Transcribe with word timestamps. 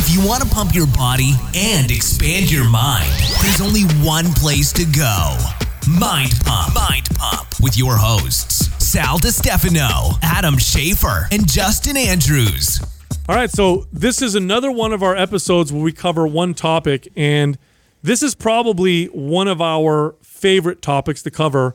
If 0.00 0.14
you 0.14 0.24
want 0.24 0.44
to 0.44 0.48
pump 0.48 0.76
your 0.76 0.86
body 0.86 1.32
and 1.56 1.90
expand 1.90 2.52
your 2.52 2.70
mind, 2.70 3.10
there's 3.42 3.60
only 3.60 3.82
one 4.06 4.26
place 4.34 4.72
to 4.74 4.84
go. 4.84 5.36
Mind 5.90 6.34
Pump. 6.44 6.72
Mind 6.72 7.08
Pump 7.16 7.48
with 7.60 7.76
your 7.76 7.96
hosts, 7.96 8.68
Sal 8.78 9.18
Stefano, 9.18 10.16
Adam 10.22 10.54
Schafer, 10.54 11.26
and 11.32 11.50
Justin 11.50 11.96
Andrews. 11.96 12.80
All 13.28 13.34
right, 13.34 13.50
so 13.50 13.88
this 13.92 14.22
is 14.22 14.36
another 14.36 14.70
one 14.70 14.92
of 14.92 15.02
our 15.02 15.16
episodes 15.16 15.72
where 15.72 15.82
we 15.82 15.90
cover 15.90 16.28
one 16.28 16.54
topic, 16.54 17.08
and 17.16 17.58
this 18.00 18.22
is 18.22 18.36
probably 18.36 19.06
one 19.06 19.48
of 19.48 19.60
our 19.60 20.14
favorite 20.22 20.80
topics 20.80 21.24
to 21.24 21.32
cover. 21.32 21.74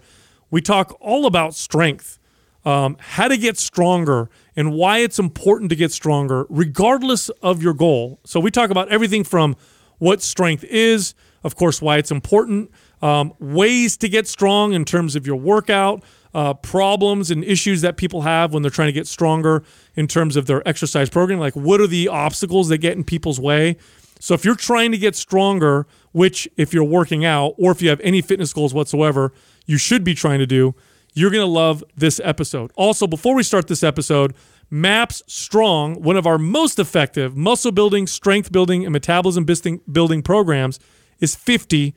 We 0.49 0.61
talk 0.61 0.95
all 1.01 1.25
about 1.25 1.55
strength, 1.55 2.19
um, 2.63 2.95
how 3.01 3.27
to 3.27 3.35
get 3.35 3.57
stronger, 3.57 4.29
and 4.55 4.73
why 4.73 4.99
it's 4.99 5.19
important 5.19 5.69
to 5.69 5.75
get 5.75 5.91
stronger, 5.91 6.45
regardless 6.49 7.29
of 7.41 7.61
your 7.61 7.73
goal. 7.73 8.19
So 8.23 8.39
we 8.39 8.51
talk 8.51 8.69
about 8.69 8.89
everything 8.89 9.23
from 9.23 9.55
what 9.97 10.21
strength 10.21 10.63
is, 10.65 11.15
of 11.43 11.55
course, 11.55 11.81
why 11.81 11.97
it's 11.97 12.11
important, 12.11 12.71
um, 13.01 13.33
ways 13.39 13.97
to 13.97 14.09
get 14.09 14.27
strong 14.27 14.73
in 14.73 14.85
terms 14.85 15.15
of 15.15 15.27
your 15.27 15.35
workout, 15.35 16.03
uh, 16.33 16.53
problems 16.53 17.29
and 17.29 17.43
issues 17.43 17.81
that 17.81 17.97
people 17.97 18.21
have 18.21 18.53
when 18.53 18.63
they're 18.63 18.71
trying 18.71 18.87
to 18.87 18.93
get 18.93 19.07
stronger 19.07 19.63
in 19.95 20.07
terms 20.07 20.35
of 20.35 20.45
their 20.45 20.67
exercise 20.67 21.09
program. 21.09 21.39
Like, 21.39 21.55
what 21.55 21.79
are 21.79 21.87
the 21.87 22.07
obstacles 22.07 22.69
that 22.69 22.79
get 22.79 22.97
in 22.97 23.03
people's 23.03 23.39
way? 23.39 23.77
So, 24.19 24.33
if 24.33 24.45
you're 24.45 24.55
trying 24.55 24.91
to 24.91 24.97
get 24.97 25.15
stronger, 25.15 25.85
which 26.11 26.47
if 26.55 26.73
you're 26.73 26.83
working 26.83 27.25
out 27.25 27.55
or 27.57 27.71
if 27.71 27.81
you 27.81 27.89
have 27.89 27.99
any 28.01 28.21
fitness 28.21 28.53
goals 28.53 28.73
whatsoever, 28.73 29.33
you 29.65 29.77
should 29.77 30.03
be 30.03 30.13
trying 30.13 30.39
to 30.39 30.47
do, 30.47 30.73
you're 31.13 31.31
going 31.31 31.45
to 31.45 31.47
love 31.47 31.83
this 31.95 32.19
episode. 32.23 32.71
Also, 32.75 33.07
before 33.07 33.35
we 33.35 33.43
start 33.43 33.67
this 33.67 33.83
episode, 33.83 34.33
MAPS 34.69 35.21
Strong, 35.27 36.01
one 36.01 36.17
of 36.17 36.25
our 36.25 36.37
most 36.37 36.79
effective 36.79 37.35
muscle 37.37 37.71
building, 37.71 38.07
strength 38.07 38.51
building, 38.51 38.85
and 38.85 38.91
metabolism 38.91 39.45
building 39.91 40.21
programs, 40.23 40.79
is 41.19 41.35
50% 41.35 41.93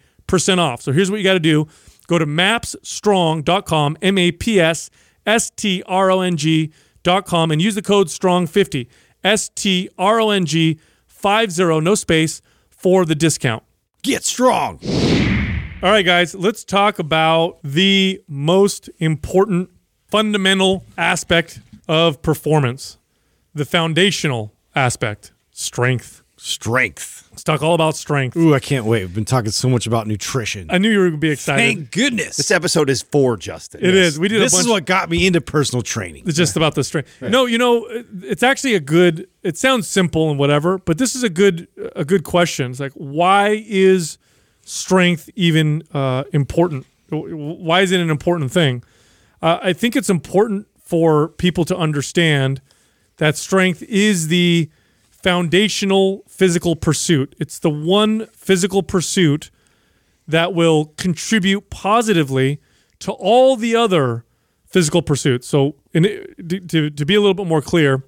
off. 0.59 0.83
So 0.83 0.93
here's 0.93 1.11
what 1.11 1.17
you 1.19 1.25
got 1.25 1.35
to 1.35 1.41
do 1.41 1.69
go 2.07 2.19
to 2.19 2.27
mapsstrong.com, 2.27 3.97
M 4.03 4.19
A 4.19 4.33
P 4.33 4.61
S 4.61 4.91
S 5.25 5.51
T 5.51 5.83
R 5.87 6.11
O 6.11 6.21
N 6.21 6.37
G.com, 6.37 7.51
and 7.51 7.63
use 7.63 7.75
the 7.75 7.83
code 7.83 8.09
STRONG50, 8.09 8.89
S 9.25 9.49
T 9.49 9.89
R 9.99 10.21
O 10.21 10.31
N 10.31 10.45
G 10.45 10.79
50, 11.07 11.81
no 11.81 11.95
space, 11.95 12.43
for 12.71 13.05
the 13.05 13.15
discount. 13.15 13.63
Get 14.03 14.23
strong. 14.25 14.79
All 15.83 15.91
right, 15.91 16.07
guys, 16.07 16.35
let's 16.35 16.65
talk 16.65 16.99
about 16.99 17.59
the 17.63 18.23
most 18.27 18.89
important 18.99 19.69
fundamental 20.09 20.85
aspect 20.97 21.61
of 21.87 22.23
performance, 22.23 22.97
the 23.55 23.67
foundational 23.67 24.55
aspect, 24.75 25.33
strength. 25.51 26.23
Strength. 26.39 27.29
Let's 27.31 27.45
talk 27.45 27.63
all 27.63 27.75
about 27.75 27.95
strength. 27.95 28.37
Ooh, 28.39 28.55
I 28.55 28.59
can't 28.59 28.87
wait. 28.87 29.03
We've 29.03 29.15
been 29.15 29.27
talking 29.27 29.51
so 29.51 29.69
much 29.69 29.87
about 29.87 30.07
nutrition. 30.07 30.71
I 30.71 30.79
knew 30.79 30.91
you 30.91 30.99
were 30.99 31.05
going 31.07 31.21
to 31.21 31.27
be 31.27 31.31
excited. 31.31 31.61
Thank 31.61 31.91
goodness. 31.91 32.39
This 32.39 32.51
episode 32.51 32.89
is 32.89 33.03
for 33.03 33.37
Justin. 33.37 33.85
It 33.85 33.95
yes. 33.95 34.15
is. 34.15 34.19
We 34.19 34.29
did. 34.29 34.41
This 34.41 34.59
is 34.59 34.67
what 34.67 34.87
got 34.87 35.11
me 35.11 35.27
into 35.27 35.43
personal 35.43 35.83
training. 35.83 36.25
It's 36.27 36.39
just 36.39 36.57
about 36.57 36.75
the 36.75 36.85
strength. 36.85 37.21
Right. 37.21 37.31
No, 37.31 37.45
you 37.45 37.59
know, 37.59 37.87
it's 38.23 38.43
actually 38.43 38.75
a 38.75 38.81
good. 38.81 39.29
It 39.43 39.59
sounds 39.59 39.89
simple 39.89 40.31
and 40.31 40.39
whatever, 40.39 40.79
but 40.79 40.97
this 40.97 41.15
is 41.15 41.23
a 41.23 41.31
good 41.31 41.69
a 41.95 42.05
good 42.05 42.25
question. 42.25 42.71
It's 42.71 42.81
like, 42.81 42.93
why 42.93 43.65
is 43.67 44.17
strength 44.67 45.31
even 45.35 45.83
uh, 45.95 46.25
important? 46.33 46.87
Why 47.11 47.83
is 47.83 47.93
it 47.93 48.01
an 48.01 48.11
important 48.11 48.51
thing? 48.51 48.83
Uh, 49.41 49.59
I 49.63 49.73
think 49.73 49.97
it's 49.97 50.11
important 50.11 50.67
for 50.81 51.29
people 51.29 51.65
to 51.67 51.77
understand 51.77 52.61
that 53.19 53.37
strength 53.37 53.83
is 53.83 54.29
the 54.29 54.71
foundational 55.11 56.23
physical 56.29 56.77
pursuit. 56.77 57.35
It's 57.39 57.59
the 57.59 57.71
one 57.71 58.27
physical 58.27 58.83
pursuit 58.83 59.51
that 60.29 60.55
will 60.55 60.87
contribute 60.97 61.71
positively 61.71 62.61
to 63.01 63.13
all 63.13 63.57
the 63.57 63.75
other 63.75 64.25
physical 64.67 65.03
pursuits. 65.03 65.47
So, 65.47 65.77
in, 65.93 66.03
to, 66.69 66.91
to 66.91 67.05
be 67.07 67.15
a 67.15 67.21
little 67.21 67.35
bit 67.35 67.47
more 67.47 67.63
clear, 67.63 68.05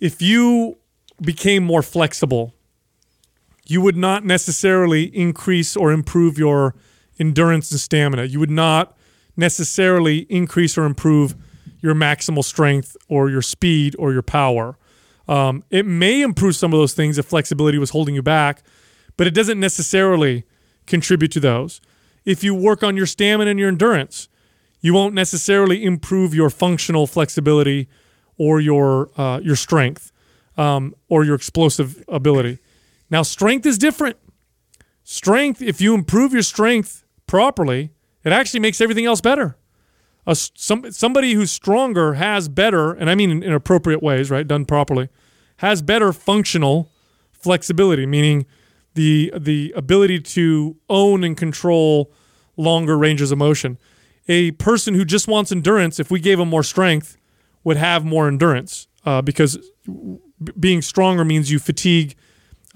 if 0.00 0.22
you 0.22 0.78
became 1.20 1.64
more 1.64 1.82
flexible, 1.82 2.54
you 3.68 3.80
would 3.82 3.96
not 3.96 4.24
necessarily 4.24 5.04
increase 5.14 5.76
or 5.76 5.92
improve 5.92 6.38
your 6.38 6.74
endurance 7.20 7.70
and 7.70 7.78
stamina. 7.78 8.24
You 8.24 8.40
would 8.40 8.50
not 8.50 8.96
necessarily 9.36 10.20
increase 10.30 10.76
or 10.78 10.84
improve 10.84 11.36
your 11.80 11.94
maximal 11.94 12.42
strength 12.42 12.96
or 13.08 13.30
your 13.30 13.42
speed 13.42 13.94
or 13.98 14.12
your 14.12 14.22
power. 14.22 14.76
Um, 15.28 15.62
it 15.70 15.84
may 15.84 16.22
improve 16.22 16.56
some 16.56 16.72
of 16.72 16.78
those 16.78 16.94
things 16.94 17.18
if 17.18 17.26
flexibility 17.26 17.78
was 17.78 17.90
holding 17.90 18.14
you 18.14 18.22
back, 18.22 18.62
but 19.16 19.26
it 19.26 19.34
doesn't 19.34 19.60
necessarily 19.60 20.44
contribute 20.86 21.30
to 21.32 21.40
those. 21.40 21.80
If 22.24 22.42
you 22.42 22.54
work 22.54 22.82
on 22.82 22.96
your 22.96 23.06
stamina 23.06 23.50
and 23.50 23.60
your 23.60 23.68
endurance, 23.68 24.28
you 24.80 24.94
won't 24.94 25.14
necessarily 25.14 25.84
improve 25.84 26.34
your 26.34 26.50
functional 26.50 27.06
flexibility 27.06 27.88
or 28.38 28.60
your 28.60 29.10
uh, 29.20 29.40
your 29.40 29.56
strength 29.56 30.12
um, 30.56 30.94
or 31.08 31.24
your 31.24 31.34
explosive 31.34 32.02
ability. 32.08 32.58
Now, 33.10 33.22
strength 33.22 33.66
is 33.66 33.78
different. 33.78 34.16
Strength, 35.04 35.62
if 35.62 35.80
you 35.80 35.94
improve 35.94 36.32
your 36.32 36.42
strength 36.42 37.04
properly, 37.26 37.90
it 38.24 38.32
actually 38.32 38.60
makes 38.60 38.80
everything 38.80 39.06
else 39.06 39.20
better 39.20 39.56
a 40.28 40.34
some 40.34 40.92
somebody 40.92 41.32
who's 41.32 41.50
stronger 41.50 42.14
has 42.14 42.48
better, 42.48 42.92
and 42.92 43.10
I 43.10 43.14
mean 43.14 43.30
in, 43.30 43.42
in 43.42 43.52
appropriate 43.52 44.02
ways, 44.02 44.30
right, 44.30 44.46
done 44.46 44.66
properly, 44.66 45.08
has 45.56 45.80
better 45.82 46.12
functional 46.12 46.92
flexibility, 47.32 48.04
meaning 48.04 48.46
the 48.94 49.32
the 49.36 49.72
ability 49.74 50.20
to 50.20 50.76
own 50.90 51.24
and 51.24 51.36
control 51.36 52.12
longer 52.56 52.96
ranges 52.98 53.32
of 53.32 53.38
motion. 53.38 53.78
A 54.28 54.50
person 54.52 54.92
who 54.92 55.06
just 55.06 55.26
wants 55.26 55.50
endurance, 55.50 55.98
if 55.98 56.10
we 56.10 56.20
gave 56.20 56.36
them 56.36 56.48
more 56.50 56.62
strength, 56.62 57.16
would 57.64 57.78
have 57.78 58.04
more 58.04 58.28
endurance 58.28 58.86
uh, 59.06 59.22
because 59.22 59.56
being 60.60 60.82
stronger 60.82 61.24
means 61.24 61.50
you 61.50 61.58
fatigue 61.58 62.14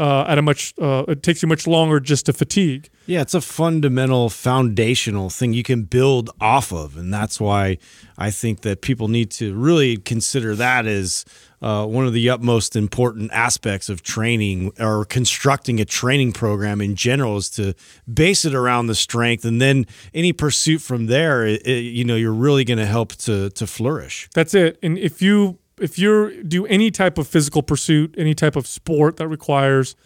uh, 0.02 0.24
at 0.26 0.36
a 0.36 0.42
much 0.42 0.74
uh, 0.80 1.04
it 1.06 1.22
takes 1.22 1.42
you 1.42 1.48
much 1.48 1.64
longer 1.64 2.00
just 2.00 2.26
to 2.26 2.32
fatigue. 2.32 2.90
Yeah, 3.06 3.20
it's 3.20 3.34
a 3.34 3.40
fundamental 3.40 4.30
foundational 4.30 5.30
thing 5.30 5.52
you 5.52 5.62
can 5.62 5.84
build 5.84 6.30
off 6.40 6.72
of, 6.72 6.96
and 6.96 7.14
that's 7.14 7.40
why 7.40 7.78
I 8.18 8.32
think 8.32 8.62
that 8.62 8.80
people 8.80 9.06
need 9.06 9.30
to 9.32 9.54
really 9.54 9.96
consider 9.96 10.56
that 10.56 10.86
as 10.86 11.24
uh, 11.60 11.86
one 11.86 12.04
of 12.04 12.12
the 12.12 12.28
utmost 12.28 12.74
important 12.74 13.30
aspects 13.32 13.88
of 13.88 14.02
training 14.02 14.72
or 14.80 15.04
constructing 15.04 15.80
a 15.80 15.84
training 15.84 16.32
program 16.32 16.80
in 16.80 16.96
general 16.96 17.36
is 17.36 17.48
to 17.50 17.72
base 18.12 18.44
it 18.44 18.54
around 18.54 18.88
the 18.88 18.96
strength, 18.96 19.44
and 19.44 19.60
then 19.60 19.86
any 20.12 20.32
pursuit 20.32 20.82
from 20.82 21.06
there, 21.06 21.46
it, 21.46 21.62
it, 21.64 21.82
you 21.82 22.04
know, 22.04 22.16
you're 22.16 22.32
really 22.32 22.64
going 22.64 22.78
to 22.78 22.86
help 22.86 23.12
to 23.12 23.50
to 23.50 23.68
flourish. 23.68 24.28
That's 24.34 24.54
it, 24.54 24.80
and 24.82 24.98
if 24.98 25.22
you 25.22 25.58
if 25.82 25.98
you 25.98 26.42
do 26.44 26.64
any 26.66 26.90
type 26.90 27.18
of 27.18 27.26
physical 27.26 27.62
pursuit, 27.62 28.14
any 28.16 28.34
type 28.34 28.56
of 28.56 28.66
sport 28.66 29.16
that 29.16 29.28
requires 29.28 29.96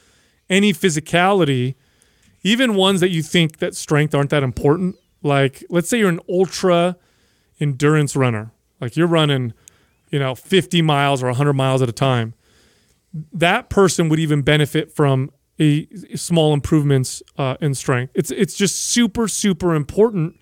any 0.48 0.72
physicality, 0.72 1.74
even 2.42 2.74
ones 2.74 3.00
that 3.00 3.10
you 3.10 3.22
think 3.22 3.58
that 3.58 3.74
strength 3.74 4.14
aren't 4.14 4.30
that 4.30 4.42
important, 4.42 4.96
like 5.22 5.64
let's 5.68 5.88
say 5.88 5.98
you're 5.98 6.08
an 6.08 6.20
ultra 6.28 6.96
endurance 7.60 8.16
runner, 8.16 8.52
like 8.80 8.96
you're 8.96 9.06
running, 9.06 9.52
you 10.10 10.18
know, 10.18 10.34
50 10.34 10.82
miles 10.82 11.22
or 11.22 11.26
100 11.26 11.52
miles 11.52 11.82
at 11.82 11.88
a 11.88 11.92
time. 11.92 12.34
That 13.32 13.68
person 13.68 14.08
would 14.08 14.18
even 14.18 14.42
benefit 14.42 14.94
from 14.94 15.30
a, 15.58 15.88
a 16.10 16.16
small 16.16 16.52
improvements 16.52 17.22
uh, 17.38 17.56
in 17.60 17.74
strength. 17.74 18.12
It's 18.14 18.30
it's 18.30 18.54
just 18.54 18.80
super 18.80 19.26
super 19.26 19.74
important 19.74 20.38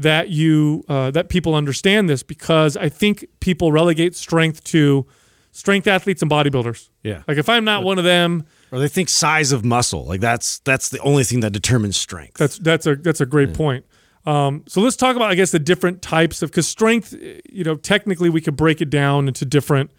that 0.00 0.30
you 0.30 0.82
uh, 0.88 1.10
that 1.10 1.28
people 1.28 1.54
understand 1.54 2.08
this 2.08 2.22
because 2.22 2.76
I 2.76 2.88
think 2.88 3.26
people 3.40 3.70
relegate 3.70 4.16
strength 4.16 4.64
to 4.64 5.06
strength 5.52 5.86
athletes 5.86 6.22
and 6.22 6.30
bodybuilders. 6.30 6.88
Yeah. 7.02 7.22
Like 7.28 7.36
if 7.36 7.50
I'm 7.50 7.64
not 7.64 7.84
one 7.84 7.98
of 7.98 8.04
them, 8.04 8.46
or 8.72 8.78
they 8.78 8.88
think 8.88 9.10
size 9.10 9.52
of 9.52 9.62
muscle, 9.62 10.06
like 10.06 10.20
that's 10.20 10.60
that's 10.60 10.88
the 10.88 11.00
only 11.00 11.22
thing 11.22 11.40
that 11.40 11.52
determines 11.52 11.98
strength. 11.98 12.38
That's 12.38 12.58
that's 12.58 12.86
a 12.86 12.96
that's 12.96 13.20
a 13.20 13.26
great 13.26 13.50
yeah. 13.50 13.56
point. 13.56 13.86
Um, 14.24 14.64
so 14.66 14.80
let's 14.80 14.96
talk 14.96 15.16
about 15.16 15.30
I 15.30 15.34
guess 15.34 15.50
the 15.50 15.58
different 15.58 16.00
types 16.00 16.40
of 16.40 16.50
because 16.50 16.66
strength, 16.66 17.14
you 17.50 17.64
know, 17.64 17.76
technically 17.76 18.30
we 18.30 18.40
could 18.40 18.56
break 18.56 18.80
it 18.80 18.88
down 18.88 19.28
into 19.28 19.44
different 19.44 19.90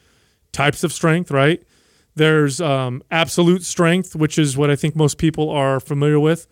types 0.52 0.84
of 0.84 0.92
strength, 0.92 1.30
right? 1.30 1.62
There's 2.16 2.60
um, 2.60 3.04
absolute 3.12 3.64
strength, 3.64 4.16
which 4.16 4.40
is 4.40 4.58
what 4.58 4.72
I 4.72 4.76
think 4.76 4.96
most 4.96 5.20
people 5.20 5.52
are 5.52 5.80
familiar 5.80 6.20
with, 6.20 6.48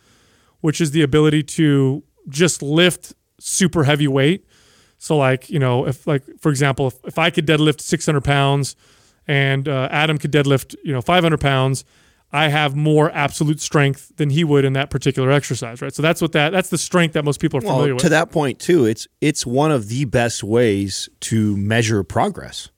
which 0.62 0.80
is 0.80 0.92
the 0.92 1.02
ability 1.02 1.44
to 1.44 2.04
just 2.30 2.62
lift 2.62 3.14
super 3.40 3.84
heavyweight. 3.84 4.46
So 4.98 5.18
like, 5.18 5.50
you 5.50 5.60
know, 5.60 5.88
if 5.88 6.06
like, 6.06 6.24
for 6.40 6.50
example, 6.50 6.88
if, 6.88 6.96
if 7.06 7.20
I 7.20 7.30
could 7.30 7.48
deadlift 7.48 7.82
600 7.82 8.22
pounds 8.22 8.76
and 9.28 9.68
uh, 9.68 9.88
Adam 9.92 10.18
could 10.18 10.32
deadlift, 10.32 10.76
you 10.84 10.92
know, 10.92 11.02
500 11.02 11.40
pounds, 11.40 11.86
I 12.32 12.50
have 12.50 12.76
more 12.76 13.10
absolute 13.12 13.60
strength 13.60 14.12
than 14.18 14.30
he 14.30 14.44
would 14.44 14.64
in 14.64 14.74
that 14.74 14.90
particular 14.90 15.32
exercise, 15.32 15.82
right? 15.82 15.94
So 15.94 16.02
that's 16.02 16.22
what 16.22 16.34
that 16.34 16.52
that's 16.52 16.70
the 16.70 16.78
strength 16.78 17.14
that 17.14 17.26
most 17.26 17.40
people 17.40 17.58
are 17.58 17.62
familiar 17.62 17.88
well, 17.88 17.96
with. 17.96 18.04
To 18.04 18.10
that 18.10 18.32
point 18.32 18.60
too, 18.60 18.86
it's 18.86 19.08
it's 19.20 19.48
one 19.48 19.72
of 19.72 19.90
the 19.90 20.06
best 20.06 20.44
ways 20.44 21.10
to 21.22 21.58
measure 21.58 22.04
progress. 22.04 22.70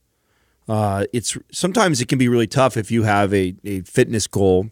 uh, 0.69 1.06
it's 1.12 1.38
sometimes 1.52 2.00
it 2.00 2.08
can 2.08 2.18
be 2.18 2.30
really 2.30 2.48
tough 2.48 2.78
if 2.78 2.92
you 2.92 3.04
have 3.04 3.34
a, 3.34 3.54
a 3.66 3.81
fitness 3.81 4.25
goal 4.25 4.69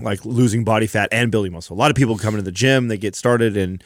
like 0.00 0.24
losing 0.24 0.64
body 0.64 0.86
fat 0.86 1.08
and 1.12 1.30
building 1.30 1.52
muscle. 1.52 1.76
A 1.76 1.78
lot 1.78 1.90
of 1.90 1.96
people 1.96 2.18
come 2.18 2.34
into 2.34 2.44
the 2.44 2.52
gym, 2.52 2.88
they 2.88 2.98
get 2.98 3.14
started, 3.16 3.56
and 3.56 3.82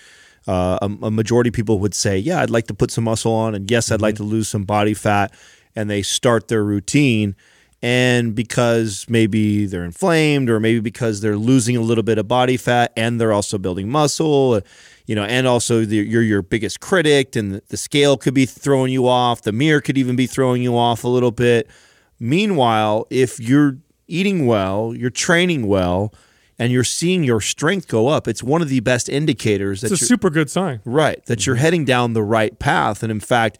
uh, 0.50 0.78
a, 0.82 1.06
a, 1.06 1.10
majority 1.12 1.46
of 1.48 1.54
people 1.54 1.78
would 1.78 1.94
say, 1.94 2.18
"Yeah, 2.18 2.40
I'd 2.40 2.50
like 2.50 2.66
to 2.66 2.74
put 2.74 2.90
some 2.90 3.04
muscle 3.04 3.32
on," 3.32 3.54
and 3.54 3.70
yes, 3.70 3.92
I'd 3.92 3.96
mm-hmm. 3.96 4.02
like 4.02 4.16
to 4.16 4.24
lose 4.24 4.48
some 4.48 4.64
body 4.64 4.94
fat, 4.94 5.32
and 5.76 5.88
they 5.88 6.02
start 6.02 6.48
their 6.48 6.64
routine. 6.64 7.36
And 7.82 8.34
because 8.34 9.06
maybe 9.08 9.64
they're 9.64 9.84
inflamed, 9.84 10.50
or 10.50 10.58
maybe 10.58 10.80
because 10.80 11.20
they're 11.20 11.36
losing 11.36 11.76
a 11.76 11.80
little 11.80 12.02
bit 12.02 12.18
of 12.18 12.26
body 12.26 12.56
fat, 12.56 12.92
and 12.96 13.20
they're 13.20 13.32
also 13.32 13.58
building 13.58 13.88
muscle, 13.88 14.60
you 15.06 15.14
know, 15.14 15.24
and 15.24 15.46
also 15.46 15.84
the, 15.84 15.96
you're 15.96 16.20
your 16.20 16.42
biggest 16.42 16.80
critic, 16.80 17.36
and 17.36 17.62
the 17.68 17.76
scale 17.76 18.16
could 18.16 18.34
be 18.34 18.44
throwing 18.44 18.92
you 18.92 19.06
off. 19.06 19.42
The 19.42 19.52
mirror 19.52 19.80
could 19.80 19.96
even 19.96 20.16
be 20.16 20.26
throwing 20.26 20.62
you 20.62 20.76
off 20.76 21.04
a 21.04 21.08
little 21.08 21.30
bit. 21.30 21.70
Meanwhile, 22.18 23.06
if 23.08 23.38
you're 23.38 23.78
eating 24.08 24.46
well, 24.46 24.94
you're 24.96 25.10
training 25.10 25.68
well, 25.68 26.12
and 26.60 26.70
you're 26.70 26.84
seeing 26.84 27.24
your 27.24 27.40
strength 27.40 27.88
go 27.88 28.08
up, 28.08 28.28
it's 28.28 28.42
one 28.42 28.60
of 28.60 28.68
the 28.68 28.80
best 28.80 29.08
indicators. 29.08 29.82
It's 29.82 29.94
a 29.94 29.96
super 29.96 30.28
good 30.28 30.50
sign, 30.50 30.82
right? 30.84 31.24
That 31.24 31.46
you're 31.46 31.56
mm-hmm. 31.56 31.62
heading 31.62 31.84
down 31.86 32.12
the 32.12 32.22
right 32.22 32.56
path. 32.58 33.02
And 33.02 33.10
in 33.10 33.18
fact, 33.18 33.56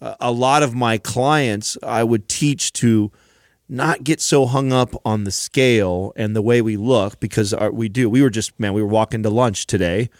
a 0.00 0.32
lot 0.32 0.64
of 0.64 0.74
my 0.74 0.98
clients, 0.98 1.78
I 1.84 2.02
would 2.02 2.28
teach 2.28 2.72
to 2.74 3.12
not 3.68 4.02
get 4.02 4.20
so 4.20 4.46
hung 4.46 4.72
up 4.72 4.92
on 5.04 5.22
the 5.22 5.30
scale 5.30 6.12
and 6.16 6.34
the 6.34 6.42
way 6.42 6.60
we 6.60 6.76
look 6.76 7.20
because 7.20 7.54
we 7.70 7.88
do. 7.88 8.10
We 8.10 8.22
were 8.22 8.28
just 8.28 8.58
man, 8.58 8.72
we 8.72 8.82
were 8.82 8.88
walking 8.88 9.22
to 9.22 9.30
lunch 9.30 9.68
today 9.68 10.10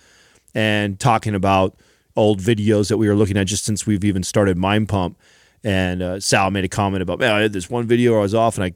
and 0.54 1.00
talking 1.00 1.34
about 1.34 1.74
old 2.14 2.38
videos 2.38 2.88
that 2.88 2.98
we 2.98 3.08
were 3.08 3.16
looking 3.16 3.36
at 3.36 3.48
just 3.48 3.64
since 3.64 3.84
we've 3.84 4.04
even 4.04 4.22
started 4.22 4.56
Mind 4.56 4.88
Pump 4.88 5.18
and 5.64 6.02
uh, 6.02 6.20
Sal 6.20 6.50
made 6.50 6.64
a 6.64 6.68
comment 6.68 7.02
about, 7.02 7.20
man, 7.20 7.32
I 7.32 7.40
had 7.40 7.52
this 7.52 7.70
one 7.70 7.86
video 7.86 8.12
where 8.12 8.20
I 8.20 8.22
was 8.22 8.34
off 8.34 8.58
and 8.58 8.64
I 8.64 8.74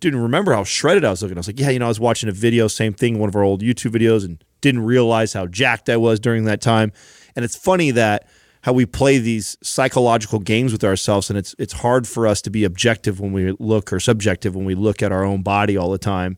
didn't 0.00 0.20
remember 0.20 0.52
how 0.52 0.64
shredded 0.64 1.04
I 1.04 1.10
was 1.10 1.22
looking. 1.22 1.36
I 1.36 1.40
was 1.40 1.46
like, 1.46 1.58
yeah, 1.58 1.70
you 1.70 1.78
know, 1.78 1.86
I 1.86 1.88
was 1.88 2.00
watching 2.00 2.28
a 2.28 2.32
video, 2.32 2.68
same 2.68 2.92
thing, 2.92 3.18
one 3.18 3.28
of 3.28 3.36
our 3.36 3.42
old 3.42 3.62
YouTube 3.62 3.92
videos, 3.92 4.24
and 4.24 4.42
didn't 4.60 4.84
realize 4.84 5.32
how 5.32 5.46
jacked 5.46 5.88
I 5.88 5.96
was 5.96 6.20
during 6.20 6.44
that 6.44 6.60
time. 6.60 6.92
And 7.34 7.44
it's 7.44 7.56
funny 7.56 7.90
that 7.92 8.28
how 8.62 8.72
we 8.72 8.84
play 8.84 9.18
these 9.18 9.56
psychological 9.62 10.40
games 10.40 10.72
with 10.72 10.82
ourselves, 10.82 11.30
and 11.30 11.38
it's 11.38 11.54
it's 11.56 11.72
hard 11.72 12.08
for 12.08 12.26
us 12.26 12.42
to 12.42 12.50
be 12.50 12.64
objective 12.64 13.20
when 13.20 13.32
we 13.32 13.52
look 13.60 13.92
or 13.92 14.00
subjective 14.00 14.56
when 14.56 14.64
we 14.64 14.74
look 14.74 15.02
at 15.02 15.12
our 15.12 15.22
own 15.22 15.42
body 15.42 15.76
all 15.76 15.90
the 15.90 15.98
time. 15.98 16.36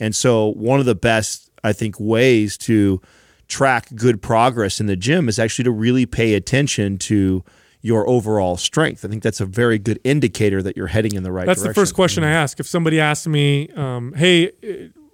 And 0.00 0.16
so, 0.16 0.54
one 0.54 0.80
of 0.80 0.86
the 0.86 0.94
best, 0.94 1.50
I 1.62 1.74
think, 1.74 1.96
ways 2.00 2.56
to 2.58 3.02
track 3.46 3.88
good 3.94 4.22
progress 4.22 4.80
in 4.80 4.86
the 4.86 4.96
gym 4.96 5.28
is 5.28 5.38
actually 5.38 5.64
to 5.64 5.70
really 5.70 6.06
pay 6.06 6.32
attention 6.32 6.96
to 6.98 7.44
your 7.82 8.08
overall 8.08 8.56
strength. 8.56 9.04
I 9.04 9.08
think 9.08 9.22
that's 9.22 9.40
a 9.40 9.46
very 9.46 9.78
good 9.78 10.00
indicator 10.04 10.62
that 10.62 10.76
you're 10.76 10.88
heading 10.88 11.14
in 11.14 11.22
the 11.22 11.32
right 11.32 11.46
that's 11.46 11.60
direction. 11.60 11.70
the 11.70 11.74
first 11.74 11.94
question 11.94 12.24
I 12.24 12.30
ask. 12.30 12.58
If 12.58 12.66
somebody 12.66 13.00
asks 13.00 13.26
me, 13.26 13.68
um, 13.70 14.12
hey, 14.14 14.50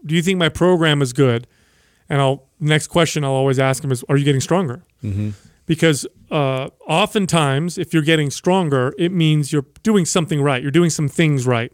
do 0.04 0.14
you 0.14 0.22
think 0.22 0.38
my 0.38 0.48
program 0.48 1.02
is 1.02 1.12
good? 1.12 1.46
And 2.08 2.20
I'll 2.20 2.46
next 2.60 2.88
question 2.88 3.24
I'll 3.24 3.32
always 3.32 3.58
ask 3.58 3.82
them 3.82 3.92
is, 3.92 4.04
are 4.08 4.16
you 4.16 4.24
getting 4.24 4.40
stronger? 4.40 4.82
Mm-hmm. 5.02 5.30
Because 5.66 6.06
uh, 6.30 6.70
oftentimes, 6.86 7.78
if 7.78 7.92
you're 7.92 8.02
getting 8.02 8.30
stronger, 8.30 8.94
it 8.98 9.12
means 9.12 9.52
you're 9.52 9.66
doing 9.82 10.04
something 10.04 10.40
right. 10.42 10.60
You're 10.60 10.70
doing 10.70 10.90
some 10.90 11.08
things 11.08 11.46
right. 11.46 11.72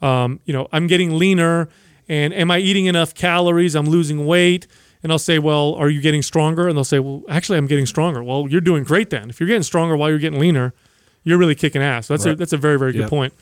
Um, 0.00 0.40
you 0.44 0.52
know, 0.52 0.68
I'm 0.72 0.86
getting 0.86 1.18
leaner, 1.18 1.68
and 2.08 2.32
am 2.34 2.50
I 2.50 2.58
eating 2.58 2.86
enough 2.86 3.14
calories? 3.14 3.74
I'm 3.74 3.86
losing 3.86 4.26
weight 4.26 4.66
and 5.06 5.12
I'll 5.12 5.20
say, 5.20 5.38
"Well, 5.38 5.74
are 5.74 5.88
you 5.88 6.00
getting 6.00 6.20
stronger?" 6.20 6.66
And 6.66 6.76
they'll 6.76 6.82
say, 6.82 6.98
"Well, 6.98 7.22
actually, 7.28 7.58
I'm 7.58 7.68
getting 7.68 7.86
stronger." 7.86 8.24
Well, 8.24 8.48
you're 8.50 8.60
doing 8.60 8.82
great 8.82 9.10
then. 9.10 9.30
If 9.30 9.38
you're 9.38 9.46
getting 9.46 9.62
stronger 9.62 9.96
while 9.96 10.10
you're 10.10 10.18
getting 10.18 10.40
leaner, 10.40 10.74
you're 11.22 11.38
really 11.38 11.54
kicking 11.54 11.80
ass. 11.80 12.08
That's 12.08 12.26
right. 12.26 12.32
a 12.32 12.36
that's 12.36 12.52
a 12.52 12.56
very 12.56 12.76
very 12.76 12.90
good 12.90 13.08
point. 13.08 13.32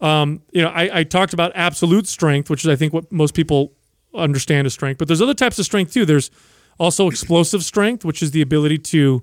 Um, 0.00 0.40
you 0.50 0.62
know, 0.62 0.70
I, 0.70 1.00
I 1.00 1.04
talked 1.04 1.34
about 1.34 1.52
absolute 1.54 2.06
strength, 2.06 2.48
which 2.48 2.64
is 2.64 2.68
I 2.68 2.74
think 2.74 2.94
what 2.94 3.12
most 3.12 3.34
people 3.34 3.74
understand 4.14 4.66
as 4.66 4.72
strength. 4.72 4.96
But 4.96 5.08
there's 5.08 5.20
other 5.20 5.34
types 5.34 5.58
of 5.58 5.66
strength 5.66 5.92
too. 5.92 6.06
There's 6.06 6.30
also 6.78 7.06
explosive 7.06 7.64
strength, 7.64 8.02
which 8.02 8.22
is 8.22 8.30
the 8.30 8.40
ability 8.40 8.78
to 8.78 9.22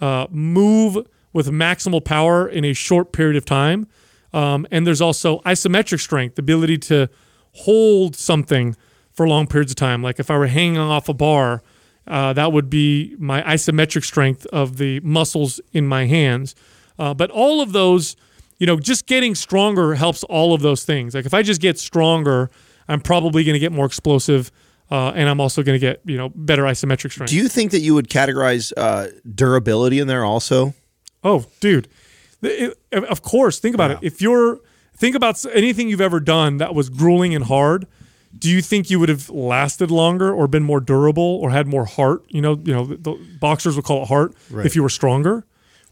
uh, 0.00 0.28
move 0.30 1.04
with 1.32 1.48
maximal 1.48 2.04
power 2.04 2.48
in 2.48 2.64
a 2.64 2.72
short 2.72 3.12
period 3.12 3.34
of 3.34 3.44
time. 3.44 3.88
Um, 4.32 4.64
and 4.70 4.86
there's 4.86 5.00
also 5.00 5.40
isometric 5.40 5.98
strength, 5.98 6.36
the 6.36 6.42
ability 6.42 6.78
to 6.78 7.08
hold 7.52 8.14
something 8.14 8.76
for 9.16 9.26
long 9.26 9.46
periods 9.46 9.72
of 9.72 9.76
time. 9.76 10.02
Like 10.02 10.20
if 10.20 10.30
I 10.30 10.36
were 10.36 10.46
hanging 10.46 10.78
off 10.78 11.08
a 11.08 11.14
bar, 11.14 11.62
uh, 12.06 12.34
that 12.34 12.52
would 12.52 12.70
be 12.70 13.16
my 13.18 13.42
isometric 13.42 14.04
strength 14.04 14.46
of 14.46 14.76
the 14.76 15.00
muscles 15.00 15.58
in 15.72 15.86
my 15.86 16.06
hands. 16.06 16.54
Uh, 16.98 17.14
but 17.14 17.30
all 17.30 17.60
of 17.60 17.72
those, 17.72 18.14
you 18.58 18.66
know, 18.66 18.78
just 18.78 19.06
getting 19.06 19.34
stronger 19.34 19.94
helps 19.94 20.22
all 20.24 20.54
of 20.54 20.60
those 20.60 20.84
things. 20.84 21.14
Like 21.14 21.26
if 21.26 21.34
I 21.34 21.42
just 21.42 21.60
get 21.60 21.78
stronger, 21.78 22.50
I'm 22.88 23.00
probably 23.00 23.42
going 23.42 23.54
to 23.54 23.58
get 23.58 23.72
more 23.72 23.86
explosive. 23.86 24.52
Uh, 24.88 25.08
and 25.16 25.28
I'm 25.28 25.40
also 25.40 25.64
going 25.64 25.74
to 25.74 25.84
get 25.84 26.00
you 26.04 26.16
know 26.16 26.28
better 26.28 26.62
isometric 26.62 27.10
strength. 27.10 27.30
Do 27.30 27.36
you 27.36 27.48
think 27.48 27.72
that 27.72 27.80
you 27.80 27.94
would 27.94 28.08
categorize 28.08 28.72
uh, 28.76 29.08
durability 29.34 29.98
in 29.98 30.06
there 30.06 30.24
also? 30.24 30.74
Oh, 31.24 31.46
dude, 31.58 31.88
it, 32.40 32.78
of 32.92 33.22
course. 33.22 33.58
Think 33.58 33.74
about 33.74 33.90
it. 33.90 33.98
If 34.02 34.22
you're 34.22 34.60
think 34.96 35.16
about 35.16 35.44
anything 35.52 35.88
you've 35.88 36.00
ever 36.00 36.20
done 36.20 36.58
that 36.58 36.72
was 36.72 36.88
grueling 36.88 37.34
and 37.34 37.44
hard, 37.46 37.88
do 38.38 38.50
you 38.50 38.62
think 38.62 38.90
you 38.90 38.98
would 39.00 39.08
have 39.08 39.30
lasted 39.30 39.90
longer 39.90 40.32
or 40.32 40.46
been 40.46 40.62
more 40.62 40.80
durable 40.80 41.22
or 41.22 41.50
had 41.50 41.66
more 41.66 41.84
heart? 41.84 42.24
You 42.28 42.40
know, 42.40 42.60
you 42.64 42.72
know, 42.72 42.86
the, 42.86 42.96
the 42.96 43.26
boxers 43.40 43.76
would 43.76 43.84
call 43.84 44.02
it 44.02 44.08
heart 44.08 44.34
right. 44.50 44.66
if 44.66 44.74
you 44.74 44.82
were 44.82 44.88
stronger. 44.88 45.44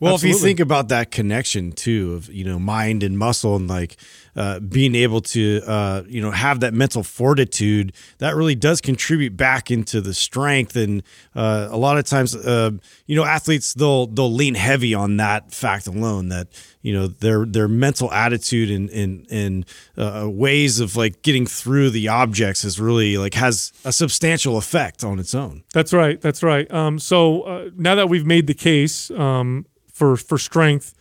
Well, 0.04 0.14
Absolutely. 0.14 0.36
if 0.36 0.42
you 0.42 0.46
think 0.48 0.60
about 0.60 0.88
that 0.88 1.10
connection 1.10 1.72
too 1.72 2.12
of 2.12 2.30
you 2.30 2.44
know 2.44 2.58
mind 2.58 3.02
and 3.02 3.18
muscle 3.18 3.56
and 3.56 3.66
like 3.66 3.96
uh, 4.36 4.60
being 4.60 4.94
able 4.94 5.22
to 5.22 5.62
uh, 5.66 6.02
you 6.06 6.20
know 6.20 6.30
have 6.30 6.60
that 6.60 6.74
mental 6.74 7.02
fortitude, 7.02 7.94
that 8.18 8.36
really 8.36 8.54
does 8.54 8.82
contribute 8.82 9.34
back 9.34 9.70
into 9.70 10.02
the 10.02 10.12
strength. 10.12 10.76
And 10.76 11.02
uh, 11.34 11.68
a 11.70 11.78
lot 11.78 11.96
of 11.96 12.04
times, 12.04 12.36
uh, 12.36 12.72
you 13.06 13.16
know, 13.16 13.24
athletes 13.24 13.72
they'll 13.72 14.06
they'll 14.06 14.30
lean 14.30 14.56
heavy 14.56 14.92
on 14.92 15.16
that 15.16 15.52
fact 15.52 15.86
alone 15.86 16.28
that 16.28 16.48
you 16.82 16.92
know 16.92 17.06
their 17.06 17.46
their 17.46 17.66
mental 17.66 18.12
attitude 18.12 18.70
and 18.70 18.90
and 18.90 19.26
and 19.30 19.64
uh, 19.96 20.28
ways 20.30 20.80
of 20.80 20.96
like 20.96 21.22
getting 21.22 21.46
through 21.46 21.88
the 21.88 22.08
objects 22.08 22.62
is 22.62 22.78
really 22.78 23.16
like 23.16 23.32
has 23.32 23.72
a 23.86 23.92
substantial 23.92 24.58
effect 24.58 25.02
on 25.02 25.18
its 25.18 25.34
own. 25.34 25.64
That's 25.72 25.94
right. 25.94 26.20
That's 26.20 26.42
right. 26.42 26.70
Um, 26.70 26.98
so 26.98 27.40
uh, 27.44 27.70
now 27.74 27.94
that 27.94 28.10
we've 28.10 28.26
made 28.26 28.46
the 28.46 28.54
case. 28.54 29.10
Um, 29.10 29.64
for 29.94 30.16
for 30.16 30.36
strength, 30.36 30.92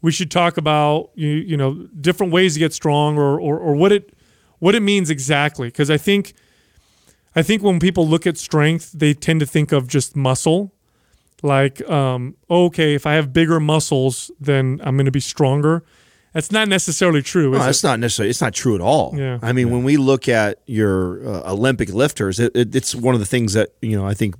we 0.00 0.10
should 0.10 0.30
talk 0.30 0.56
about 0.56 1.10
you, 1.14 1.28
you 1.28 1.56
know 1.56 1.86
different 2.00 2.32
ways 2.32 2.54
to 2.54 2.58
get 2.58 2.72
strong 2.72 3.16
or, 3.16 3.38
or 3.38 3.58
or 3.58 3.74
what 3.74 3.92
it 3.92 4.12
what 4.58 4.74
it 4.74 4.80
means 4.80 5.10
exactly 5.10 5.68
because 5.68 5.90
I 5.90 5.98
think 5.98 6.32
I 7.36 7.42
think 7.42 7.62
when 7.62 7.78
people 7.78 8.08
look 8.08 8.26
at 8.26 8.36
strength, 8.36 8.92
they 8.92 9.14
tend 9.14 9.40
to 9.40 9.46
think 9.46 9.70
of 9.70 9.86
just 9.86 10.16
muscle. 10.16 10.74
Like, 11.42 11.88
um, 11.90 12.36
okay, 12.48 12.94
if 12.94 13.06
I 13.06 13.14
have 13.14 13.32
bigger 13.32 13.58
muscles, 13.58 14.30
then 14.38 14.80
I'm 14.84 14.96
going 14.96 15.06
to 15.06 15.12
be 15.12 15.20
stronger. 15.20 15.82
That's 16.34 16.52
not 16.52 16.68
necessarily 16.68 17.20
true. 17.20 17.50
No, 17.50 17.58
that's 17.58 17.82
it? 17.82 17.86
not 17.86 18.00
necessarily. 18.00 18.30
It's 18.30 18.40
not 18.40 18.54
true 18.54 18.74
at 18.74 18.80
all. 18.80 19.14
Yeah. 19.16 19.38
I 19.42 19.52
mean, 19.52 19.66
yeah. 19.66 19.72
when 19.74 19.82
we 19.82 19.96
look 19.96 20.28
at 20.28 20.60
your 20.66 21.26
uh, 21.26 21.52
Olympic 21.52 21.90
lifters, 21.90 22.38
it, 22.38 22.54
it, 22.54 22.74
it's 22.74 22.94
one 22.94 23.14
of 23.14 23.20
the 23.20 23.26
things 23.26 23.54
that 23.54 23.70
you 23.82 23.96
know. 23.96 24.06
I 24.06 24.14
think 24.14 24.36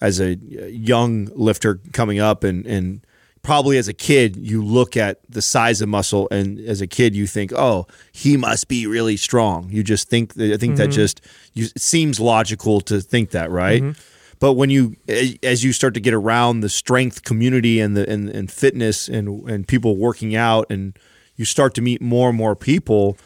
as 0.00 0.20
a 0.20 0.36
young 0.36 1.26
lifter 1.34 1.80
coming 1.92 2.18
up 2.18 2.44
and 2.44 2.66
and 2.66 3.06
probably 3.48 3.78
as 3.78 3.88
a 3.88 3.94
kid 3.94 4.36
you 4.36 4.62
look 4.62 4.94
at 4.94 5.20
the 5.26 5.40
size 5.40 5.80
of 5.80 5.88
muscle 5.88 6.28
and 6.30 6.60
as 6.60 6.82
a 6.82 6.86
kid 6.86 7.16
you 7.16 7.26
think 7.26 7.50
oh 7.54 7.86
he 8.12 8.36
must 8.36 8.68
be 8.68 8.86
really 8.86 9.16
strong 9.16 9.70
you 9.70 9.82
just 9.82 10.10
think 10.10 10.32
i 10.32 10.54
think 10.58 10.60
mm-hmm. 10.60 10.74
that 10.74 10.88
just 10.88 11.22
you, 11.54 11.64
it 11.64 11.80
seems 11.80 12.20
logical 12.20 12.82
to 12.82 13.00
think 13.00 13.30
that 13.30 13.50
right 13.50 13.80
mm-hmm. 13.80 13.98
but 14.38 14.52
when 14.52 14.68
you 14.68 14.94
as 15.42 15.64
you 15.64 15.72
start 15.72 15.94
to 15.94 16.00
get 16.00 16.12
around 16.12 16.60
the 16.60 16.68
strength 16.68 17.24
community 17.24 17.80
and 17.80 17.96
the 17.96 18.06
and, 18.06 18.28
and 18.28 18.52
fitness 18.52 19.08
and 19.08 19.48
and 19.48 19.66
people 19.66 19.96
working 19.96 20.36
out 20.36 20.66
and 20.68 20.98
you 21.36 21.46
start 21.46 21.72
to 21.72 21.80
meet 21.80 22.02
more 22.02 22.28
and 22.28 22.36
more 22.36 22.54
people 22.54 23.16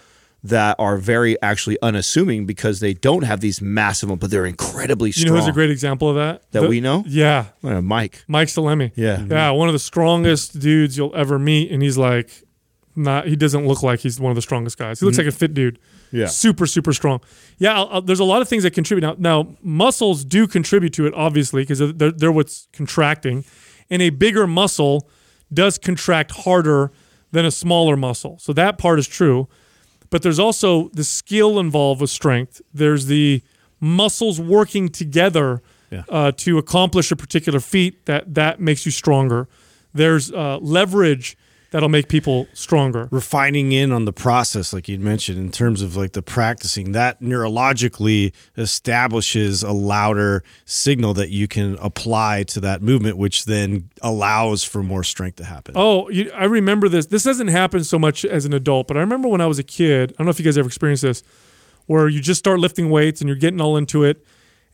that 0.45 0.75
are 0.79 0.97
very 0.97 1.41
actually 1.41 1.79
unassuming 1.83 2.47
because 2.47 2.81
they 2.81 2.95
don't 2.95 3.23
have 3.23 3.41
these 3.41 3.63
massive, 3.63 4.19
but 4.19 4.31
they're 4.31 4.45
incredibly 4.45 5.13
strong. 5.13 5.27
You 5.27 5.33
know 5.33 5.41
who's 5.41 5.49
a 5.49 5.53
great 5.53 5.71
example 5.71 6.09
of 6.09 6.17
that? 6.17 6.51
That 6.51 6.63
the, 6.63 6.69
we 6.69 6.81
know? 6.81 7.05
Yeah. 7.07 7.47
Uh, 7.63 7.81
Mike. 7.81 8.25
Mike 8.27 8.49
Salemi. 8.49 8.91
Yeah. 8.97 9.25
Yeah. 9.25 9.51
One 9.51 9.69
of 9.69 9.73
the 9.73 9.79
strongest 9.79 10.59
dudes 10.59 10.97
you'll 10.97 11.15
ever 11.15 11.39
meet. 11.39 11.71
And 11.71 11.81
he's 11.81 11.97
like, 11.97 12.31
not, 12.97 13.29
he 13.29 13.37
doesn't 13.37 13.67
look 13.67 13.85
like 13.85 14.01
he's 14.01 14.19
one 14.19 14.31
of 14.31 14.37
the 14.37 14.43
strongest 14.43 14.79
guys. 14.79 14.99
He 14.99 15.07
looks 15.07 15.17
mm-hmm. 15.17 15.27
like 15.27 15.35
a 15.35 15.39
fit 15.39 15.55
dude. 15.55 15.79
Yeah. 16.11 16.27
Super, 16.27 16.67
super 16.67 16.93
strong. 16.93 17.21
Yeah. 17.59 17.75
I'll, 17.75 17.89
I'll, 17.93 18.03
there's 18.03 18.21
a 18.21 18.25
lot 18.25 18.43
of 18.43 18.49
things 18.49 18.65
that 18.65 18.73
contribute. 18.73 19.07
Now, 19.07 19.15
now 19.19 19.57
muscles 19.63 20.25
do 20.25 20.49
contribute 20.49 20.93
to 20.95 21.07
it, 21.07 21.15
obviously, 21.15 21.63
because 21.63 21.79
they're, 21.79 22.11
they're 22.11 22.33
what's 22.33 22.67
contracting. 22.73 23.45
And 23.91 24.03
a 24.03 24.11
bigger 24.11 24.49
muscle 24.49 25.09
does 25.53 25.79
contract 25.79 26.33
harder 26.33 26.91
than 27.31 27.45
a 27.45 27.51
smaller 27.53 27.97
muscle. 27.97 28.39
So 28.41 28.53
that 28.55 28.77
part 28.77 28.99
is 28.99 29.07
true 29.07 29.49
but 30.13 30.21
there's 30.21 30.39
also 30.39 30.91
the 30.91 31.05
skill 31.05 31.59
involved 31.59 32.03
with 32.03 32.11
strength. 32.11 32.61
There's 32.75 33.07
the 33.07 33.43
muscles 33.81 34.39
working 34.39 34.91
together 34.91 35.63
yeah. 35.91 36.03
uh, 36.11 36.33
to 36.37 36.59
accomplish 36.59 37.11
a 37.11 37.17
particular 37.17 37.61
feat 37.61 38.05
that 38.05 38.35
that 38.35 38.61
makes 38.61 38.85
you 38.85 38.93
stronger. 38.93 39.49
There's 39.95 40.31
uh, 40.31 40.59
leverage 40.59 41.35
that'll 41.73 41.89
make 41.89 42.09
people 42.09 42.47
stronger. 42.55 43.09
refining 43.11 43.73
in 43.73 43.91
on 43.93 44.05
the 44.05 44.13
process 44.13 44.73
like 44.73 44.89
you 44.89 44.99
mentioned 44.99 45.39
in 45.39 45.51
terms 45.51 45.83
of 45.83 45.97
like 45.97 46.13
the 46.13 46.23
practicing 46.23 46.93
that 46.93 47.21
neurologically 47.21 48.33
establishes 48.57 49.63
a 49.63 49.73
louder 49.73 50.43
signal 50.65 51.15
that 51.15 51.31
you 51.31 51.49
can 51.49 51.77
apply 51.81 52.43
to 52.45 52.61
that 52.61 52.83
movement 52.83 53.17
which 53.17 53.45
then 53.47 53.89
allows 54.03 54.63
for 54.65 54.83
more 54.83 55.03
strength 55.05 55.37
to 55.37 55.45
happen 55.45 55.75
Oh, 55.77 56.09
you, 56.11 56.31
I 56.33 56.45
remember 56.45 56.89
this. 56.89 57.07
This 57.07 57.23
doesn't 57.25 57.49
happen 57.49 57.83
so 57.85 57.99
much 57.99 58.25
as 58.25 58.45
an 58.45 58.53
adult, 58.53 58.87
but 58.87 58.97
I 58.97 59.01
remember 59.01 59.29
when 59.29 59.41
I 59.41 59.47
was 59.47 59.59
a 59.59 59.63
kid. 59.63 60.11
I 60.13 60.15
don't 60.19 60.27
know 60.27 60.31
if 60.31 60.39
you 60.39 60.45
guys 60.45 60.59
ever 60.59 60.67
experienced 60.67 61.03
this, 61.03 61.23
where 61.87 62.09
you 62.09 62.21
just 62.21 62.39
start 62.39 62.61
lifting 62.61 62.91
weights 62.91 63.21
and 63.21 63.29
you're 63.29 63.37
getting 63.39 63.61
all 63.61 63.77
into 63.77 64.05
it, 64.05 64.25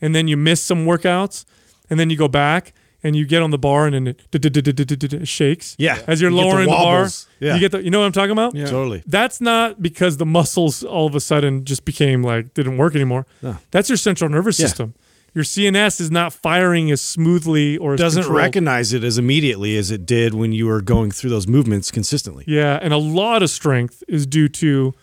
and 0.01 0.13
then 0.13 0.27
you 0.27 0.35
miss 0.35 0.61
some 0.63 0.85
workouts, 0.85 1.45
and 1.89 1.99
then 1.99 2.09
you 2.09 2.17
go 2.17 2.27
back 2.27 2.73
and 3.03 3.15
you 3.15 3.25
get 3.25 3.41
on 3.41 3.51
the 3.51 3.57
bar 3.57 3.85
and 3.87 3.93
then 3.95 4.07
it 4.33 5.27
shakes. 5.27 5.75
Yeah. 5.79 5.99
as 6.07 6.21
you're 6.21 6.31
You 6.31 6.37
get 6.37 6.41
the 6.43 6.47
lowering 6.49 6.65
the, 6.69 6.75
bar. 6.75 7.07
Yeah. 7.39 7.53
you 7.55 7.59
get 7.59 7.71
the. 7.71 7.83
You 7.83 7.89
know 7.91 7.99
what 7.99 8.05
I'm 8.05 8.11
talking 8.11 8.31
about? 8.31 8.53
totally 8.53 9.03
That's 9.05 9.39
not 9.41 9.81
because 9.81 10.17
the 10.17 10.25
muscles 10.25 10.83
all 10.83 11.07
of 11.07 11.15
a 11.15 11.19
sudden 11.19 11.65
just 11.65 11.85
became 11.85 12.23
like 12.23 12.53
didn't 12.53 12.77
work 12.77 12.95
anymore. 12.95 13.25
No. 13.41 13.57
That's 13.71 13.89
your 13.89 13.97
central 13.97 14.29
nervous 14.29 14.59
Yeah. 14.59 14.67
system. 14.67 14.93
Your 15.35 15.43
CNS 15.43 16.01
is 16.01 16.09
not 16.09 16.33
firing 16.33 16.89
as 16.91 17.01
smoothly 17.01 17.77
or 17.77 17.93
as 17.93 17.99
doesn't 17.99 18.23
controlled. 18.23 18.41
recognize 18.43 18.93
it 18.93 19.03
as 19.03 19.19
immediately 19.19 19.77
as 19.77 19.91
it 19.91 20.05
did 20.07 20.33
when 20.33 20.51
you 20.53 20.65
were 20.65 20.81
going 20.81 21.11
through 21.11 21.29
those 21.29 21.47
movements 21.47 21.91
consistently 21.91 22.45
Yeah, 22.47 22.79
and 22.81 22.93
a 22.93 22.97
lot 22.97 23.43
of 23.43 23.51
strength 23.51 24.03
is 24.07 24.25
due 24.25 24.49
to 24.49 24.93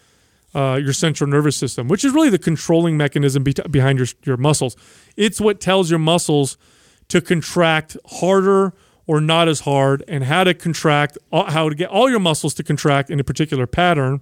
uh, 0.52 0.80
your 0.82 0.92
central 0.92 1.30
nervous 1.30 1.56
system, 1.56 1.86
which 1.86 2.04
is 2.04 2.12
really 2.12 2.28
the 2.30 2.38
controlling 2.40 2.96
mechanism 2.96 3.44
be- 3.44 3.54
behind 3.70 3.98
your 3.98 4.08
your 4.24 4.36
muscles. 4.36 4.74
It's 5.16 5.40
what 5.40 5.60
tells 5.60 5.90
your 5.90 6.00
muscles 6.00 6.56
to 7.08 7.20
contract 7.20 7.96
harder 8.06 8.72
or 9.06 9.20
not 9.20 9.46
as 9.46 9.60
hard, 9.60 10.02
and 10.08 10.24
how 10.24 10.42
to 10.42 10.52
contract, 10.52 11.16
uh, 11.32 11.50
how 11.50 11.68
to 11.68 11.76
get 11.76 11.88
all 11.88 12.10
your 12.10 12.18
muscles 12.18 12.52
to 12.54 12.64
contract 12.64 13.08
in 13.08 13.20
a 13.20 13.24
particular 13.24 13.66
pattern. 13.66 14.20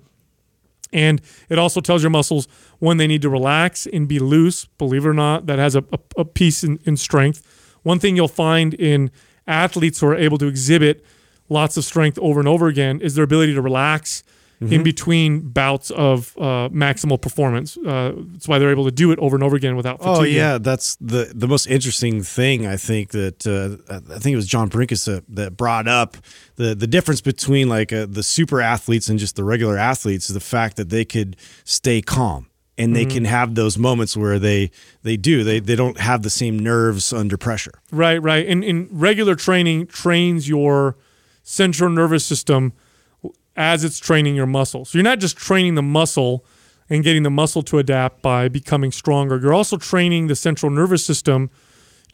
And 0.92 1.22
it 1.48 1.58
also 1.58 1.80
tells 1.80 2.02
your 2.02 2.10
muscles 2.10 2.46
when 2.78 2.98
they 2.98 3.06
need 3.06 3.22
to 3.22 3.30
relax 3.30 3.86
and 3.86 4.06
be 4.06 4.18
loose. 4.18 4.66
Believe 4.66 5.06
it 5.06 5.08
or 5.08 5.14
not, 5.14 5.46
that 5.46 5.58
has 5.58 5.74
a, 5.74 5.84
a, 5.90 5.98
a 6.18 6.24
piece 6.24 6.62
in, 6.62 6.78
in 6.84 6.98
strength. 6.98 7.42
One 7.82 7.98
thing 7.98 8.14
you'll 8.14 8.28
find 8.28 8.74
in 8.74 9.10
athletes 9.46 10.00
who 10.00 10.08
are 10.08 10.14
able 10.14 10.38
to 10.38 10.46
exhibit 10.46 11.04
lots 11.48 11.76
of 11.76 11.84
strength 11.84 12.18
over 12.20 12.38
and 12.38 12.48
over 12.48 12.68
again 12.68 13.00
is 13.00 13.14
their 13.14 13.24
ability 13.24 13.54
to 13.54 13.62
relax 13.62 14.22
in 14.72 14.82
between 14.82 15.40
bouts 15.40 15.90
of 15.90 16.34
uh, 16.38 16.68
maximal 16.70 17.20
performance. 17.20 17.76
Uh, 17.76 18.12
that's 18.32 18.48
why 18.48 18.58
they're 18.58 18.70
able 18.70 18.84
to 18.84 18.90
do 18.90 19.10
it 19.12 19.18
over 19.18 19.36
and 19.36 19.42
over 19.42 19.56
again 19.56 19.76
without 19.76 19.98
fatigue. 19.98 20.16
Oh 20.16 20.22
yeah, 20.22 20.58
that's 20.58 20.96
the 20.96 21.32
the 21.34 21.48
most 21.48 21.66
interesting 21.66 22.22
thing. 22.22 22.66
I 22.66 22.76
think 22.76 23.10
that 23.10 23.46
uh, 23.46 23.92
I 23.92 24.18
think 24.18 24.32
it 24.34 24.36
was 24.36 24.46
John 24.46 24.68
Brenkus 24.70 25.06
that, 25.06 25.24
that 25.28 25.56
brought 25.56 25.88
up 25.88 26.16
the 26.56 26.74
the 26.74 26.86
difference 26.86 27.20
between 27.20 27.68
like 27.68 27.92
uh, 27.92 28.06
the 28.08 28.22
super 28.22 28.60
athletes 28.60 29.08
and 29.08 29.18
just 29.18 29.36
the 29.36 29.44
regular 29.44 29.78
athletes 29.78 30.28
is 30.28 30.34
the 30.34 30.40
fact 30.40 30.76
that 30.76 30.90
they 30.90 31.04
could 31.04 31.36
stay 31.64 32.00
calm 32.02 32.48
and 32.76 32.96
they 32.96 33.04
can 33.04 33.24
have 33.24 33.54
those 33.54 33.78
moments 33.78 34.16
where 34.16 34.38
they 34.38 34.70
they 35.02 35.16
do 35.16 35.44
they 35.44 35.60
they 35.60 35.76
don't 35.76 35.98
have 35.98 36.22
the 36.22 36.30
same 36.30 36.58
nerves 36.58 37.12
under 37.12 37.36
pressure. 37.36 37.74
Right, 37.90 38.20
right. 38.20 38.46
And 38.46 38.64
in 38.64 38.88
regular 38.90 39.34
training 39.34 39.86
trains 39.86 40.48
your 40.48 40.96
central 41.42 41.90
nervous 41.90 42.24
system 42.24 42.72
as 43.56 43.84
it's 43.84 43.98
training 43.98 44.34
your 44.34 44.46
muscle. 44.46 44.84
So 44.84 44.98
you're 44.98 45.04
not 45.04 45.20
just 45.20 45.36
training 45.36 45.74
the 45.74 45.82
muscle 45.82 46.44
and 46.90 47.02
getting 47.02 47.22
the 47.22 47.30
muscle 47.30 47.62
to 47.62 47.78
adapt 47.78 48.22
by 48.22 48.48
becoming 48.48 48.92
stronger. 48.92 49.38
You're 49.38 49.54
also 49.54 49.76
training 49.76 50.26
the 50.26 50.36
central 50.36 50.70
nervous 50.70 51.04
system 51.04 51.50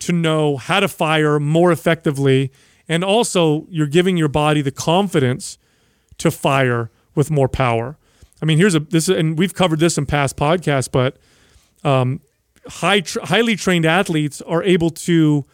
to 0.01 0.13
know 0.13 0.57
how 0.57 0.81
to 0.81 0.89
fire 0.89 1.41
more 1.41 1.73
effectively 1.73 2.51
and 2.91 3.05
also 3.05 3.67
you're 3.71 3.87
giving 3.87 4.17
your 4.17 4.29
body 4.29 4.63
the 4.63 4.73
confidence 4.73 5.59
to 6.19 6.29
fire 6.31 6.91
with 7.15 7.31
more 7.31 7.49
power. 7.49 7.97
I 8.43 8.45
mean, 8.45 8.59
here's 8.59 8.75
a 8.75 8.81
this 8.81 9.09
and 9.09 9.39
we've 9.39 9.55
covered 9.55 9.79
this 9.79 9.97
in 9.97 10.07
past 10.07 10.37
podcasts, 10.37 10.91
but 10.91 11.17
um, 11.85 12.21
high 12.67 13.03
highly 13.23 13.55
trained 13.55 13.87
athletes 13.87 14.43
are 14.43 14.63
able 14.65 14.91
to 14.91 15.47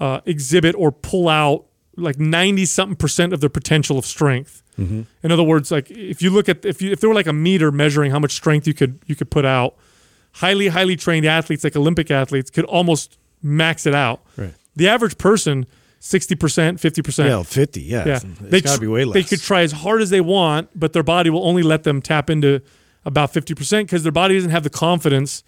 uh, 0.00 0.20
exhibit 0.24 0.74
or 0.76 0.90
pull 0.90 1.28
out 1.28 1.66
like 1.98 2.18
90 2.18 2.64
something 2.66 2.96
percent 2.96 3.32
of 3.32 3.40
their 3.40 3.50
potential 3.50 3.98
of 3.98 4.06
strength. 4.06 4.62
In 5.24 5.32
other 5.32 5.42
words, 5.42 5.72
like 5.72 5.90
if 5.90 6.22
you 6.22 6.30
look 6.30 6.48
at 6.48 6.64
if 6.64 6.80
you 6.80 6.92
if 6.92 7.00
there 7.00 7.10
were 7.10 7.14
like 7.14 7.26
a 7.26 7.32
meter 7.32 7.72
measuring 7.72 8.12
how 8.12 8.20
much 8.20 8.32
strength 8.32 8.64
you 8.66 8.74
could 8.74 9.00
you 9.06 9.16
could 9.16 9.28
put 9.28 9.44
out, 9.44 9.74
highly 10.34 10.68
highly 10.68 10.94
trained 10.94 11.26
athletes 11.26 11.64
like 11.64 11.74
Olympic 11.74 12.12
athletes 12.12 12.48
could 12.48 12.64
almost 12.64 13.18
max 13.42 13.86
it 13.86 13.94
out. 13.94 14.22
Right. 14.36 14.54
The 14.76 14.88
average 14.88 15.18
person 15.18 15.66
60%, 16.00 16.36
50%. 16.78 17.28
Yeah, 17.28 17.42
fifty. 17.42 17.82
Yeah, 17.82 18.06
Yeah, 18.06 18.14
it's 18.14 18.24
they 18.40 18.60
got 18.60 18.76
to 18.76 18.80
be 18.80 18.86
way 18.86 19.04
less. 19.04 19.14
They 19.14 19.24
could 19.24 19.40
try 19.40 19.62
as 19.62 19.72
hard 19.72 20.00
as 20.00 20.10
they 20.10 20.20
want, 20.20 20.70
but 20.78 20.92
their 20.92 21.02
body 21.02 21.28
will 21.28 21.44
only 21.44 21.62
let 21.62 21.82
them 21.82 22.00
tap 22.00 22.30
into 22.30 22.62
about 23.04 23.32
fifty 23.32 23.54
percent 23.54 23.88
because 23.88 24.02
their 24.02 24.12
body 24.12 24.34
doesn't 24.34 24.50
have 24.50 24.62
the 24.62 24.70
confidence 24.70 25.42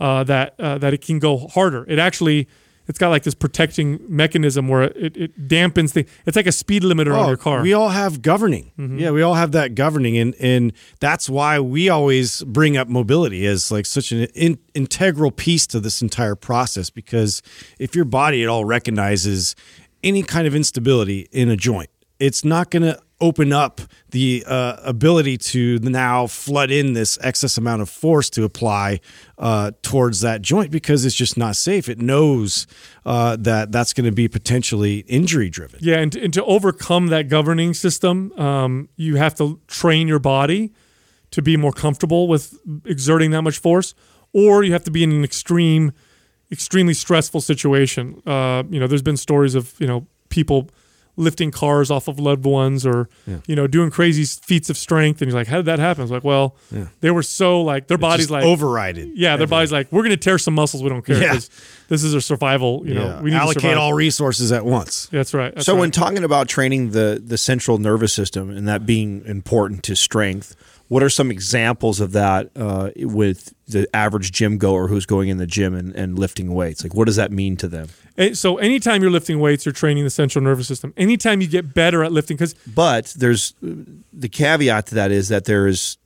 uh, 0.00 0.24
that 0.24 0.54
uh, 0.58 0.78
that 0.78 0.92
it 0.92 1.02
can 1.02 1.20
go 1.20 1.46
harder. 1.46 1.84
It 1.88 1.98
actually 2.00 2.48
it's 2.88 2.98
got 2.98 3.10
like 3.10 3.22
this 3.22 3.34
protecting 3.34 4.00
mechanism 4.08 4.68
where 4.68 4.82
it, 4.82 5.16
it 5.16 5.48
dampens 5.48 5.92
the. 5.92 6.06
It's 6.26 6.36
like 6.36 6.46
a 6.46 6.52
speed 6.52 6.82
limiter 6.82 7.16
on 7.16 7.24
oh, 7.24 7.28
your 7.28 7.36
car. 7.36 7.60
Oh, 7.60 7.62
We 7.62 7.72
all 7.72 7.90
have 7.90 8.22
governing. 8.22 8.72
Mm-hmm. 8.78 8.98
Yeah, 8.98 9.10
we 9.10 9.22
all 9.22 9.34
have 9.34 9.52
that 9.52 9.74
governing, 9.74 10.16
and 10.18 10.34
and 10.40 10.72
that's 11.00 11.28
why 11.30 11.60
we 11.60 11.88
always 11.88 12.42
bring 12.42 12.76
up 12.76 12.88
mobility 12.88 13.46
as 13.46 13.70
like 13.70 13.86
such 13.86 14.12
an 14.12 14.24
in, 14.34 14.58
integral 14.74 15.30
piece 15.30 15.66
to 15.68 15.80
this 15.80 16.02
entire 16.02 16.34
process. 16.34 16.90
Because 16.90 17.42
if 17.78 17.94
your 17.94 18.04
body 18.04 18.42
at 18.42 18.48
all 18.48 18.64
recognizes 18.64 19.54
any 20.02 20.22
kind 20.22 20.46
of 20.46 20.54
instability 20.54 21.28
in 21.30 21.48
a 21.48 21.56
joint, 21.56 21.90
it's 22.18 22.44
not 22.44 22.70
going 22.70 22.82
to 22.82 22.98
open 23.22 23.52
up 23.52 23.80
the 24.10 24.44
uh, 24.46 24.76
ability 24.84 25.38
to 25.38 25.78
now 25.78 26.26
flood 26.26 26.70
in 26.70 26.92
this 26.92 27.18
excess 27.22 27.56
amount 27.56 27.80
of 27.80 27.88
force 27.88 28.28
to 28.28 28.44
apply 28.44 29.00
uh, 29.38 29.70
towards 29.80 30.20
that 30.20 30.42
joint 30.42 30.70
because 30.70 31.06
it's 31.06 31.14
just 31.14 31.38
not 31.38 31.56
safe. 31.56 31.88
It 31.88 31.98
knows 31.98 32.66
uh, 33.06 33.36
that 33.36 33.72
that's 33.72 33.92
going 33.92 34.04
to 34.04 34.12
be 34.12 34.28
potentially 34.28 34.98
injury 35.06 35.48
driven. 35.48 35.78
Yeah, 35.80 35.98
and, 35.98 36.14
and 36.16 36.34
to 36.34 36.44
overcome 36.44 37.06
that 37.06 37.28
governing 37.28 37.72
system, 37.72 38.32
um, 38.38 38.88
you 38.96 39.16
have 39.16 39.34
to 39.36 39.60
train 39.68 40.08
your 40.08 40.18
body 40.18 40.72
to 41.30 41.40
be 41.40 41.56
more 41.56 41.72
comfortable 41.72 42.28
with 42.28 42.58
exerting 42.84 43.30
that 43.30 43.42
much 43.42 43.58
force, 43.58 43.94
or 44.32 44.64
you 44.64 44.72
have 44.72 44.84
to 44.84 44.90
be 44.90 45.04
in 45.04 45.12
an 45.12 45.24
extreme, 45.24 45.92
extremely 46.50 46.92
stressful 46.92 47.40
situation. 47.40 48.20
Uh, 48.26 48.64
you 48.68 48.80
know, 48.80 48.86
there's 48.88 49.02
been 49.02 49.16
stories 49.16 49.54
of 49.54 49.74
you 49.78 49.86
know 49.86 50.06
people 50.28 50.68
lifting 51.16 51.50
cars 51.50 51.90
off 51.90 52.08
of 52.08 52.18
loved 52.18 52.44
ones, 52.44 52.86
or 52.86 53.08
you 53.46 53.56
know 53.56 53.66
doing 53.66 53.90
crazy 53.90 54.24
feats 54.24 54.70
of 54.70 54.76
strength, 54.76 55.20
and 55.20 55.30
you're 55.30 55.38
like, 55.38 55.48
how 55.48 55.56
did 55.56 55.66
that 55.66 55.78
happen? 55.78 56.02
It's 56.02 56.12
like, 56.12 56.24
well, 56.24 56.56
they 57.00 57.10
were 57.10 57.22
so 57.22 57.62
like 57.62 57.86
their 57.88 57.98
body's 57.98 58.30
like 58.30 58.44
overrided. 58.44 59.12
Yeah, 59.14 59.36
their 59.36 59.46
body's 59.46 59.72
like, 59.72 59.90
we're 59.92 60.02
gonna 60.02 60.16
tear 60.16 60.38
some 60.38 60.54
muscles. 60.54 60.82
We 60.82 60.88
don't 60.88 61.04
care. 61.04 61.20
Yeah. 61.20 61.38
This 61.88 62.04
is 62.04 62.14
a 62.14 62.20
survival. 62.20 62.82
You 62.86 62.94
know, 62.94 63.20
we 63.22 63.30
need 63.30 63.36
to 63.36 63.42
allocate 63.42 63.76
all 63.76 63.92
resources 63.92 64.50
at 64.52 64.64
once. 64.64 65.06
That's 65.12 65.34
right. 65.34 65.54
That's 65.54 65.66
so 65.66 65.74
right. 65.74 65.80
when 65.80 65.90
talking 65.90 66.24
about 66.24 66.48
training 66.48 66.92
the 66.92 67.22
the 67.24 67.36
central 67.36 67.78
nervous 67.78 68.12
system 68.12 68.50
and 68.50 68.66
that 68.68 68.86
being 68.86 69.22
important 69.26 69.82
to 69.84 69.96
strength, 69.96 70.56
what 70.92 71.02
are 71.02 71.08
some 71.08 71.30
examples 71.30 72.00
of 72.00 72.12
that 72.12 72.50
uh, 72.54 72.90
with 72.96 73.54
the 73.66 73.88
average 73.96 74.30
gym 74.30 74.58
goer 74.58 74.88
who's 74.88 75.06
going 75.06 75.30
in 75.30 75.38
the 75.38 75.46
gym 75.46 75.74
and, 75.74 75.96
and 75.96 76.18
lifting 76.18 76.52
weights? 76.52 76.82
Like, 76.82 76.92
what 76.92 77.06
does 77.06 77.16
that 77.16 77.32
mean 77.32 77.56
to 77.56 77.66
them? 77.66 77.88
Eh, 78.18 78.34
So 78.34 78.58
anytime 78.58 79.00
you're 79.00 79.10
lifting 79.10 79.40
weights, 79.40 79.64
you're 79.64 79.72
training 79.72 80.04
the 80.04 80.10
central 80.10 80.44
nervous 80.44 80.68
system. 80.68 80.92
Anytime 80.98 81.40
you 81.40 81.48
get 81.48 81.72
better 81.72 82.04
at 82.04 82.12
lifting, 82.12 82.36
because 82.36 82.52
But 82.66 83.06
there's 83.16 83.54
the 83.62 84.28
caveat 84.28 84.88
to 84.88 84.94
that 84.96 85.10
is 85.10 85.30
that 85.30 85.46
there 85.46 85.66
is 85.66 85.96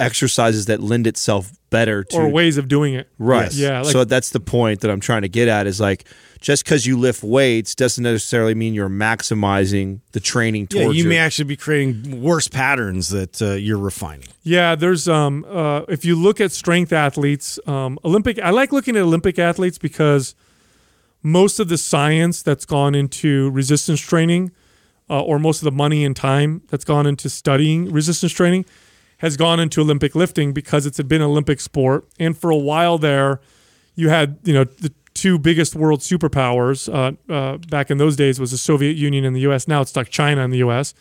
exercises 0.00 0.66
that 0.66 0.80
lend 0.80 1.06
itself 1.06 1.52
better 1.70 2.04
to 2.04 2.16
or 2.16 2.28
ways 2.28 2.58
of 2.58 2.68
doing 2.68 2.94
it. 2.94 3.08
Right. 3.18 3.52
Yeah. 3.52 3.80
Like, 3.82 3.92
so 3.92 4.04
that's 4.04 4.30
the 4.30 4.40
point 4.40 4.80
that 4.80 4.90
I'm 4.90 5.00
trying 5.00 5.22
to 5.22 5.28
get 5.28 5.48
at 5.48 5.66
is 5.66 5.80
like 5.80 6.04
just 6.40 6.64
because 6.64 6.86
you 6.86 6.98
lift 6.98 7.22
weights 7.22 7.74
doesn't 7.74 8.04
necessarily 8.04 8.54
mean 8.54 8.74
you're 8.74 8.88
maximizing 8.88 10.00
the 10.12 10.20
training 10.20 10.68
Yeah, 10.70 10.82
towards 10.82 10.96
you 10.96 11.04
your, 11.04 11.10
may 11.10 11.18
actually 11.18 11.46
be 11.46 11.56
creating 11.56 12.22
worse 12.22 12.46
patterns 12.46 13.08
that 13.08 13.40
uh, 13.42 13.52
you're 13.54 13.78
refining. 13.78 14.28
yeah. 14.42 14.74
There's 14.74 15.08
um. 15.08 15.44
Uh, 15.48 15.80
if 15.88 16.04
you 16.04 16.14
look 16.14 16.40
at 16.40 16.52
strength 16.52 16.92
athletes, 16.92 17.58
um, 17.66 17.98
Olympic. 18.04 18.38
I 18.38 18.50
like 18.50 18.72
looking 18.72 18.96
at 18.96 19.02
Olympic 19.02 19.38
athletes 19.38 19.78
because 19.78 20.34
most 21.22 21.58
of 21.58 21.68
the 21.68 21.78
science 21.78 22.42
that's 22.42 22.64
gone 22.64 22.94
into 22.94 23.50
resistance 23.50 24.00
training, 24.00 24.52
uh, 25.10 25.20
or 25.22 25.38
most 25.38 25.60
of 25.60 25.64
the 25.64 25.72
money 25.72 26.04
and 26.04 26.14
time 26.14 26.62
that's 26.68 26.84
gone 26.84 27.06
into 27.06 27.28
studying 27.28 27.90
resistance 27.90 28.32
training, 28.32 28.64
has 29.18 29.36
gone 29.36 29.60
into 29.60 29.80
Olympic 29.80 30.14
lifting 30.14 30.52
because 30.52 30.86
it's 30.86 31.00
been 31.02 31.22
an 31.22 31.28
Olympic 31.28 31.60
sport. 31.60 32.06
And 32.18 32.36
for 32.36 32.50
a 32.50 32.56
while 32.56 32.98
there, 32.98 33.40
you 33.94 34.08
had 34.08 34.38
you 34.44 34.52
know 34.52 34.64
the 34.64 34.92
two 35.14 35.38
biggest 35.38 35.74
world 35.74 36.00
superpowers 36.00 36.92
uh, 36.92 37.32
uh, 37.32 37.56
back 37.56 37.90
in 37.90 37.98
those 37.98 38.16
days 38.16 38.38
was 38.38 38.50
the 38.50 38.58
Soviet 38.58 38.96
Union 38.96 39.24
and 39.24 39.34
the 39.34 39.40
U.S. 39.40 39.66
Now 39.66 39.80
it's 39.80 39.96
like 39.96 40.10
China 40.10 40.42
and 40.42 40.52
the 40.52 40.58
U.S. 40.58 40.94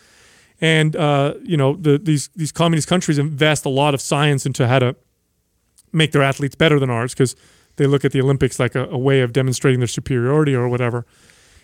And 0.61 0.95
uh, 0.95 1.33
you 1.43 1.57
know 1.57 1.75
the, 1.75 1.97
these 1.97 2.29
these 2.35 2.51
communist 2.51 2.87
countries 2.87 3.17
invest 3.17 3.65
a 3.65 3.69
lot 3.69 3.93
of 3.93 4.01
science 4.01 4.45
into 4.45 4.67
how 4.67 4.79
to 4.79 4.95
make 5.91 6.11
their 6.11 6.23
athletes 6.23 6.55
better 6.55 6.79
than 6.79 6.89
ours 6.89 7.13
because 7.13 7.35
they 7.75 7.85
look 7.85 8.05
at 8.05 8.13
the 8.13 8.21
Olympics 8.21 8.59
like 8.59 8.75
a, 8.75 8.85
a 8.85 8.97
way 8.97 9.21
of 9.21 9.33
demonstrating 9.33 9.79
their 9.79 9.87
superiority 9.87 10.55
or 10.55 10.67
whatever. 10.69 11.05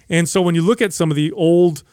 And 0.10 0.28
so 0.28 0.42
when 0.42 0.56
you 0.56 0.62
look 0.62 0.82
at 0.82 0.92
some 0.92 1.10
of 1.10 1.16
the 1.16 1.32
old 1.32 1.84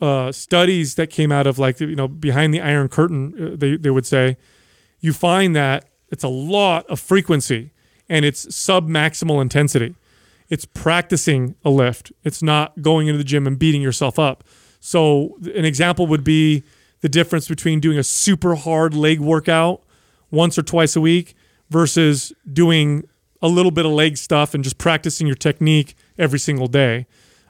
uh, 0.00 0.32
studies 0.32 0.96
that 0.96 1.08
came 1.08 1.32
out 1.32 1.46
of 1.46 1.58
like 1.58 1.80
you 1.80 1.94
know 1.94 2.08
behind 2.08 2.52
the 2.52 2.60
Iron 2.60 2.88
Curtain, 2.88 3.34
uh, 3.52 3.56
they 3.56 3.76
they 3.76 3.90
would 3.90 4.06
say, 4.06 4.36
you 5.00 5.12
find 5.12 5.54
that 5.56 5.88
it's 6.10 6.24
a 6.24 6.28
lot 6.28 6.86
of 6.86 7.00
frequency 7.00 7.72
and 8.08 8.24
it's 8.24 8.54
sub 8.54 8.88
maximal 8.88 9.40
intensity. 9.40 9.94
It's 10.48 10.64
practicing 10.64 11.54
a 11.64 11.70
lift. 11.70 12.12
It's 12.22 12.42
not 12.42 12.82
going 12.82 13.08
into 13.08 13.18
the 13.18 13.24
gym 13.24 13.46
and 13.46 13.58
beating 13.58 13.80
yourself 13.80 14.18
up. 14.18 14.44
So 14.78 15.38
an 15.54 15.64
example 15.64 16.06
would 16.06 16.22
be 16.22 16.62
the 17.00 17.08
difference 17.08 17.48
between 17.48 17.80
doing 17.80 17.98
a 17.98 18.04
super 18.04 18.54
hard 18.54 18.94
leg 18.94 19.20
workout 19.20 19.82
once 20.30 20.58
or 20.58 20.62
twice 20.62 20.96
a 20.96 21.00
week 21.00 21.34
versus 21.70 22.32
doing 22.52 23.08
a 23.40 23.48
little 23.48 23.70
bit 23.70 23.86
of 23.86 23.92
leg 23.92 24.16
stuff 24.16 24.54
and 24.54 24.62
just 24.62 24.78
practicing 24.78 25.26
your 25.26 25.36
technique 25.36 25.94
every 26.18 26.38
single 26.38 26.66
day. 26.66 27.06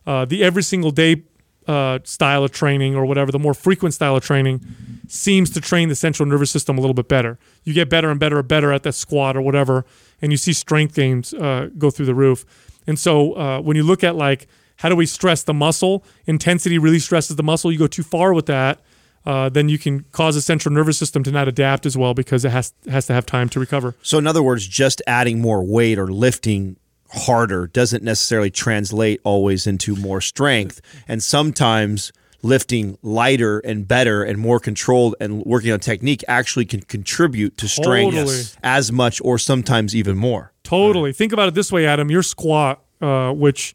Uh, 0.07 0.25
the 0.25 0.43
every 0.43 0.63
single 0.63 0.91
day 0.91 1.25
uh, 1.67 1.99
style 2.05 2.45
of 2.45 2.53
training 2.53 2.95
or 2.95 3.07
whatever, 3.07 3.33
the 3.33 3.39
more 3.39 3.55
frequent 3.55 3.95
style 3.95 4.17
of 4.17 4.25
training 4.25 4.61
seems 5.09 5.51
to 5.51 5.61
train 5.61 5.89
the 5.89 5.95
central 5.95 6.29
nervous 6.29 6.51
system 6.51 6.79
a 6.79 6.81
little 6.81 6.95
bit 6.95 7.09
better. 7.09 7.39
You 7.65 7.75
get 7.75 7.89
better 7.89 8.11
and 8.11 8.19
better 8.21 8.39
and 8.39 8.49
better 8.49 8.73
at 8.73 8.83
that 8.83 8.95
squat 8.95 9.37
or 9.37 9.43
whatever, 9.43 9.85
and 10.21 10.33
you 10.33 10.37
see 10.37 10.53
strength 10.53 10.95
gains 10.95 11.35
uh, 11.35 11.71
go 11.79 11.91
through 11.91 12.07
the 12.07 12.15
roof. 12.15 12.45
And 12.87 12.99
so 12.99 13.33
uh, 13.35 13.61
when 13.61 13.77
you 13.77 13.83
look 13.83 14.05
at 14.05 14.17
like 14.17 14.47
how 14.77 14.89
do 14.89 14.97
we 14.97 15.07
stress 15.07 15.43
the 15.43 15.55
muscle, 15.55 16.05
intensity 16.27 16.79
really 16.79 16.99
stresses 16.99 17.37
the 17.37 17.43
muscle. 17.43 17.71
You 17.71 17.79
go 17.79 17.87
too 17.87 18.03
far 18.03 18.35
with 18.35 18.47
that, 18.47 18.81
uh, 19.25 19.49
then 19.49 19.69
you 19.69 19.79
can 19.79 20.05
cause 20.13 20.35
the 20.35 20.43
central 20.43 20.75
nervous 20.75 20.99
system 20.99 21.23
to 21.23 21.31
not 21.31 21.49
adapt 21.49 21.87
as 21.87 21.97
well 21.97 22.15
because 22.15 22.45
it 22.45 22.51
has 22.51 22.75
has 22.91 23.07
to 23.07 23.15
have 23.15 23.25
time 23.25 23.49
to 23.51 23.61
recover. 23.61 23.95
So, 24.03 24.19
in 24.19 24.27
other 24.27 24.43
words, 24.43 24.67
just 24.67 25.01
adding 25.07 25.41
more 25.41 25.65
weight 25.65 25.99
or 25.99 26.09
lifting 26.09 26.77
harder 27.15 27.67
doesn't 27.69 28.03
necessarily 28.03 28.51
translate 28.51 29.21
always 29.25 29.67
into 29.67 29.97
more 29.97 30.21
strength. 30.21 30.81
And 31.09 31.23
sometimes 31.23 32.13
lifting 32.43 32.99
lighter 33.03 33.59
and 33.61 33.89
better 33.89 34.23
and 34.23 34.39
more 34.39 34.61
controlled 34.61 35.15
and 35.19 35.43
working 35.45 35.73
on 35.73 35.81
technique 35.81 36.23
actually 36.29 36.67
can 36.67 36.83
contribute 36.83 37.57
to 37.57 37.67
strength 37.67 38.15
Totally. 38.15 38.43
as 38.63 38.93
much 38.93 39.21
or 39.25 39.39
sometimes 39.39 39.97
even 39.97 40.17
more. 40.17 40.53
Totally. 40.63 41.13
Think 41.13 41.33
about 41.33 41.49
it 41.49 41.55
this 41.55 41.73
way, 41.73 41.87
Adam. 41.87 42.11
Your 42.11 42.23
squat, 42.23 42.83
uh, 43.01 43.33
which 43.33 43.75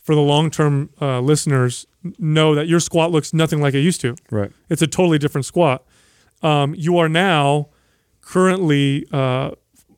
for 0.00 0.14
the 0.14 0.20
long 0.20 0.50
term 0.50 0.90
uh, 1.00 1.20
listeners 1.20 1.86
know 2.18 2.54
that 2.54 2.68
your 2.68 2.80
squat 2.80 3.10
looks 3.10 3.32
nothing 3.32 3.60
like 3.60 3.72
it 3.74 3.80
used 3.80 4.02
to. 4.02 4.14
Right. 4.30 4.52
It's 4.68 4.82
a 4.82 4.86
totally 4.86 5.18
different 5.18 5.46
squat. 5.46 5.82
Um, 6.42 6.74
you 6.74 6.98
are 6.98 7.08
now 7.08 7.68
currently 8.20 9.06
uh, 9.12 9.52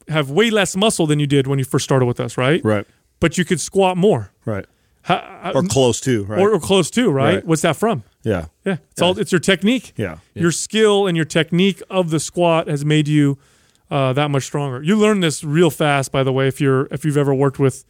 have 0.09 0.31
way 0.31 0.51
less 0.51 0.77
muscle 0.77 1.07
than 1.07 1.19
you 1.21 1.27
did 1.27 1.47
when 1.47 1.59
you 1.59 1.65
first 1.65 1.85
started 1.85 2.07
with 2.07 2.21
us, 2.21 2.37
right? 2.39 2.65
Right. 2.65 2.87
But 3.21 3.39
you 3.39 3.45
could 3.45 3.61
squat 3.61 3.97
more, 3.97 4.31
Right. 4.45 4.67
Ha- 5.03 5.53
Or 5.55 5.63
close 5.63 6.01
to, 6.01 6.25
right? 6.25 6.41
or, 6.41 6.51
or 6.55 6.59
close 6.61 6.91
to, 6.91 7.11
right? 7.11 7.35
Right. 7.37 7.45
What's 7.47 7.63
that 7.63 7.77
from? 7.77 8.03
yeah. 8.25 8.47
Yeah, 8.65 8.79
it's 8.91 9.01
all 9.01 9.17
it's 9.19 9.31
your 9.31 9.39
technique. 9.41 9.93
Yeah. 9.97 10.19
Your 10.35 10.51
skill 10.51 11.07
and 11.07 11.17
your 11.17 11.25
technique 11.27 11.81
of 11.89 12.11
the 12.11 12.19
squat 12.19 12.67
has 12.67 12.85
made 12.85 13.07
you 13.07 13.39
uh, 13.89 14.13
that 14.15 14.31
much 14.33 14.43
stronger. 14.43 14.83
You 14.83 14.97
learn 14.97 15.21
this 15.21 15.45
real 15.45 15.71
fast, 15.71 16.11
by 16.11 16.25
the 16.25 16.33
way. 16.33 16.49
If 16.49 16.61
you're 16.61 16.87
if 16.91 17.05
you've 17.05 17.17
ever 17.17 17.33
worked 17.33 17.61
with 17.61 17.85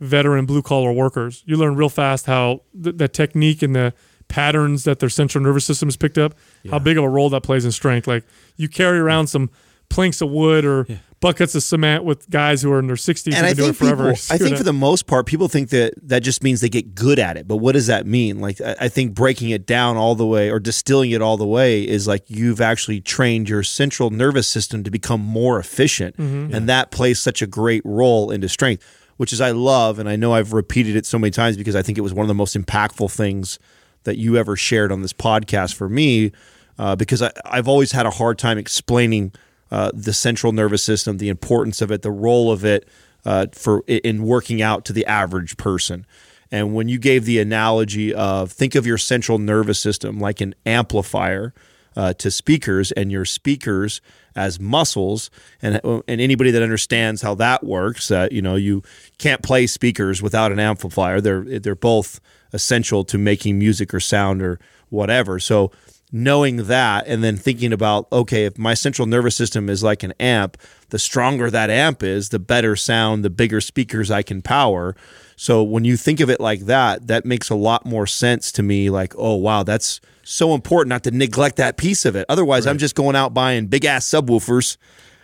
veteran 0.00 0.44
blue 0.46 0.60
collar 0.62 0.92
workers, 0.92 1.42
you 1.46 1.56
learn 1.56 1.76
real 1.76 1.88
fast 1.88 2.26
how 2.26 2.60
th- 2.82 2.96
the 2.96 3.08
technique 3.08 3.62
and 3.62 3.74
the 3.74 3.94
patterns 4.28 4.84
that 4.84 4.98
their 5.00 5.08
central 5.08 5.42
nervous 5.42 5.64
system 5.64 5.86
has 5.88 5.96
picked 5.96 6.18
up, 6.18 6.34
how 6.70 6.78
big 6.78 6.96
of 6.98 7.04
a 7.04 7.08
role 7.08 7.30
that 7.30 7.42
plays 7.42 7.64
in 7.64 7.72
strength. 7.72 8.06
Like 8.06 8.24
you 8.56 8.68
carry 8.68 8.98
around 8.98 9.28
some 9.28 9.50
planks 9.88 10.20
of 10.20 10.30
wood 10.30 10.64
or 10.64 10.86
buckets 11.20 11.54
of 11.54 11.62
cement 11.62 12.02
with 12.04 12.28
guys 12.30 12.62
who 12.62 12.72
are 12.72 12.78
in 12.78 12.86
their 12.86 12.96
60s 12.96 13.26
and 13.26 13.34
who've 13.34 13.44
I 13.44 13.48
been 13.48 13.56
doing 13.56 13.72
think 13.74 13.76
it 13.76 13.78
forever. 13.94 14.12
people, 14.14 14.34
I 14.34 14.38
think 14.38 14.56
for 14.56 14.62
the 14.64 14.72
most 14.72 15.06
part, 15.06 15.26
people 15.26 15.48
think 15.48 15.68
that 15.70 15.92
that 16.08 16.22
just 16.22 16.42
means 16.42 16.60
they 16.62 16.68
get 16.70 16.94
good 16.94 17.18
at 17.18 17.36
it. 17.36 17.46
But 17.46 17.56
what 17.58 17.72
does 17.72 17.86
that 17.88 18.06
mean? 18.06 18.40
Like, 18.40 18.60
I 18.60 18.76
I 18.80 18.88
think 18.88 19.14
breaking 19.14 19.50
it 19.50 19.66
down 19.66 19.96
all 19.96 20.14
the 20.14 20.26
way 20.26 20.50
or 20.50 20.58
distilling 20.58 21.10
it 21.10 21.20
all 21.20 21.36
the 21.36 21.46
way 21.46 21.82
is 21.86 22.06
like 22.06 22.24
you've 22.28 22.60
actually 22.60 23.00
trained 23.02 23.48
your 23.48 23.62
central 23.62 24.10
nervous 24.10 24.48
system 24.48 24.82
to 24.84 24.90
become 24.90 25.20
more 25.20 25.58
efficient, 25.58 26.16
Mm-hmm. 26.16 26.54
and 26.54 26.68
that 26.68 26.90
plays 26.90 27.20
such 27.20 27.42
a 27.42 27.46
great 27.46 27.82
role 27.84 28.30
into 28.30 28.48
strength, 28.48 28.82
which 29.18 29.32
is 29.32 29.40
I 29.40 29.50
love, 29.50 29.98
and 29.98 30.08
I 30.08 30.16
know 30.16 30.32
I've 30.32 30.52
repeated 30.54 30.96
it 30.96 31.04
so 31.06 31.18
many 31.18 31.30
times 31.30 31.56
because 31.58 31.76
I 31.76 31.82
think 31.82 31.98
it 31.98 32.02
was 32.02 32.14
one 32.14 32.24
of 32.24 32.28
the 32.28 32.34
most 32.34 32.56
impactful 32.56 33.12
things 33.12 33.58
that 34.04 34.16
you 34.16 34.38
ever 34.38 34.56
shared 34.56 34.90
on 34.90 35.02
this 35.02 35.12
podcast 35.12 35.74
for 35.74 35.86
me, 35.88 36.32
uh, 36.78 36.96
because 36.96 37.20
I, 37.20 37.30
I've 37.44 37.68
always 37.68 37.92
had 37.92 38.06
a 38.06 38.10
hard 38.10 38.38
time 38.38 38.56
explaining 38.56 39.32
uh, 39.70 39.90
the 39.94 40.12
central 40.12 40.52
nervous 40.52 40.82
system, 40.82 41.18
the 41.18 41.28
importance 41.28 41.80
of 41.80 41.90
it, 41.90 42.02
the 42.02 42.10
role 42.10 42.50
of 42.50 42.64
it 42.64 42.88
uh, 43.24 43.46
for 43.52 43.84
in 43.86 44.24
working 44.24 44.62
out 44.62 44.84
to 44.86 44.92
the 44.92 45.06
average 45.06 45.56
person. 45.56 46.06
And 46.50 46.74
when 46.74 46.88
you 46.88 46.98
gave 46.98 47.24
the 47.24 47.38
analogy 47.38 48.12
of 48.12 48.50
think 48.50 48.74
of 48.74 48.86
your 48.86 48.98
central 48.98 49.38
nervous 49.38 49.78
system 49.78 50.18
like 50.18 50.40
an 50.40 50.54
amplifier 50.66 51.54
uh, 51.96 52.12
to 52.14 52.30
speakers, 52.30 52.92
and 52.92 53.10
your 53.10 53.24
speakers 53.24 54.00
as 54.36 54.60
muscles, 54.60 55.30
and 55.60 55.80
and 55.84 56.20
anybody 56.20 56.50
that 56.50 56.62
understands 56.62 57.22
how 57.22 57.34
that 57.34 57.64
works, 57.64 58.08
that 58.08 58.32
you 58.32 58.40
know 58.40 58.54
you 58.56 58.82
can't 59.18 59.42
play 59.42 59.66
speakers 59.66 60.22
without 60.22 60.52
an 60.52 60.58
amplifier. 60.58 61.20
They're 61.20 61.42
they're 61.58 61.74
both 61.74 62.20
essential 62.52 63.04
to 63.04 63.18
making 63.18 63.58
music 63.58 63.92
or 63.92 64.00
sound 64.00 64.42
or 64.42 64.58
whatever. 64.88 65.38
So 65.38 65.72
knowing 66.12 66.64
that 66.66 67.06
and 67.06 67.22
then 67.22 67.36
thinking 67.36 67.72
about 67.72 68.06
okay 68.10 68.44
if 68.44 68.58
my 68.58 68.74
central 68.74 69.06
nervous 69.06 69.36
system 69.36 69.68
is 69.70 69.82
like 69.82 70.02
an 70.02 70.12
amp 70.18 70.56
the 70.88 70.98
stronger 70.98 71.50
that 71.50 71.70
amp 71.70 72.02
is 72.02 72.30
the 72.30 72.38
better 72.38 72.74
sound 72.74 73.24
the 73.24 73.30
bigger 73.30 73.60
speakers 73.60 74.10
i 74.10 74.22
can 74.22 74.42
power. 74.42 74.94
So 75.36 75.62
when 75.62 75.84
you 75.84 75.96
think 75.96 76.20
of 76.20 76.28
it 76.28 76.38
like 76.40 76.66
that 76.66 77.06
that 77.06 77.24
makes 77.24 77.48
a 77.48 77.54
lot 77.54 77.86
more 77.86 78.06
sense 78.06 78.52
to 78.52 78.62
me 78.62 78.90
like 78.90 79.14
oh 79.16 79.36
wow 79.36 79.62
that's 79.62 80.00
so 80.22 80.54
important 80.54 80.90
not 80.90 81.04
to 81.04 81.10
neglect 81.10 81.56
that 81.56 81.76
piece 81.76 82.04
of 82.04 82.14
it. 82.16 82.26
Otherwise 82.28 82.66
i'm 82.66 82.78
just 82.78 82.94
going 82.94 83.16
out 83.16 83.32
buying 83.32 83.66
big 83.68 83.84
ass 83.84 84.06
subwoofers 84.08 84.76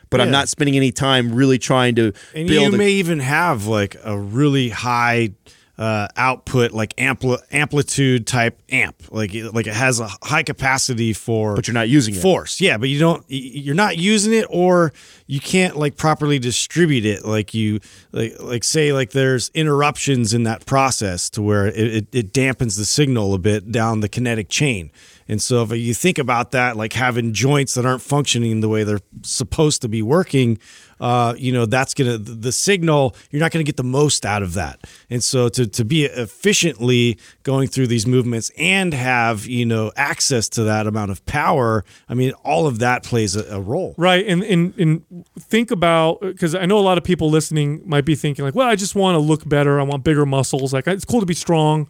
but 0.08 0.20
i'm 0.20 0.30
not 0.30 0.48
spending 0.48 0.76
any 0.76 0.92
time 0.92 1.34
really 1.34 1.58
trying 1.58 1.96
to 1.96 2.12
And 2.34 2.48
you 2.48 2.64
a- 2.64 2.70
may 2.78 2.92
even 2.92 3.18
have 3.18 3.66
like 3.66 3.96
a 4.04 4.16
really 4.16 4.68
high 4.68 5.32
uh, 5.78 6.08
output, 6.16 6.72
like 6.72 6.96
ampli- 6.96 7.42
amplitude 7.52 8.26
type 8.26 8.60
amp, 8.70 8.96
like 9.10 9.34
it- 9.34 9.52
like 9.54 9.66
it 9.66 9.74
has 9.74 10.00
a 10.00 10.08
high 10.22 10.42
capacity 10.42 11.12
for. 11.12 11.54
But 11.54 11.66
you're 11.68 11.74
not 11.74 11.88
using 11.88 12.14
it. 12.14 12.20
force. 12.20 12.60
Yeah, 12.60 12.78
but 12.78 12.88
you 12.88 12.98
don't. 12.98 13.24
You're 13.28 13.74
not 13.74 13.98
using 13.98 14.32
it, 14.32 14.46
or 14.48 14.92
you 15.26 15.40
can't 15.40 15.76
like 15.76 15.96
properly 15.96 16.38
distribute 16.38 17.04
it. 17.04 17.24
Like 17.26 17.52
you, 17.52 17.80
like 18.12 18.36
like 18.40 18.64
say 18.64 18.92
like 18.92 19.10
there's 19.10 19.50
interruptions 19.54 20.32
in 20.32 20.44
that 20.44 20.64
process 20.64 21.28
to 21.30 21.42
where 21.42 21.66
it, 21.66 21.76
it, 21.76 22.06
it 22.14 22.32
dampens 22.32 22.78
the 22.78 22.84
signal 22.86 23.34
a 23.34 23.38
bit 23.38 23.70
down 23.70 24.00
the 24.00 24.08
kinetic 24.08 24.48
chain. 24.48 24.90
And 25.28 25.42
so 25.42 25.62
if 25.64 25.72
you 25.72 25.92
think 25.92 26.18
about 26.18 26.52
that, 26.52 26.76
like 26.76 26.92
having 26.92 27.32
joints 27.32 27.74
that 27.74 27.84
aren't 27.84 28.00
functioning 28.00 28.60
the 28.60 28.68
way 28.68 28.84
they're 28.84 29.00
supposed 29.22 29.82
to 29.82 29.88
be 29.88 30.00
working, 30.00 30.56
uh, 31.00 31.34
you 31.36 31.52
know, 31.52 31.66
that's 31.66 31.94
gonna 31.94 32.16
the 32.18 32.52
signal. 32.52 33.14
You're 33.30 33.40
not 33.40 33.52
gonna 33.52 33.64
get 33.64 33.76
the 33.76 33.84
most 33.84 34.24
out 34.24 34.42
of 34.42 34.54
that. 34.54 34.80
And 35.10 35.22
so 35.22 35.48
to 35.50 35.66
to 35.66 35.84
be 35.84 36.04
efficiently 36.04 37.18
going 37.42 37.68
through 37.68 37.88
these 37.88 38.06
movements 38.06 38.50
and 38.56 38.94
have 38.94 39.46
you 39.46 39.66
know 39.66 39.92
access 39.96 40.48
to 40.50 40.64
that 40.64 40.86
amount 40.86 41.10
of 41.10 41.24
power, 41.26 41.84
I 42.08 42.14
mean, 42.14 42.32
all 42.44 42.66
of 42.66 42.78
that 42.78 43.02
plays 43.02 43.36
a, 43.36 43.44
a 43.56 43.60
role. 43.60 43.94
Right, 43.98 44.26
and 44.26 44.42
and 44.42 44.74
and 44.78 45.26
think 45.38 45.70
about 45.70 46.20
because 46.20 46.54
I 46.54 46.64
know 46.64 46.78
a 46.78 46.80
lot 46.80 46.96
of 46.96 47.04
people 47.04 47.30
listening 47.30 47.82
might 47.84 48.04
be 48.04 48.14
thinking 48.14 48.44
like, 48.44 48.54
well, 48.54 48.68
I 48.68 48.76
just 48.76 48.94
want 48.94 49.16
to 49.16 49.20
look 49.20 49.46
better. 49.48 49.78
I 49.78 49.82
want 49.82 50.02
bigger 50.02 50.24
muscles. 50.24 50.72
Like 50.72 50.86
it's 50.86 51.04
cool 51.04 51.20
to 51.20 51.26
be 51.26 51.34
strong, 51.34 51.88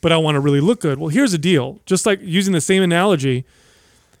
but 0.00 0.12
I 0.12 0.16
want 0.16 0.36
to 0.36 0.40
really 0.40 0.60
look 0.60 0.80
good. 0.80 0.98
Well, 0.98 1.08
here's 1.08 1.32
the 1.32 1.38
deal. 1.38 1.80
Just 1.86 2.06
like 2.06 2.20
using 2.22 2.52
the 2.52 2.60
same 2.60 2.82
analogy, 2.82 3.44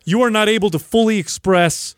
you 0.04 0.22
are 0.22 0.30
not 0.30 0.48
able 0.48 0.70
to 0.70 0.78
fully 0.78 1.18
express 1.18 1.94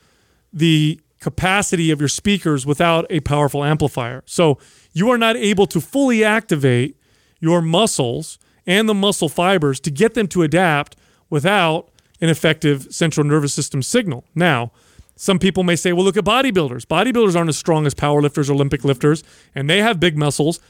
the 0.53 1.01
capacity 1.21 1.91
of 1.91 2.01
your 2.01 2.09
speakers 2.09 2.67
without 2.67 3.07
a 3.11 3.21
powerful 3.21 3.65
amplifier. 3.65 4.23
So 4.27 4.59
you 4.93 5.11
are 5.11 5.19
not 5.19 5.37
able 5.37 5.67
to 5.69 5.81
fully 5.81 6.23
activate 6.23 6.97
your 7.41 7.63
muscles 7.63 8.39
and 8.67 8.89
the 8.89 8.95
muscle 8.95 9.29
fibers 9.29 9.81
to 9.81 9.91
get 9.91 10.15
them 10.15 10.27
to 10.29 10.43
adapt 10.43 10.97
without 11.31 11.89
an 12.21 12.29
effective 12.29 12.89
central 12.91 13.27
nervous 13.27 13.55
system 13.55 13.83
signal. 13.83 14.25
Now, 14.35 14.73
some 15.17 15.39
people 15.39 15.63
may 15.63 15.77
say, 15.77 15.93
well, 15.93 16.05
look 16.05 16.17
at 16.17 16.25
bodybuilders. 16.25 16.85
Bodybuilders 16.85 17.37
aren't 17.37 17.49
as 17.49 17.57
strong 17.57 17.87
as 17.87 17.95
powerlifters 17.95 18.51
or 18.51 18.53
Olympic 18.53 18.85
lifters, 18.85 19.25
and 19.55 19.69
they 19.69 19.81
have 19.81 19.99
big 19.99 20.17
muscles. 20.17 20.61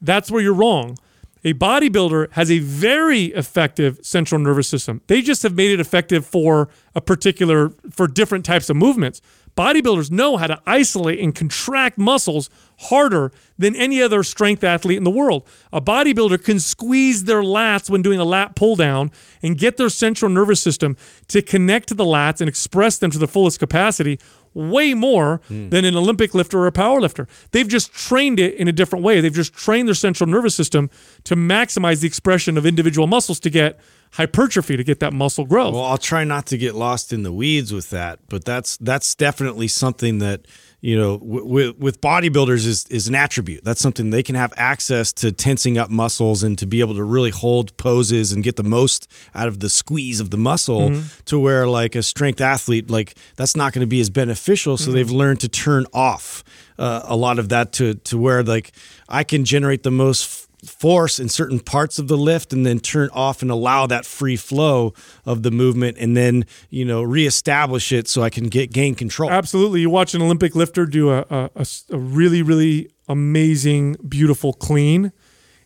That's 0.00 0.30
where 0.30 0.40
you're 0.40 0.54
wrong. 0.54 0.96
A 1.44 1.54
bodybuilder 1.54 2.32
has 2.32 2.50
a 2.50 2.58
very 2.60 3.26
effective 3.26 3.98
central 4.02 4.40
nervous 4.40 4.68
system. 4.68 5.00
They 5.06 5.22
just 5.22 5.42
have 5.42 5.54
made 5.54 5.70
it 5.70 5.80
effective 5.80 6.26
for 6.26 6.68
a 6.94 7.00
particular, 7.00 7.72
for 7.90 8.06
different 8.06 8.44
types 8.44 8.70
of 8.70 8.76
movements. 8.76 9.20
Bodybuilders 9.56 10.10
know 10.10 10.36
how 10.36 10.46
to 10.46 10.60
isolate 10.66 11.18
and 11.18 11.34
contract 11.34 11.96
muscles 11.96 12.50
harder 12.80 13.32
than 13.58 13.74
any 13.74 14.02
other 14.02 14.22
strength 14.22 14.62
athlete 14.62 14.98
in 14.98 15.04
the 15.04 15.10
world. 15.10 15.46
A 15.72 15.80
bodybuilder 15.80 16.44
can 16.44 16.60
squeeze 16.60 17.24
their 17.24 17.40
lats 17.42 17.88
when 17.88 18.02
doing 18.02 18.20
a 18.20 18.24
lat 18.24 18.54
pull 18.54 18.76
down 18.76 19.10
and 19.42 19.56
get 19.56 19.78
their 19.78 19.88
central 19.88 20.30
nervous 20.30 20.60
system 20.60 20.94
to 21.28 21.40
connect 21.40 21.88
to 21.88 21.94
the 21.94 22.04
lats 22.04 22.40
and 22.42 22.48
express 22.50 22.98
them 22.98 23.10
to 23.10 23.18
the 23.18 23.26
fullest 23.26 23.58
capacity 23.58 24.20
way 24.52 24.92
more 24.94 25.40
Hmm. 25.48 25.68
than 25.70 25.84
an 25.86 25.96
Olympic 25.96 26.34
lifter 26.34 26.58
or 26.58 26.66
a 26.66 26.72
power 26.72 27.00
lifter. 27.00 27.26
They've 27.52 27.68
just 27.68 27.92
trained 27.92 28.38
it 28.40 28.54
in 28.54 28.68
a 28.68 28.72
different 28.72 29.04
way. 29.04 29.20
They've 29.20 29.32
just 29.32 29.54
trained 29.54 29.86
their 29.88 29.94
central 29.94 30.28
nervous 30.28 30.54
system 30.54 30.88
to 31.24 31.34
maximize 31.36 32.00
the 32.00 32.06
expression 32.06 32.56
of 32.58 32.64
individual 32.66 33.06
muscles 33.06 33.38
to 33.40 33.50
get 33.50 33.78
hypertrophy, 34.12 34.76
to 34.76 34.84
get 34.84 35.00
that 35.00 35.12
muscle 35.12 35.44
growth. 35.44 35.74
Well, 35.74 35.84
I'll 35.84 35.98
try 35.98 36.24
not 36.24 36.46
to 36.46 36.58
get 36.58 36.74
lost 36.74 37.12
in 37.12 37.22
the 37.22 37.32
weeds 37.32 37.72
with 37.72 37.90
that, 37.90 38.18
but 38.28 38.44
that's 38.44 38.76
that's 38.78 39.14
definitely 39.14 39.68
something 39.68 40.18
that 40.18 40.46
you 40.80 40.96
know 40.98 41.18
w- 41.18 41.44
with 41.44 41.78
with 41.78 42.00
bodybuilders 42.00 42.66
is 42.66 42.86
is 42.86 43.08
an 43.08 43.14
attribute. 43.14 43.64
That's 43.64 43.80
something 43.80 44.10
they 44.10 44.22
can 44.22 44.34
have 44.34 44.52
access 44.56 45.12
to 45.14 45.32
tensing 45.32 45.78
up 45.78 45.90
muscles 45.90 46.42
and 46.42 46.58
to 46.58 46.66
be 46.66 46.80
able 46.80 46.94
to 46.94 47.04
really 47.04 47.30
hold 47.30 47.76
poses 47.76 48.32
and 48.32 48.42
get 48.42 48.56
the 48.56 48.62
most 48.62 49.10
out 49.34 49.48
of 49.48 49.60
the 49.60 49.68
squeeze 49.70 50.20
of 50.20 50.30
the 50.30 50.36
muscle. 50.38 51.02
To 51.26 51.38
where 51.38 51.66
like 51.66 51.94
a 51.94 52.02
strength 52.02 52.40
athlete, 52.40 52.90
like 52.90 53.16
that's 53.36 53.56
not 53.56 53.72
going 53.72 53.80
to 53.82 53.86
be 53.86 54.00
as 54.00 54.10
beneficial. 54.10 54.76
So 54.76 54.92
they've 54.92 55.10
learned 55.10 55.40
to 55.40 55.48
turn 55.48 55.86
off 55.92 56.44
uh, 56.78 57.02
a 57.04 57.16
lot 57.16 57.38
of 57.38 57.48
that 57.48 57.72
to 57.74 57.94
to 57.94 58.18
where 58.18 58.42
like 58.42 58.72
I 59.08 59.24
can 59.24 59.44
generate 59.44 59.82
the 59.82 59.90
most. 59.90 60.45
Force 60.66 61.18
in 61.18 61.28
certain 61.28 61.60
parts 61.60 61.98
of 61.98 62.08
the 62.08 62.16
lift 62.16 62.52
and 62.52 62.66
then 62.66 62.78
turn 62.78 63.08
off 63.12 63.42
and 63.42 63.50
allow 63.50 63.86
that 63.86 64.04
free 64.04 64.36
flow 64.36 64.92
of 65.24 65.42
the 65.42 65.50
movement 65.50 65.96
and 65.98 66.16
then 66.16 66.44
you 66.70 66.84
know 66.84 67.02
reestablish 67.02 67.92
it 67.92 68.08
so 68.08 68.22
I 68.22 68.30
can 68.30 68.48
get 68.48 68.72
gain 68.72 68.94
control. 68.94 69.30
Absolutely. 69.30 69.80
You 69.80 69.90
watch 69.90 70.14
an 70.14 70.22
Olympic 70.22 70.54
lifter 70.54 70.86
do 70.86 71.10
a 71.10 71.50
a 71.90 71.98
really, 71.98 72.42
really 72.42 72.90
amazing, 73.08 73.96
beautiful 74.08 74.52
clean. 74.52 75.12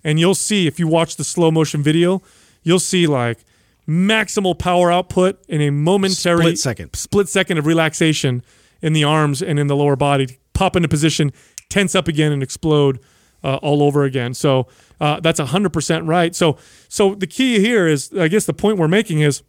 And 0.03 0.19
you'll 0.19 0.35
see, 0.35 0.67
if 0.67 0.79
you 0.79 0.87
watch 0.87 1.17
the 1.17 1.25
slow 1.25 1.51
motion 1.51 1.83
video, 1.83 2.23
you'll 2.63 2.81
see 2.81 3.07
like 3.07 3.45
maximal 3.89 4.59
power 4.59 4.91
output 4.91 5.39
in 5.49 5.61
a 5.61 5.71
momentary 5.71 6.43
Split 6.43 6.59
second. 6.59 6.97
split 6.97 7.29
second 7.29 7.59
of 7.59 7.67
relaxation 7.67 8.43
in 8.81 8.93
the 8.93 9.05
arms 9.05 9.43
and 9.43 9.59
in 9.59 9.67
the 9.67 9.77
lower 9.77 9.97
body. 9.97 10.39
Pop 10.55 10.77
into 10.77 10.89
position, 10.89 11.33
tense 11.69 11.95
up 11.95 12.09
again, 12.09 12.33
and 12.33 12.43
explode 12.43 13.01
uh, 13.43 13.57
all 13.57 13.83
over 13.83 14.05
again. 14.05 14.35
So 14.35 14.69
uh, 15.01 15.21
that's 15.21 15.41
100% 15.41 16.07
right. 16.07 16.35
So, 16.35 16.57
so 16.89 17.15
the 17.15 17.27
key 17.27 17.59
here 17.61 17.87
is, 17.87 18.13
I 18.13 18.29
guess 18.29 18.45
the 18.47 18.53
point 18.53 18.79
we're 18.79 18.89
making 18.89 19.21
is 19.21 19.43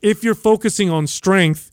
if 0.00 0.22
you're 0.24 0.34
focusing 0.34 0.90
on 0.90 1.06
strength, 1.06 1.70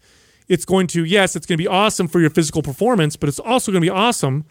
it's 0.48 0.66
going 0.66 0.88
to 0.88 1.04
yes, 1.04 1.36
it's 1.36 1.46
going 1.46 1.58
to 1.58 1.62
be 1.62 1.68
awesome 1.68 2.08
for 2.08 2.20
your 2.20 2.30
physical 2.30 2.62
performance, 2.62 3.16
but 3.16 3.30
it's 3.30 3.40
also 3.40 3.72
going 3.72 3.82
to 3.82 3.86
be 3.86 3.90
awesome 3.90 4.46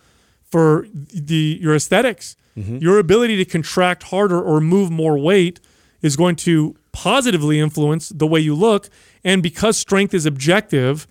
for 0.45 0.87
the 0.93 1.59
your 1.61 1.75
esthetics 1.75 2.37
Your 2.81 2.99
ability 2.99 3.37
to 3.37 3.45
contract 3.45 4.05
harder 4.05 4.41
or 4.41 4.63
move 4.63 4.91
more 4.91 5.19
weight 5.19 5.61
is 6.01 6.17
going 6.17 6.37
to 6.37 6.75
positively 6.93 7.61
influence 7.61 8.09
the 8.09 8.27
way 8.27 8.41
you 8.41 8.55
look. 8.55 8.89
And 9.25 9.43
because 9.43 9.77
strength 9.77 10.15
is 10.15 10.25
objective, 10.25 11.07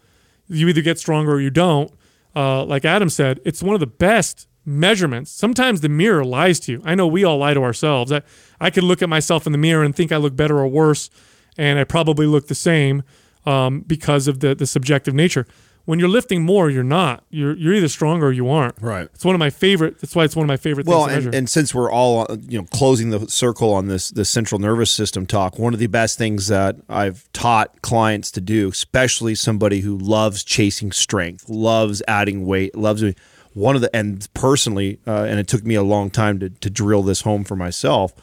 you 0.47 0.67
either 0.67 0.81
get 0.81 0.97
stronger 0.97 1.33
or 1.33 1.41
you 1.41 1.51
don't. 1.51 1.91
Uh, 2.35 2.63
like 2.65 2.83
Adam 2.83 3.09
said, 3.09 3.39
it's 3.45 3.61
one 3.61 3.75
of 3.75 3.79
the 3.79 3.85
best 3.87 4.47
measurements. 4.65 5.31
Sometimes 5.31 5.81
the 5.81 5.89
mirror 5.89 6.25
lies 6.25 6.59
to 6.61 6.73
you. 6.73 6.81
I 6.83 6.95
know 6.95 7.07
we 7.07 7.23
all 7.23 7.37
lie 7.37 7.53
to 7.53 7.63
ourselves. 7.63 8.11
I, 8.11 8.21
I 8.59 8.69
could 8.69 8.83
look 8.83 9.01
at 9.01 9.09
myself 9.09 9.45
in 9.45 9.51
the 9.51 9.57
mirror 9.57 9.83
and 9.83 9.95
think 9.95 10.11
I 10.11 10.17
look 10.17 10.35
better 10.35 10.57
or 10.57 10.67
worse, 10.67 11.09
and 11.57 11.79
I 11.79 11.83
probably 11.83 12.25
look 12.25 12.47
the 12.47 12.55
same 12.55 13.03
um, 13.45 13.81
because 13.81 14.27
of 14.27 14.39
the, 14.39 14.55
the 14.55 14.65
subjective 14.65 15.13
nature. 15.13 15.45
When 15.85 15.99
you're 15.99 16.09
lifting 16.09 16.41
more, 16.41 16.71
you're 16.71 16.83
not. 16.83 17.23
You're 17.29 17.55
you're 17.55 17.75
either 17.75 17.87
stronger 17.87 18.27
or 18.27 18.31
you 18.31 18.49
aren't. 18.49 18.81
Right. 18.81 19.07
It's 19.13 19.23
one 19.23 19.35
of 19.35 19.39
my 19.39 19.51
favorite. 19.51 19.99
That's 20.01 20.15
why 20.15 20.23
it's 20.23 20.35
one 20.35 20.43
of 20.43 20.47
my 20.47 20.57
favorite 20.57 20.87
Well, 20.87 21.05
things 21.05 21.25
to 21.25 21.27
and, 21.27 21.35
and 21.35 21.49
since 21.49 21.75
we're 21.75 21.91
all 21.91 22.25
uh, 22.27 22.37
you 22.41 22.57
know 22.57 22.65
closing 22.73 23.11
the 23.11 23.29
circle 23.29 23.71
on 23.71 23.87
this 23.87 24.09
the 24.09 24.25
central 24.25 24.59
nervous 24.59 24.89
system 24.89 25.27
talk, 25.27 25.59
one 25.59 25.75
of 25.75 25.79
the 25.79 25.85
best 25.85 26.17
things 26.17 26.47
that 26.47 26.77
I've 26.89 27.31
taught 27.33 27.83
clients 27.83 28.31
to 28.31 28.41
do, 28.41 28.69
especially 28.69 29.35
somebody 29.35 29.81
who 29.81 29.95
loves 29.95 30.43
chasing 30.43 30.91
strength, 30.91 31.47
loves 31.49 32.01
adding 32.07 32.47
weight, 32.47 32.75
loves 32.75 33.01
doing 33.01 33.15
one 33.55 33.75
of 33.75 33.81
the 33.81 33.89
and 33.95 34.27
personally, 34.33 34.99
uh, 35.07 35.23
and 35.23 35.39
it 35.39 35.47
took 35.47 35.63
me 35.65 35.73
a 35.75 35.81
long 35.81 36.11
time 36.11 36.39
to 36.39 36.49
to 36.49 36.69
drill 36.69 37.01
this 37.01 37.21
home 37.21 37.43
for 37.43 37.55
myself, 37.55 38.13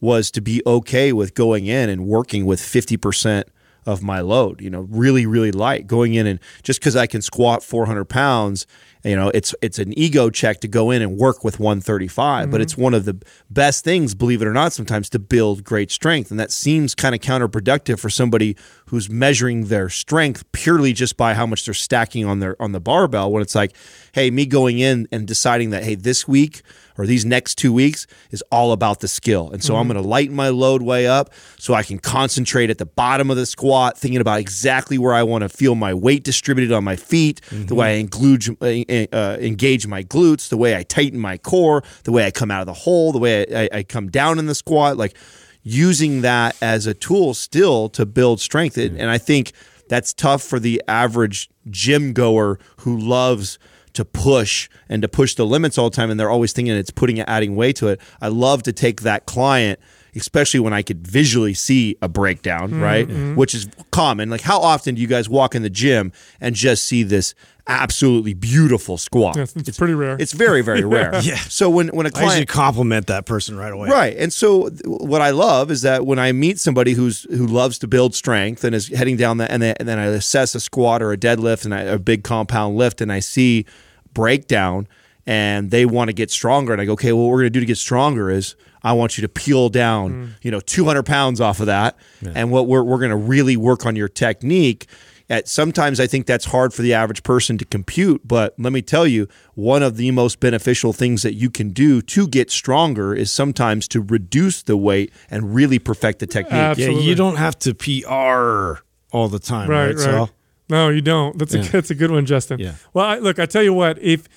was 0.00 0.30
to 0.32 0.40
be 0.40 0.60
okay 0.66 1.12
with 1.12 1.34
going 1.34 1.66
in 1.66 1.88
and 1.88 2.06
working 2.06 2.44
with 2.46 2.60
fifty 2.60 2.96
percent 2.96 3.46
of 3.84 4.02
my 4.02 4.20
load. 4.20 4.60
You 4.60 4.70
know, 4.70 4.80
really, 4.90 5.26
really 5.26 5.52
light. 5.52 5.86
Going 5.86 6.14
in 6.14 6.26
and 6.26 6.40
just 6.62 6.80
because 6.80 6.96
I 6.96 7.06
can 7.06 7.20
squat 7.20 7.62
four 7.62 7.86
hundred 7.86 8.06
pounds, 8.06 8.66
you 9.04 9.16
know, 9.16 9.30
it's 9.34 9.54
it's 9.60 9.78
an 9.78 9.96
ego 9.98 10.30
check 10.30 10.60
to 10.60 10.68
go 10.68 10.90
in 10.90 11.02
and 11.02 11.18
work 11.18 11.44
with 11.44 11.60
one 11.60 11.80
thirty 11.80 12.08
but 12.50 12.60
it's 12.60 12.76
one 12.76 12.94
of 12.94 13.04
the 13.04 13.20
best 13.50 13.84
things, 13.84 14.14
believe 14.14 14.40
it 14.40 14.46
or 14.46 14.52
not, 14.52 14.72
sometimes 14.72 15.10
to 15.10 15.18
build 15.18 15.64
great 15.64 15.90
strength. 15.90 16.30
And 16.30 16.40
that 16.40 16.52
seems 16.52 16.94
kind 16.94 17.14
of 17.14 17.20
counterproductive 17.20 17.98
for 17.98 18.08
somebody 18.08 18.56
who's 18.86 19.10
measuring 19.10 19.66
their 19.66 19.88
strength 19.88 20.50
purely 20.52 20.92
just 20.92 21.16
by 21.16 21.34
how 21.34 21.46
much 21.46 21.64
they're 21.64 21.74
stacking 21.74 22.24
on 22.24 22.38
their 22.38 22.56
on 22.62 22.72
the 22.72 22.80
barbell. 22.80 23.32
When 23.32 23.42
it's 23.42 23.56
like, 23.56 23.74
hey, 24.12 24.30
me 24.30 24.46
going 24.46 24.78
in 24.78 25.08
and 25.10 25.26
deciding 25.26 25.70
that 25.70 25.84
hey, 25.84 25.94
this 25.94 26.28
week 26.28 26.62
or 26.98 27.06
these 27.06 27.24
next 27.24 27.56
two 27.56 27.72
weeks 27.72 28.06
is 28.30 28.42
all 28.52 28.72
about 28.72 29.00
the 29.00 29.08
skill. 29.08 29.50
And 29.50 29.64
so 29.64 29.74
I'm 29.74 29.84
mm-hmm. 29.84 29.94
going 29.94 30.02
to 30.04 30.08
lighten 30.08 30.36
my 30.36 30.50
load 30.50 30.82
way 30.82 31.06
up 31.06 31.30
so 31.58 31.74
I 31.74 31.82
can 31.82 31.98
concentrate 31.98 32.70
at 32.70 32.78
the 32.78 32.86
bottom 32.86 33.30
of 33.30 33.36
the 33.36 33.46
squat, 33.46 33.98
thinking 33.98 34.20
about 34.20 34.40
exactly 34.40 34.98
where 34.98 35.14
I 35.14 35.22
want 35.22 35.42
to 35.42 35.48
feel 35.48 35.74
my 35.74 35.94
weight 35.94 36.22
distributed 36.22 36.72
on 36.72 36.84
my 36.84 36.96
feet, 36.96 37.40
the 37.50 37.74
way 37.74 38.02
mm-hmm. 38.02 38.16
I 38.16 38.20
engage, 38.20 38.50
uh, 38.50 39.14
uh, 39.14 39.16
uh, 39.16 39.36
engage 39.40 39.86
my 39.86 40.02
glutes, 40.02 40.48
the 40.48 40.58
way 40.58 40.76
I 40.76 40.82
tighten 40.82 41.18
my 41.18 41.38
core, 41.38 41.82
the 42.04 42.12
way 42.12 42.26
I 42.26 42.30
come 42.30 42.50
out 42.50 42.60
of 42.60 42.66
the 42.66 42.74
hole, 42.74 43.12
the 43.12 43.18
way 43.18 43.46
I, 43.46 43.62
I, 43.62 43.68
I 43.78 43.82
come 43.82 44.10
down 44.10 44.38
in 44.38 44.46
the 44.46 44.54
squat, 44.54 44.96
like 44.96 45.16
using 45.62 46.22
that 46.22 46.56
as 46.60 46.86
a 46.86 46.94
tool 46.94 47.34
still 47.34 47.88
to 47.90 48.04
build 48.04 48.40
strength. 48.40 48.76
And 48.76 48.90
mm-hmm. 48.90 49.00
and 49.00 49.10
I 49.10 49.18
think 49.18 49.52
that's 49.88 50.12
tough 50.12 50.42
for 50.42 50.58
the 50.58 50.82
average 50.88 51.50
gym 51.70 52.12
goer 52.12 52.58
who 52.78 52.96
loves 52.96 53.58
to 53.94 54.04
push 54.04 54.68
and 54.88 55.02
to 55.02 55.08
push 55.08 55.34
the 55.34 55.46
limits 55.46 55.78
all 55.78 55.90
the 55.90 55.96
time 55.96 56.10
and 56.10 56.18
they're 56.18 56.30
always 56.30 56.52
thinking 56.52 56.74
it's 56.74 56.90
putting 56.90 57.18
it 57.18 57.28
adding 57.28 57.56
weight 57.56 57.76
to 57.76 57.88
it. 57.88 58.00
I 58.20 58.28
love 58.28 58.62
to 58.64 58.72
take 58.72 59.02
that 59.02 59.26
client 59.26 59.78
especially 60.14 60.60
when 60.60 60.72
I 60.72 60.82
could 60.82 61.06
visually 61.06 61.54
see 61.54 61.96
a 62.02 62.08
breakdown, 62.08 62.78
right? 62.78 63.08
Mm-hmm. 63.08 63.34
Which 63.34 63.54
is 63.54 63.68
common. 63.90 64.28
Like 64.28 64.42
how 64.42 64.60
often 64.60 64.94
do 64.94 65.00
you 65.00 65.06
guys 65.06 65.28
walk 65.28 65.54
in 65.54 65.62
the 65.62 65.70
gym 65.70 66.12
and 66.40 66.54
just 66.54 66.84
see 66.84 67.02
this 67.02 67.34
absolutely 67.66 68.34
beautiful 68.34 68.98
squat? 68.98 69.36
Yes, 69.36 69.54
it's 69.56 69.78
pretty 69.78 69.94
rare. 69.94 70.16
It's 70.18 70.32
very 70.32 70.62
very 70.62 70.84
rare. 70.84 71.20
Yeah. 71.22 71.36
So 71.36 71.70
when 71.70 71.88
when 71.88 72.06
a 72.06 72.10
I 72.14 72.22
usually 72.22 72.46
client 72.46 72.48
compliment 72.48 73.06
that 73.06 73.26
person 73.26 73.56
right 73.56 73.72
away. 73.72 73.88
Right. 73.88 74.16
And 74.16 74.32
so 74.32 74.68
th- 74.68 74.80
what 74.84 75.20
I 75.20 75.30
love 75.30 75.70
is 75.70 75.82
that 75.82 76.06
when 76.06 76.18
I 76.18 76.32
meet 76.32 76.58
somebody 76.58 76.92
who's 76.92 77.22
who 77.24 77.46
loves 77.46 77.78
to 77.78 77.88
build 77.88 78.14
strength 78.14 78.64
and 78.64 78.74
is 78.74 78.88
heading 78.88 79.16
down 79.16 79.38
that 79.38 79.50
and, 79.50 79.62
then- 79.62 79.76
and 79.78 79.88
then 79.88 79.98
I 79.98 80.06
assess 80.06 80.54
a 80.54 80.60
squat 80.60 81.02
or 81.02 81.12
a 81.12 81.16
deadlift 81.16 81.64
and 81.64 81.74
I, 81.74 81.82
a 81.82 81.98
big 81.98 82.24
compound 82.24 82.76
lift 82.76 83.00
and 83.00 83.12
I 83.12 83.20
see 83.20 83.66
breakdown 84.14 84.88
and 85.26 85.70
they 85.70 85.86
want 85.86 86.08
to 86.08 86.12
get 86.12 86.30
stronger 86.30 86.72
and 86.72 86.82
I 86.82 86.84
go, 86.84 86.92
okay, 86.92 87.12
well, 87.12 87.24
what 87.24 87.30
we're 87.30 87.42
going 87.42 87.52
to 87.52 87.58
do 87.58 87.60
to 87.60 87.66
get 87.66 87.78
stronger 87.78 88.30
is 88.30 88.56
I 88.82 88.92
want 88.92 89.16
you 89.16 89.22
to 89.22 89.28
peel 89.28 89.68
down, 89.68 90.12
mm. 90.12 90.30
you 90.42 90.50
know, 90.50 90.60
200 90.60 91.04
pounds 91.04 91.40
off 91.40 91.60
of 91.60 91.66
that. 91.66 91.96
And 92.34 92.50
what 92.50 92.66
we're, 92.66 92.82
we're 92.82 92.98
going 92.98 93.10
to 93.10 93.16
really 93.16 93.56
work 93.56 93.86
on 93.86 93.94
your 93.94 94.08
technique. 94.08 94.86
At 95.30 95.48
sometimes 95.48 95.98
I 96.00 96.06
think 96.06 96.26
that's 96.26 96.46
hard 96.46 96.74
for 96.74 96.82
the 96.82 96.92
average 96.94 97.22
person 97.22 97.56
to 97.58 97.64
compute, 97.64 98.22
but 98.24 98.54
let 98.58 98.72
me 98.72 98.82
tell 98.82 99.06
you, 99.06 99.28
one 99.54 99.82
of 99.82 99.96
the 99.96 100.10
most 100.10 100.40
beneficial 100.40 100.92
things 100.92 101.22
that 101.22 101.34
you 101.34 101.48
can 101.50 101.70
do 101.70 102.02
to 102.02 102.26
get 102.28 102.50
stronger 102.50 103.14
is 103.14 103.30
sometimes 103.32 103.88
to 103.88 104.00
reduce 104.00 104.62
the 104.62 104.76
weight 104.76 105.12
and 105.30 105.54
really 105.54 105.78
perfect 105.78 106.18
the 106.18 106.26
technique. 106.26 106.52
Ab- 106.52 106.78
Yeah, 106.78 106.88
you 106.90 107.14
don't 107.14 107.36
have 107.36 107.58
to 107.60 107.74
PR 107.74 108.82
all 109.10 109.28
the 109.28 109.38
time, 109.38 109.68
right? 109.70 109.86
right, 109.86 109.96
right. 109.96 109.98
So 109.98 110.30
No, 110.68 110.88
you 110.88 111.00
don't. 111.00 111.38
That's 111.38 111.54
a 111.54 111.58
that's 111.58 111.90
a 111.90 111.94
good 111.94 112.10
one, 112.10 112.26
Justin. 112.26 112.58
Yeah. 112.58 112.74
Well, 112.92 113.04
I, 113.06 113.18
look, 113.18 113.38
I 113.38 113.46
tell 113.46 113.62
you 113.62 113.72
what. 113.74 113.98
If 114.02 114.28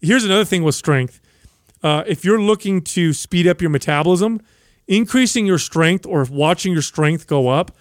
here's 0.00 0.24
another 0.24 0.44
thing 0.44 0.62
with 0.62 0.74
strength, 0.74 1.20
uh, 1.82 2.04
if 2.06 2.24
you're 2.24 2.40
looking 2.40 2.80
to 2.82 3.12
speed 3.12 3.46
up 3.46 3.60
your 3.60 3.70
metabolism, 3.70 4.40
increasing 4.86 5.46
your 5.46 5.58
strength 5.58 6.06
or 6.06 6.24
watching 6.30 6.72
your 6.72 6.82
strength 6.82 7.26
go 7.26 7.48
up, 7.48 7.72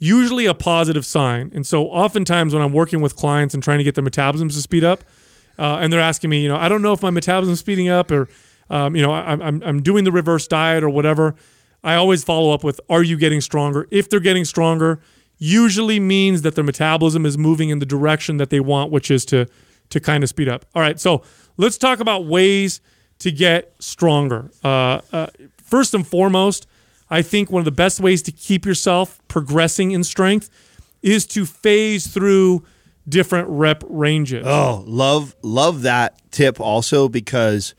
usually 0.00 0.46
a 0.46 0.54
positive 0.54 1.06
sign. 1.06 1.52
And 1.54 1.64
so, 1.64 1.86
oftentimes 1.86 2.52
when 2.52 2.62
I'm 2.62 2.72
working 2.72 3.00
with 3.00 3.14
clients 3.14 3.54
and 3.54 3.62
trying 3.62 3.78
to 3.78 3.84
get 3.84 3.94
their 3.94 4.04
metabolisms 4.04 4.54
to 4.54 4.62
speed 4.62 4.82
up, 4.82 5.04
uh, 5.58 5.78
and 5.80 5.92
they're 5.92 6.00
asking 6.00 6.30
me, 6.30 6.42
you 6.42 6.48
know, 6.48 6.56
I 6.56 6.68
don't 6.68 6.82
know 6.82 6.92
if 6.92 7.02
my 7.02 7.10
metabolism's 7.10 7.60
speeding 7.60 7.88
up 7.88 8.10
or, 8.10 8.28
um, 8.70 8.96
you 8.96 9.02
know, 9.02 9.12
I, 9.12 9.32
I'm 9.32 9.62
I'm 9.62 9.82
doing 9.82 10.02
the 10.04 10.10
reverse 10.10 10.48
diet 10.48 10.82
or 10.82 10.90
whatever. 10.90 11.36
I 11.84 11.94
always 11.94 12.24
follow 12.24 12.52
up 12.52 12.64
with, 12.64 12.80
are 12.90 13.02
you 13.02 13.16
getting 13.16 13.40
stronger? 13.40 13.86
If 13.90 14.10
they're 14.10 14.20
getting 14.20 14.44
stronger, 14.44 15.00
usually 15.38 15.98
means 16.00 16.42
that 16.42 16.54
their 16.54 16.64
metabolism 16.64 17.24
is 17.24 17.38
moving 17.38 17.70
in 17.70 17.78
the 17.78 17.86
direction 17.86 18.36
that 18.38 18.50
they 18.50 18.60
want, 18.60 18.90
which 18.90 19.10
is 19.10 19.24
to 19.26 19.46
to 19.90 20.00
kind 20.00 20.22
of 20.22 20.28
speed 20.28 20.48
up. 20.48 20.64
All 20.74 20.82
right, 20.82 20.98
so 20.98 21.22
let's 21.56 21.76
talk 21.76 22.00
about 22.00 22.24
ways 22.24 22.80
to 23.18 23.30
get 23.30 23.74
stronger. 23.80 24.50
Uh, 24.64 25.00
uh, 25.12 25.26
first 25.62 25.94
and 25.94 26.06
foremost, 26.06 26.66
I 27.10 27.22
think 27.22 27.50
one 27.50 27.60
of 27.60 27.64
the 27.64 27.72
best 27.72 28.00
ways 28.00 28.22
to 28.22 28.32
keep 28.32 28.64
yourself 28.64 29.20
progressing 29.28 29.90
in 29.90 30.04
strength 30.04 30.48
is 31.02 31.26
to 31.26 31.44
phase 31.44 32.06
through 32.06 32.64
different 33.08 33.48
rep 33.48 33.82
ranges. 33.88 34.46
Oh, 34.46 34.84
love 34.86 35.34
love 35.42 35.82
that 35.82 36.20
tip 36.30 36.60
also 36.60 37.08
because 37.08 37.74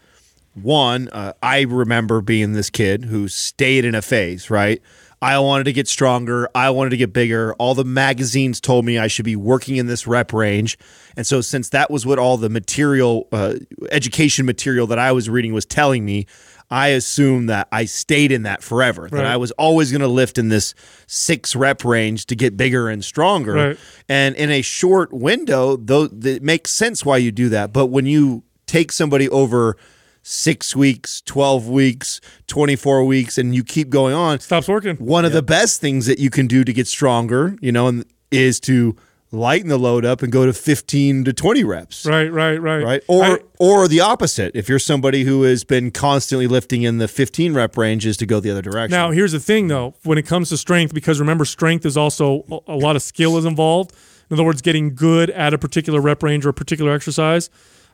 one, 0.53 1.07
uh, 1.09 1.33
I 1.41 1.61
remember 1.61 2.21
being 2.21 2.53
this 2.53 2.69
kid 2.69 3.05
who 3.05 3.27
stayed 3.27 3.85
in 3.85 3.95
a 3.95 4.01
phase. 4.01 4.49
Right, 4.49 4.81
I 5.21 5.37
wanted 5.39 5.65
to 5.65 5.73
get 5.73 5.87
stronger. 5.87 6.49
I 6.55 6.71
wanted 6.71 6.89
to 6.89 6.97
get 6.97 7.13
bigger. 7.13 7.53
All 7.53 7.75
the 7.75 7.85
magazines 7.85 8.59
told 8.59 8.85
me 8.85 8.97
I 8.97 9.05
should 9.07 9.25
be 9.25 9.35
working 9.35 9.75
in 9.75 9.85
this 9.85 10.07
rep 10.07 10.33
range. 10.33 10.79
And 11.15 11.27
so, 11.27 11.41
since 11.41 11.69
that 11.69 11.91
was 11.91 12.05
what 12.05 12.17
all 12.17 12.37
the 12.37 12.49
material, 12.49 13.27
uh, 13.31 13.55
education 13.91 14.45
material 14.45 14.87
that 14.87 14.97
I 14.97 15.11
was 15.11 15.29
reading 15.29 15.53
was 15.53 15.65
telling 15.65 16.03
me, 16.03 16.25
I 16.71 16.87
assumed 16.89 17.49
that 17.49 17.67
I 17.71 17.83
stayed 17.85 18.31
in 18.31 18.43
that 18.43 18.63
forever, 18.63 19.09
that 19.11 19.25
I 19.25 19.35
was 19.35 19.51
always 19.51 19.91
going 19.91 20.01
to 20.01 20.07
lift 20.07 20.37
in 20.37 20.47
this 20.47 20.73
six 21.05 21.53
rep 21.55 21.83
range 21.83 22.25
to 22.27 22.35
get 22.35 22.55
bigger 22.55 22.87
and 22.87 23.03
stronger. 23.03 23.53
Right. 23.53 23.77
And 24.07 24.35
in 24.37 24.49
a 24.49 24.61
short 24.61 25.11
window, 25.11 25.75
though, 25.75 26.07
it 26.23 26.41
makes 26.41 26.71
sense 26.71 27.03
why 27.05 27.17
you 27.17 27.31
do 27.31 27.49
that. 27.49 27.73
But 27.73 27.87
when 27.87 28.05
you 28.05 28.43
take 28.67 28.93
somebody 28.93 29.27
over 29.27 29.75
six 30.23 30.75
weeks, 30.75 31.21
12 31.25 31.67
weeks, 31.67 32.21
24 32.47 33.03
weeks, 33.05 33.37
and 33.37 33.53
you 33.53 33.63
keep 33.63 33.89
going 33.89 34.13
on, 34.13 34.39
Stops 34.39 34.67
working. 34.69 34.95
one 34.97 35.25
of 35.25 35.33
the 35.33 35.41
best 35.41 35.81
things 35.81 36.05
that 36.05 36.19
you 36.19 36.29
can 36.29 36.47
do 36.47 36.63
to 36.63 36.71
get 36.71 36.87
stronger, 36.87 37.55
you 37.59 37.71
know, 37.71 37.87
and 37.87 38.05
is 38.31 38.59
to 38.61 38.95
lighten 39.31 39.69
the 39.69 39.77
load 39.77 40.03
up 40.03 40.21
and 40.21 40.31
go 40.31 40.45
to 40.45 40.51
15 40.53 41.23
to 41.23 41.33
20 41.33 41.63
reps. 41.63 42.05
Right, 42.05 42.27
right, 42.31 42.57
right. 42.57 42.83
Right. 42.83 43.03
Or 43.07 43.23
I- 43.23 43.39
or 43.59 43.87
the 43.87 44.01
opposite. 44.01 44.51
If 44.55 44.67
you're 44.67 44.79
somebody 44.79 45.23
who 45.23 45.43
has 45.43 45.63
been 45.63 45.91
constantly 45.91 46.47
lifting 46.47 46.81
in 46.83 46.97
the 46.97 47.07
15 47.07 47.53
rep 47.53 47.77
ranges 47.77 48.17
to 48.17 48.25
go 48.25 48.39
the 48.39 48.51
other 48.51 48.61
direction. 48.61 48.91
Now, 48.91 49.11
here's 49.11 49.31
the 49.31 49.39
thing, 49.39 49.67
though, 49.67 49.93
when 50.03 50.17
it 50.17 50.25
comes 50.25 50.49
to 50.49 50.57
strength, 50.57 50.93
because 50.93 51.19
remember, 51.19 51.45
strength 51.45 51.85
is 51.85 51.95
also 51.95 52.43
a 52.51 52.71
a 52.73 52.75
lot 52.75 52.95
of 52.95 53.01
skill 53.01 53.37
is 53.37 53.45
involved. 53.45 53.93
In 54.29 54.35
other 54.35 54.43
words, 54.43 54.61
getting 54.61 54.95
good 54.95 55.29
at 55.29 55.53
a 55.53 55.57
particular 55.57 55.99
rep 56.01 56.23
range 56.23 56.45
or 56.45 56.49
a 56.49 56.53
particular 56.53 56.91
exercise. 56.93 57.49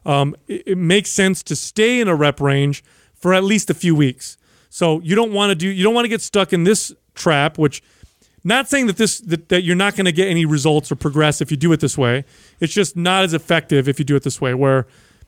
Um, 0.06 0.36
it, 0.48 0.64
it 0.68 0.78
makes 0.78 1.10
sense 1.10 1.44
to 1.44 1.56
stay 1.56 2.00
in 2.00 2.08
a 2.08 2.16
rep 2.16 2.40
range 2.40 2.84
for 3.16 3.34
at 3.34 3.44
least 3.44 3.70
a 3.70 3.74
few 3.74 3.96
weeks. 3.96 4.38
So 4.70 5.02
you 5.02 5.16
don't 5.16 5.34
want 5.34 5.50
to 5.52 5.56
do, 5.56 5.68
you 5.68 5.84
don't 5.84 5.94
want 5.96 6.06
to 6.06 6.10
get 6.10 6.22
stuck 6.22 6.54
in 6.54 6.64
this 6.64 6.94
trap, 7.16 7.58
which 7.58 7.82
not 8.44 8.70
saying 8.70 8.88
that 8.88 8.98
this 8.98 9.20
that, 9.20 9.50
that 9.50 9.64
you're 9.64 9.76
not 9.76 9.96
going 9.96 10.06
to 10.06 10.12
get 10.12 10.28
any 10.28 10.46
results 10.46 10.92
or 10.92 10.96
progress 10.96 11.42
if 11.42 11.52
you 11.52 11.58
do 11.58 11.72
it 11.74 11.80
this 11.80 11.98
way. 11.98 12.24
It's 12.60 12.74
just 12.74 12.96
not 12.96 13.24
as 13.24 13.34
effective 13.34 13.88
if 13.90 14.00
you 14.00 14.06
do 14.06 14.16
it 14.16 14.24
this 14.24 14.40
way, 14.40 14.54
where 14.54 14.88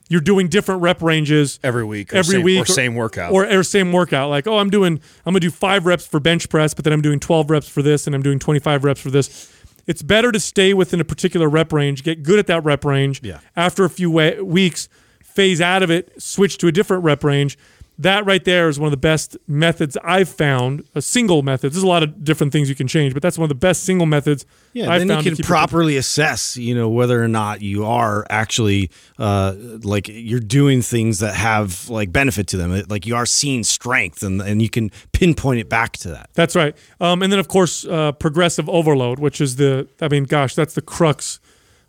you're 0.10 0.22
doing 0.22 0.48
different 0.48 0.82
rep 0.82 1.02
ranges 1.04 1.60
Every 1.64 1.84
week 1.84 2.14
or 2.14 2.18
every 2.18 2.36
same- 2.38 2.44
week, 2.44 2.62
or 2.64 2.66
same 2.66 2.96
workout. 2.96 3.32
or, 3.32 3.46
or 3.46 3.64
same 3.64 3.92
workout. 3.92 4.30
Like, 4.30 4.48
oh, 4.48 4.58
I'm 4.58 4.70
doing, 4.72 4.94
I'm 5.26 5.34
gonna 5.34 5.40
do 5.40 5.52
five 5.52 5.86
reps 5.86 6.08
for 6.08 6.20
bench 6.20 6.50
press, 6.50 6.74
but 6.74 6.84
then 6.84 6.94
I'm 6.94 7.02
doing 7.02 7.20
12 7.20 7.50
reps 7.52 7.70
for 7.70 7.82
this, 7.84 8.08
and 8.08 8.16
I'm 8.16 8.24
doing 8.24 8.40
25 8.40 8.84
reps 8.84 9.02
for 9.02 9.12
this. 9.12 9.52
It's 9.86 10.02
better 10.02 10.32
to 10.32 10.40
stay 10.40 10.74
within 10.74 11.00
a 11.00 11.06
particular 11.06 11.48
rep 11.50 11.72
range, 11.74 12.04
get 12.04 12.24
good 12.24 12.40
at 12.40 12.48
that 12.48 12.64
rep 12.64 12.86
range. 12.86 13.22
Yeah. 13.24 13.40
After 13.56 13.86
a 13.86 13.90
few 13.90 14.10
weeks, 14.10 14.88
phase 15.24 15.62
out 15.62 15.84
of 15.84 15.92
it, 15.92 16.20
switch 16.22 16.58
to 16.60 16.68
a 16.68 16.72
different 16.72 17.04
rep 17.04 17.24
range. 17.24 17.58
That 18.00 18.26
right 18.26 18.44
there 18.46 18.70
is 18.70 18.80
one 18.80 18.88
of 18.88 18.92
the 18.92 18.98
best 18.98 19.36
methods 19.46 19.98
I've 20.06 20.30
found. 20.30 20.86
A 20.96 21.02
single 21.02 21.42
method. 21.42 21.74
There's 21.74 21.84
a 21.84 21.88
lot 21.88 22.02
of 22.02 22.24
different 22.24 22.54
things 22.54 22.70
you 22.70 22.76
can 22.76 22.88
change, 22.88 23.14
but 23.14 23.22
that's 23.22 23.38
one 23.38 23.44
of 23.44 23.50
the 23.50 23.56
best 23.56 23.84
single 23.84 24.06
methods. 24.08 24.46
Yeah, 24.72 24.90
I've 24.90 25.00
then 25.02 25.10
you 25.10 25.16
can 25.24 25.36
keep 25.36 25.40
it- 25.42 25.46
properly 25.46 25.98
assess, 25.98 26.56
you 26.56 26.74
know, 26.74 26.88
whether 26.88 27.22
or 27.22 27.28
not 27.28 27.62
you 27.62 27.86
are 27.86 28.26
actually 28.30 28.90
uh, 29.18 29.54
like 29.84 30.08
you're 30.08 30.40
doing 30.40 30.82
things 30.82 31.20
that 31.20 31.36
have 31.36 31.90
like 31.90 32.14
benefit 32.14 32.48
to 32.48 32.58
them. 32.58 32.84
Like 32.88 33.06
you 33.06 33.18
are 33.18 33.26
seeing 33.26 33.66
strength, 33.66 34.24
and 34.24 34.42
and 34.42 34.62
you 34.62 34.70
can 34.70 34.92
pinpoint 35.12 35.60
it 35.60 35.68
back 35.68 35.98
to 35.98 36.10
that. 36.12 36.30
That's 36.36 36.56
right. 36.56 36.78
Um, 37.02 37.22
and 37.22 37.34
then, 37.34 37.40
of 37.40 37.50
course, 37.50 37.86
uh, 37.86 38.14
progressive 38.14 38.70
overload, 38.70 39.20
which 39.20 39.42
is 39.42 39.58
the, 39.58 39.90
I 40.00 40.08
mean, 40.08 40.24
gosh, 40.24 40.56
that's 40.56 40.74
the 40.74 40.82
crux 40.82 41.42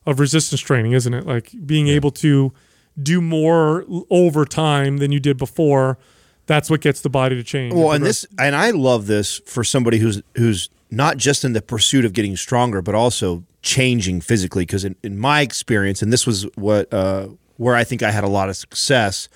of 0.07 0.19
resistance 0.19 0.61
training, 0.61 0.91
isn't 0.93 1.15
it? 1.15 1.25
Like 1.25 1.53
being 1.65 1.87
able 1.87 2.11
to 2.13 2.53
do 3.03 3.21
more 3.21 3.85
over 4.11 4.45
time 4.45 4.99
than 4.99 5.13
you 5.13 5.21
did 5.21 5.37
before. 5.37 5.99
That's 6.47 6.69
what 6.69 6.81
gets 6.81 7.01
the 7.01 7.11
body 7.11 7.37
to 7.37 7.43
change. 7.43 7.75
Well, 7.75 7.93
and 7.93 8.05
this, 8.05 8.27
and 8.39 8.57
I 8.57 8.71
love 8.71 9.07
this 9.07 9.41
for 9.47 9.63
somebody 9.63 9.99
who's 9.99 10.23
who's 10.37 10.69
not 10.91 11.17
just 11.17 11.45
in 11.45 11.53
the 11.53 11.63
pursuit 11.63 12.05
of 12.05 12.13
getting 12.13 12.37
stronger, 12.37 12.83
but 12.83 12.95
also 12.95 13.45
changing 13.63 14.21
physically. 14.21 14.65
Because 14.65 14.85
in, 14.85 14.97
in 15.03 15.19
my 15.19 15.43
experience, 15.43 16.03
and 16.03 16.13
this 16.13 16.27
was 16.27 16.45
what 16.57 16.93
uh, 16.93 17.29
where 17.57 17.77
I 17.77 17.85
think 17.85 18.03
I 18.03 18.11
had 18.11 18.25
a 18.25 18.29
lot 18.29 18.49
of 18.49 18.57
success 18.57 19.29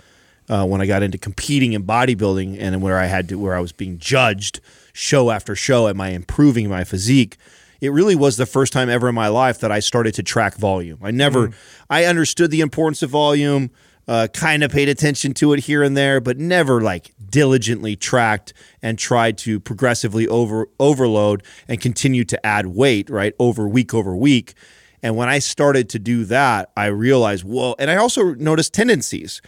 uh, 0.49 0.67
when 0.67 0.81
I 0.81 0.87
got 0.87 1.03
into 1.03 1.19
competing 1.19 1.73
in 1.73 1.85
bodybuilding, 1.85 2.57
and 2.59 2.83
where 2.83 2.99
I 2.99 3.07
had 3.07 3.29
to 3.29 3.39
where 3.39 3.55
I 3.55 3.61
was 3.61 3.73
being 3.73 3.99
judged 3.99 4.61
show 4.93 5.31
after 5.31 5.55
show, 5.55 5.89
am 5.89 6.01
I 6.01 6.11
improving 6.11 6.69
my 6.69 6.85
physique? 6.85 7.37
It 7.81 7.91
really 7.91 8.15
was 8.15 8.37
the 8.37 8.47
first 8.47 8.73
time 8.73 8.89
ever 8.89 9.09
in 9.09 9.15
my 9.15 9.29
life 9.29 9.61
that 9.61 9.73
I 9.73 9.81
started 9.81 10.15
to 10.15 10.23
track 10.23 10.57
volume. 10.57 10.99
I 11.03 11.11
never, 11.11 11.51
I 11.91 12.05
understood 12.05 12.51
the 12.51 12.61
importance 12.61 13.03
of 13.03 13.11
volume 13.11 13.71
uh, 14.07 14.29
kind 14.33 14.63
of 14.63 14.71
paid 14.71 14.89
attention 14.89 15.33
to 15.35 15.53
it 15.53 15.61
here 15.61 15.83
and 15.83 15.97
there, 15.97 16.21
but 16.21 16.39
never 16.39 16.81
like 16.81 17.15
diligently 17.31 17.97
tracked 17.97 18.53
and 18.83 18.99
tried 18.99 19.39
to 19.39 19.59
progressively 19.59 20.29
over 20.29 20.69
overload 20.79 21.43
and 21.69 21.81
continue 21.81 22.25
to 22.25 22.47
add 22.47 22.67
weight 22.67 23.09
right 23.09 23.35
over 23.39 23.67
week 23.67 23.95
over 23.95 24.15
week. 24.15 24.55
And 25.03 25.17
when 25.17 25.29
I 25.29 25.39
started 25.39 25.91
to 25.91 25.99
do 25.99 26.25
that, 26.25 26.71
I 26.79 26.87
realized, 26.87 27.45
whoa. 27.45 27.75
And 27.79 27.91
I 27.91 27.97
also 27.97 28.33
noticed 28.35 28.73
tendencies. 28.73 29.43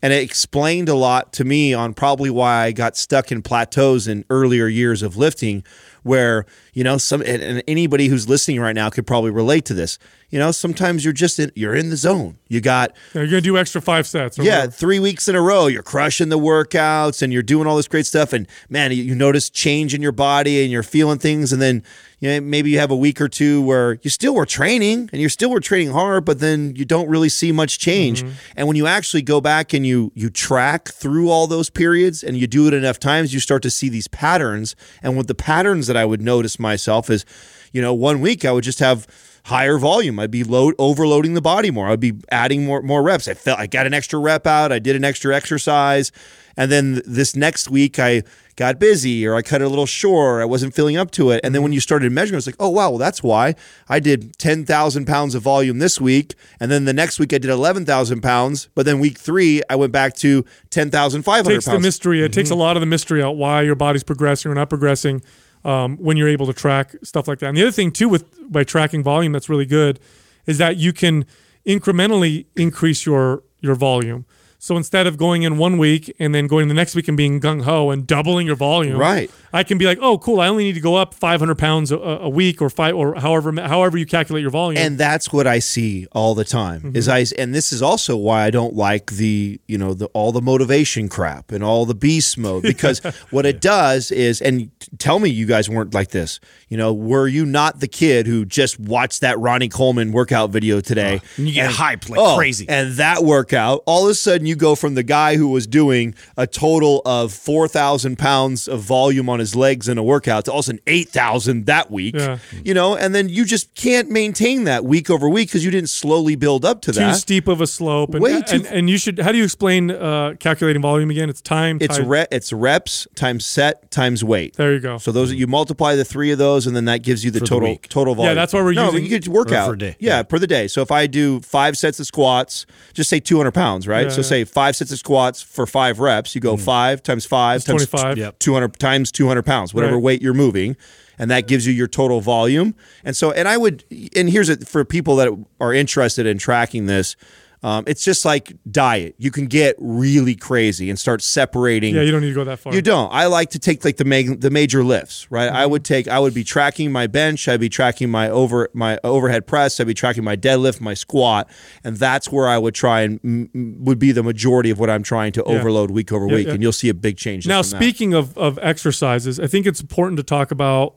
And 0.00 0.10
it 0.10 0.22
explained 0.22 0.88
a 0.88 0.94
lot 0.94 1.34
to 1.34 1.44
me 1.44 1.74
on 1.74 1.92
probably 1.92 2.30
why 2.30 2.64
I 2.64 2.72
got 2.72 2.96
stuck 2.96 3.30
in 3.30 3.42
plateaus 3.42 4.08
in 4.08 4.24
earlier 4.30 4.68
years 4.68 5.02
of 5.02 5.18
lifting, 5.18 5.64
where, 6.02 6.46
you 6.72 6.82
know, 6.82 6.96
some 6.96 7.22
and, 7.22 7.62
anybody 7.68 8.06
who's 8.08 8.28
listening 8.28 8.58
right 8.60 8.74
now 8.74 8.88
could 8.88 9.06
probably 9.06 9.30
relate 9.30 9.64
to 9.66 9.74
this. 9.74 9.98
You 10.30 10.38
know, 10.38 10.50
sometimes 10.50 11.04
you're 11.04 11.12
just 11.12 11.38
in 11.38 11.52
you're 11.54 11.74
in 11.74 11.90
the 11.90 11.96
zone. 11.96 12.38
You 12.48 12.62
got 12.62 12.96
you're 13.12 13.26
to 13.26 13.40
do 13.42 13.58
extra 13.58 13.82
five 13.82 14.06
sets. 14.06 14.38
or 14.38 14.42
yeah, 14.42 14.60
whatever. 14.60 14.72
three 14.72 14.98
weeks 14.98 15.28
in 15.28 15.36
a 15.36 15.42
row, 15.42 15.66
you're 15.66 15.82
crushing 15.82 16.30
the 16.30 16.38
workouts 16.38 17.20
and 17.20 17.32
you're 17.32 17.42
doing 17.42 17.66
all 17.66 17.76
this 17.76 17.88
great 17.88 18.06
stuff. 18.06 18.32
And 18.32 18.48
man, 18.70 18.92
you, 18.92 19.14
notice 19.14 19.50
change 19.50 19.94
in 19.94 20.00
your 20.00 20.12
body 20.12 20.62
and 20.62 20.72
you're 20.72 20.82
feeling 20.82 21.18
things. 21.18 21.52
And 21.52 21.60
then 21.60 21.82
you 22.20 22.28
know, 22.28 22.40
maybe 22.40 22.70
you 22.70 22.78
have 22.78 22.92
a 22.92 22.96
week 22.96 23.20
or 23.20 23.28
two 23.28 23.60
where 23.62 23.98
you 24.02 24.08
still 24.08 24.34
were 24.34 24.46
training 24.46 25.10
and 25.12 25.20
you 25.20 25.28
still 25.28 25.50
were 25.50 25.58
training 25.60 25.90
hard, 25.92 26.24
but 26.24 26.38
then 26.38 26.72
you 26.76 26.84
don't 26.84 27.08
really 27.08 27.28
see 27.28 27.50
much 27.50 27.80
change. 27.80 28.22
Mm-hmm. 28.22 28.34
And 28.56 28.68
when 28.68 28.76
you 28.76 28.86
actually 28.86 29.22
go 29.22 29.40
back 29.40 29.74
and 29.74 29.84
you 29.84 30.12
you 30.14 30.30
track 30.30 30.88
through 30.88 31.30
all 31.30 31.48
those 31.48 31.68
periods 31.68 32.22
and 32.22 32.36
you 32.36 32.46
do 32.46 32.68
it 32.68 32.74
enough 32.74 33.00
times, 33.00 33.34
you 33.34 33.40
start 33.40 33.60
to 33.64 33.70
see 33.70 33.88
these 33.88 34.06
patterns. 34.08 34.76
And 35.02 35.16
with 35.16 35.26
the 35.26 35.34
patterns 35.34 35.88
that 35.88 35.96
I 35.96 36.04
would 36.04 36.22
notice 36.22 36.60
myself 36.62 37.10
is, 37.10 37.26
you 37.72 37.82
know, 37.82 37.92
one 37.92 38.20
week 38.20 38.44
I 38.44 38.52
would 38.52 38.64
just 38.64 38.78
have 38.78 39.06
higher 39.44 39.78
volume. 39.78 40.18
I'd 40.18 40.30
be 40.30 40.44
load 40.44 40.74
overloading 40.78 41.34
the 41.34 41.40
body 41.40 41.70
more. 41.70 41.88
I'd 41.88 42.00
be 42.00 42.14
adding 42.30 42.64
more 42.64 42.82
more 42.82 43.02
reps. 43.02 43.28
I 43.28 43.34
felt 43.34 43.58
I 43.58 43.66
got 43.66 43.86
an 43.86 43.94
extra 43.94 44.18
rep 44.18 44.46
out. 44.46 44.72
I 44.72 44.78
did 44.78 44.96
an 44.96 45.04
extra 45.04 45.34
exercise, 45.34 46.12
and 46.56 46.70
then 46.70 47.02
this 47.04 47.34
next 47.34 47.68
week 47.68 47.98
I 47.98 48.22
got 48.56 48.78
busy 48.78 49.26
or 49.26 49.34
I 49.34 49.42
cut 49.42 49.62
it 49.62 49.64
a 49.64 49.68
little 49.68 49.86
short. 49.86 50.42
I 50.42 50.44
wasn't 50.44 50.74
filling 50.74 50.96
up 50.96 51.10
to 51.12 51.30
it. 51.30 51.40
And 51.42 51.54
then 51.54 51.62
when 51.62 51.70
mm-hmm. 51.70 51.74
you 51.74 51.80
started 51.80 52.12
measuring, 52.12 52.36
it's 52.36 52.46
like, 52.46 52.56
oh 52.60 52.68
wow, 52.68 52.90
well 52.90 52.98
that's 52.98 53.22
why 53.22 53.54
I 53.88 53.98
did 53.98 54.38
ten 54.38 54.64
thousand 54.64 55.06
pounds 55.06 55.34
of 55.34 55.42
volume 55.42 55.78
this 55.78 56.00
week, 56.00 56.34
and 56.60 56.70
then 56.70 56.84
the 56.84 56.92
next 56.92 57.18
week 57.18 57.32
I 57.32 57.38
did 57.38 57.50
eleven 57.50 57.84
thousand 57.84 58.20
pounds. 58.20 58.68
But 58.74 58.86
then 58.86 59.00
week 59.00 59.18
three 59.18 59.62
I 59.68 59.76
went 59.76 59.92
back 59.92 60.14
to 60.16 60.44
ten 60.70 60.90
thousand 60.90 61.22
five 61.22 61.44
hundred 61.44 61.56
takes 61.56 61.64
the 61.64 61.72
pounds. 61.72 61.82
mystery. 61.82 62.22
It 62.22 62.32
takes 62.32 62.50
mm-hmm. 62.50 62.60
a 62.60 62.62
lot 62.62 62.76
of 62.76 62.80
the 62.80 62.86
mystery 62.86 63.22
out 63.22 63.36
why 63.36 63.62
your 63.62 63.74
body's 63.74 64.04
progressing 64.04 64.50
or 64.50 64.54
not 64.54 64.68
progressing 64.68 65.22
um, 65.64 65.96
when 65.96 66.16
you're 66.16 66.28
able 66.28 66.46
to 66.46 66.52
track 66.52 66.94
stuff 67.02 67.28
like 67.28 67.38
that. 67.40 67.46
And 67.46 67.56
the 67.56 67.62
other 67.62 67.72
thing 67.72 67.92
too 67.92 68.08
with 68.08 68.24
by 68.50 68.64
tracking 68.64 69.02
volume 69.02 69.32
that's 69.32 69.48
really 69.48 69.66
good 69.66 70.00
is 70.46 70.58
that 70.58 70.76
you 70.76 70.92
can 70.92 71.24
incrementally 71.66 72.46
increase 72.56 73.06
your 73.06 73.42
your 73.60 73.74
volume. 73.74 74.26
So 74.62 74.76
instead 74.76 75.08
of 75.08 75.16
going 75.16 75.42
in 75.42 75.58
one 75.58 75.76
week 75.76 76.14
and 76.20 76.32
then 76.32 76.46
going 76.46 76.68
the 76.68 76.74
next 76.74 76.94
week 76.94 77.08
and 77.08 77.16
being 77.16 77.40
gung 77.40 77.64
ho 77.64 77.90
and 77.90 78.06
doubling 78.06 78.46
your 78.46 78.54
volume, 78.54 78.96
Right. 78.96 79.28
I 79.52 79.64
can 79.64 79.76
be 79.76 79.84
like, 79.84 79.98
oh, 80.00 80.18
cool. 80.18 80.40
I 80.40 80.48
only 80.48 80.64
need 80.64 80.74
to 80.74 80.80
go 80.80 80.94
up 80.94 81.14
500 81.14 81.58
pounds 81.58 81.92
a, 81.92 81.98
a 81.98 82.28
week 82.28 82.62
or 82.62 82.70
five 82.70 82.94
or 82.94 83.14
however 83.16 83.52
however 83.60 83.98
you 83.98 84.06
calculate 84.06 84.40
your 84.40 84.50
volume. 84.50 84.80
and 84.80 84.96
that's 84.96 85.32
what 85.32 85.46
I 85.46 85.58
see 85.58 86.06
all 86.12 86.34
the 86.34 86.44
time. 86.44 86.92
Is 86.94 87.08
mm-hmm. 87.08 87.36
I 87.38 87.42
and 87.42 87.54
this 87.54 87.72
is 87.72 87.82
also 87.82 88.16
why 88.16 88.44
I 88.44 88.50
don't 88.50 88.74
like 88.74 89.12
the 89.12 89.60
you 89.66 89.76
know 89.76 89.94
the 89.94 90.06
all 90.14 90.32
the 90.32 90.40
motivation 90.40 91.08
crap 91.08 91.52
and 91.52 91.62
all 91.62 91.84
the 91.84 91.94
beast 91.94 92.38
mode 92.38 92.62
because 92.62 93.00
what 93.30 93.44
it 93.44 93.60
does 93.60 94.10
is 94.10 94.40
and 94.40 94.70
tell 94.98 95.18
me 95.18 95.28
you 95.28 95.44
guys 95.44 95.68
weren't 95.68 95.92
like 95.92 96.10
this. 96.10 96.40
You 96.68 96.78
know, 96.78 96.94
were 96.94 97.28
you 97.28 97.44
not 97.44 97.80
the 97.80 97.88
kid 97.88 98.26
who 98.26 98.46
just 98.46 98.80
watched 98.80 99.20
that 99.20 99.38
Ronnie 99.38 99.68
Coleman 99.68 100.12
workout 100.12 100.50
video 100.50 100.80
today? 100.80 101.20
And 101.36 101.46
you 101.48 101.54
get 101.54 101.70
hyped 101.70 102.08
like 102.08 102.18
Oh, 102.18 102.36
crazy. 102.36 102.66
And 102.68 102.94
that 102.94 103.22
workout, 103.22 103.82
all 103.86 104.04
of 104.04 104.10
a 104.10 104.14
sudden 104.14 104.46
you 104.46 104.51
go 104.54 104.74
from 104.74 104.94
the 104.94 105.02
guy 105.02 105.36
who 105.36 105.48
was 105.48 105.66
doing 105.66 106.14
a 106.36 106.46
total 106.46 107.02
of 107.04 107.32
4,000 107.32 108.18
pounds 108.18 108.68
of 108.68 108.80
volume 108.80 109.28
on 109.28 109.38
his 109.38 109.54
legs 109.54 109.88
in 109.88 109.98
a 109.98 110.02
workout 110.02 110.44
to 110.46 110.52
all 110.52 110.58
of 110.58 110.64
a 110.64 110.66
sudden 110.66 110.80
8,000 110.86 111.66
that 111.66 111.90
week. 111.90 112.14
Yeah. 112.16 112.38
You 112.64 112.74
know, 112.74 112.96
and 112.96 113.14
then 113.14 113.28
you 113.28 113.44
just 113.44 113.74
can't 113.74 114.10
maintain 114.10 114.64
that 114.64 114.84
week 114.84 115.10
over 115.10 115.28
week 115.28 115.48
because 115.48 115.64
you 115.64 115.70
didn't 115.70 115.90
slowly 115.90 116.36
build 116.36 116.64
up 116.64 116.80
to 116.82 116.92
too 116.92 116.98
that. 117.00 117.12
Too 117.12 117.18
steep 117.18 117.48
of 117.48 117.60
a 117.60 117.66
slope. 117.66 118.14
And, 118.14 118.22
Way 118.22 118.40
too- 118.42 118.56
and, 118.56 118.66
and 118.66 118.90
you 118.90 118.98
should. 118.98 119.18
How 119.18 119.32
do 119.32 119.38
you 119.38 119.44
explain 119.44 119.90
uh, 119.90 120.34
calculating 120.40 120.82
volume 120.82 121.10
again? 121.10 121.28
It's 121.28 121.40
time. 121.42 121.78
It's 121.80 121.96
times- 121.96 122.08
re- 122.08 122.26
it's 122.30 122.52
reps 122.52 123.06
times 123.14 123.44
set 123.44 123.90
times 123.90 124.24
weight. 124.24 124.54
There 124.56 124.72
you 124.72 124.80
go. 124.80 124.98
So 124.98 125.12
those 125.12 125.32
you 125.32 125.46
multiply 125.46 125.94
the 125.96 126.04
three 126.04 126.30
of 126.30 126.38
those, 126.38 126.66
and 126.66 126.74
then 126.76 126.84
that 126.86 127.02
gives 127.02 127.24
you 127.24 127.30
the 127.30 127.40
For 127.40 127.46
total 127.46 127.68
week. 127.70 127.88
total 127.88 128.14
volume. 128.14 128.30
Yeah, 128.30 128.34
that's 128.34 128.52
why 128.52 128.62
we're 128.62 128.72
no, 128.72 128.86
using- 128.90 129.04
you 129.04 129.10
could 129.20 129.28
work 129.28 129.50
Or 129.50 129.54
out 129.54 129.68
for 129.70 129.76
day. 129.76 129.96
Yeah, 129.98 130.16
Yeah. 130.18 130.22
per 130.22 130.38
the 130.38 130.46
day. 130.46 130.68
So 130.68 130.82
if 130.82 130.90
I 130.90 131.06
do 131.06 131.40
five 131.40 131.76
sets 131.76 132.00
of 132.00 132.06
squats, 132.06 132.66
just 132.94 133.08
say 133.10 133.20
200 133.20 133.52
pounds, 133.52 133.86
right? 133.88 134.04
Yeah, 134.04 134.08
so 134.10 134.20
yeah. 134.20 134.26
say 134.26 134.41
say 134.44 134.50
five 134.50 134.76
sets 134.76 134.92
of 134.92 134.98
squats 134.98 135.42
for 135.42 135.66
five 135.66 135.98
reps. 136.00 136.34
You 136.34 136.40
go 136.40 136.54
mm-hmm. 136.54 136.64
five 136.64 137.02
times 137.02 137.24
five 137.26 137.64
times 137.64 137.86
25. 137.86 138.18
Yep. 138.18 138.38
200 138.38 138.78
times 138.78 139.12
200 139.12 139.44
pounds, 139.44 139.74
whatever 139.74 139.94
Right. 139.94 140.02
weight 140.02 140.22
you're 140.22 140.34
moving. 140.34 140.76
And 141.18 141.30
that 141.30 141.46
gives 141.46 141.66
you 141.66 141.72
your 141.72 141.86
total 141.86 142.20
volume. 142.20 142.74
And 143.04 143.16
so, 143.16 143.32
and 143.32 143.46
I 143.46 143.56
would, 143.56 143.84
and 144.16 144.28
here's 144.30 144.48
it 144.48 144.66
for 144.66 144.84
people 144.84 145.16
that 145.16 145.28
are 145.60 145.72
interested 145.72 146.26
in 146.26 146.38
tracking 146.38 146.86
this. 146.86 147.16
Um, 147.64 147.84
it's 147.86 148.04
just 148.04 148.24
like 148.24 148.52
diet. 148.70 149.14
You 149.18 149.30
can 149.30 149.46
get 149.46 149.76
really 149.78 150.34
crazy 150.34 150.90
and 150.90 150.98
start 150.98 151.22
separating. 151.22 151.94
Yeah, 151.94 152.02
you 152.02 152.10
don't 152.10 152.20
need 152.22 152.28
to 152.30 152.34
go 152.34 152.44
that 152.44 152.58
far. 152.58 152.74
You 152.74 152.82
don't. 152.82 153.12
I 153.12 153.26
like 153.26 153.50
to 153.50 153.58
take 153.60 153.84
like 153.84 153.98
the 153.98 154.04
ma- 154.04 154.34
the 154.36 154.50
major 154.50 154.82
lifts, 154.82 155.30
right? 155.30 155.48
I 155.48 155.62
Mm-hmm. 155.62 155.70
would 155.70 155.84
take. 155.84 156.08
I 156.08 156.18
would 156.18 156.34
be 156.34 156.42
tracking 156.44 156.90
my 156.90 157.06
bench. 157.06 157.46
I'd 157.46 157.60
be 157.60 157.68
tracking 157.68 158.10
my 158.10 158.28
over 158.28 158.68
my 158.74 158.98
overhead 159.04 159.46
press. 159.46 159.78
I'd 159.78 159.86
be 159.86 159.94
tracking 159.94 160.24
my 160.24 160.36
deadlift, 160.36 160.80
my 160.80 160.94
squat, 160.94 161.48
and 161.84 161.96
that's 161.96 162.32
where 162.32 162.48
I 162.48 162.58
would 162.58 162.74
try 162.74 163.02
and 163.02 163.22
mm, 163.22 163.50
mm, 163.52 163.78
would 163.80 163.98
be 164.00 164.10
the 164.12 164.22
majority 164.24 164.70
of 164.70 164.78
what 164.80 164.90
I'm 164.90 165.02
trying 165.04 165.30
to 165.32 165.44
Yeah. 165.46 165.52
overload 165.54 165.92
week 165.92 166.10
over 166.12 166.26
Yeah, 166.26 166.34
week, 166.34 166.46
yeah. 166.48 166.54
and 166.54 166.62
you'll 166.62 166.72
see 166.72 166.88
a 166.88 166.94
big 166.94 167.16
change. 167.16 167.46
Now, 167.46 167.62
that. 167.62 167.68
speaking 167.68 168.12
of, 168.12 168.36
of 168.36 168.58
exercises, 168.60 169.38
I 169.38 169.46
think 169.46 169.66
it's 169.66 169.80
important 169.80 170.16
to 170.16 170.24
talk 170.24 170.50
about, 170.50 170.96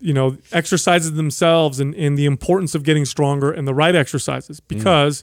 you 0.00 0.12
know, 0.12 0.36
exercises 0.50 1.12
themselves 1.12 1.78
and, 1.78 1.94
and 1.94 2.18
the 2.18 2.26
importance 2.26 2.74
of 2.74 2.82
getting 2.82 3.04
stronger 3.04 3.52
and 3.52 3.68
the 3.68 3.74
right 3.74 3.94
exercises. 3.94 4.58
Because 4.60 5.22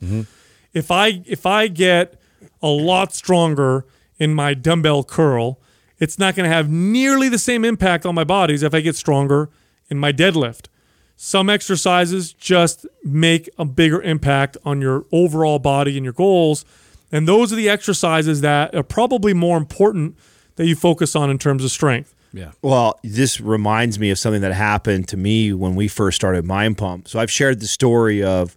if 0.78 0.92
I 0.92 1.24
if 1.26 1.46
I 1.46 1.68
get 1.68 2.20
a 2.62 2.68
lot 2.68 3.14
stronger 3.14 3.86
in 4.20 4.34
my 4.34 4.54
dumbbell 4.54 5.04
curl, 5.04 5.60
it's 6.00 6.20
not 6.20 6.36
going 6.36 6.50
to 6.50 6.56
have 6.56 6.70
nearly 6.70 7.30
the 7.30 7.40
same 7.40 7.66
impact 7.66 8.06
on 8.06 8.16
my 8.16 8.24
body 8.24 8.54
as 8.54 8.64
if 8.64 8.74
I 8.74 8.82
get 8.82 8.96
stronger 8.96 9.50
in 9.90 9.98
my 9.98 10.12
deadlift. 10.12 10.68
Some 11.16 11.50
exercises 11.50 12.32
just 12.32 12.86
make 13.04 13.50
a 13.58 13.66
bigger 13.66 14.02
impact 14.02 14.56
on 14.64 14.82
your 14.82 15.06
overall 15.12 15.58
body 15.58 15.98
and 15.98 16.04
your 16.04 16.14
goals. 16.14 16.64
And 17.12 17.28
those 17.28 17.52
are 17.52 17.56
the 17.56 17.70
exercises 17.70 18.42
that 18.42 18.76
are 18.76 18.84
probably 18.84 19.34
more 19.34 19.58
important 19.58 20.16
that 20.58 20.68
you 20.68 20.76
focus 20.76 21.16
on 21.16 21.32
in 21.32 21.40
terms 21.40 21.64
of 21.64 21.72
strength. 21.72 22.14
Yeah. 22.34 22.52
Well, 22.62 23.00
this 23.04 23.42
reminds 23.42 23.98
me 23.98 24.12
of 24.12 24.20
something 24.20 24.42
that 24.42 24.54
happened 24.54 25.08
to 25.08 25.18
me 25.18 25.54
when 25.54 25.76
we 25.76 25.88
first 25.88 26.18
started 26.18 26.46
Mind 26.46 26.78
Pump. 26.78 27.08
So 27.08 27.20
I've 27.20 27.32
shared 27.32 27.62
the 27.62 27.68
story 27.68 28.22
of, 28.22 28.56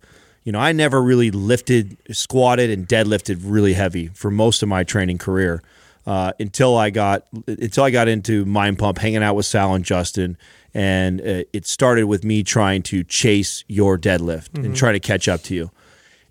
you 0.50 0.52
know, 0.52 0.58
I 0.58 0.72
never 0.72 1.00
really 1.00 1.30
lifted, 1.30 1.96
squatted, 2.10 2.70
and 2.70 2.88
deadlifted 2.88 3.38
really 3.44 3.72
heavy 3.72 4.08
for 4.08 4.32
most 4.32 4.64
of 4.64 4.68
my 4.68 4.82
training 4.82 5.18
career 5.18 5.62
uh, 6.08 6.32
until 6.40 6.76
I 6.76 6.90
got 6.90 7.24
until 7.46 7.84
I 7.84 7.90
got 7.90 8.08
into 8.08 8.44
Mind 8.46 8.76
Pump, 8.76 8.98
hanging 8.98 9.22
out 9.22 9.36
with 9.36 9.46
Sal 9.46 9.74
and 9.74 9.84
Justin, 9.84 10.36
and 10.74 11.20
uh, 11.20 11.44
it 11.52 11.68
started 11.68 12.06
with 12.06 12.24
me 12.24 12.42
trying 12.42 12.82
to 12.82 13.04
chase 13.04 13.62
your 13.68 13.96
deadlift 13.96 14.58
and 14.64 14.74
try 14.74 14.90
to 14.90 14.98
catch 14.98 15.28
up 15.28 15.40
to 15.42 15.54
you. 15.54 15.70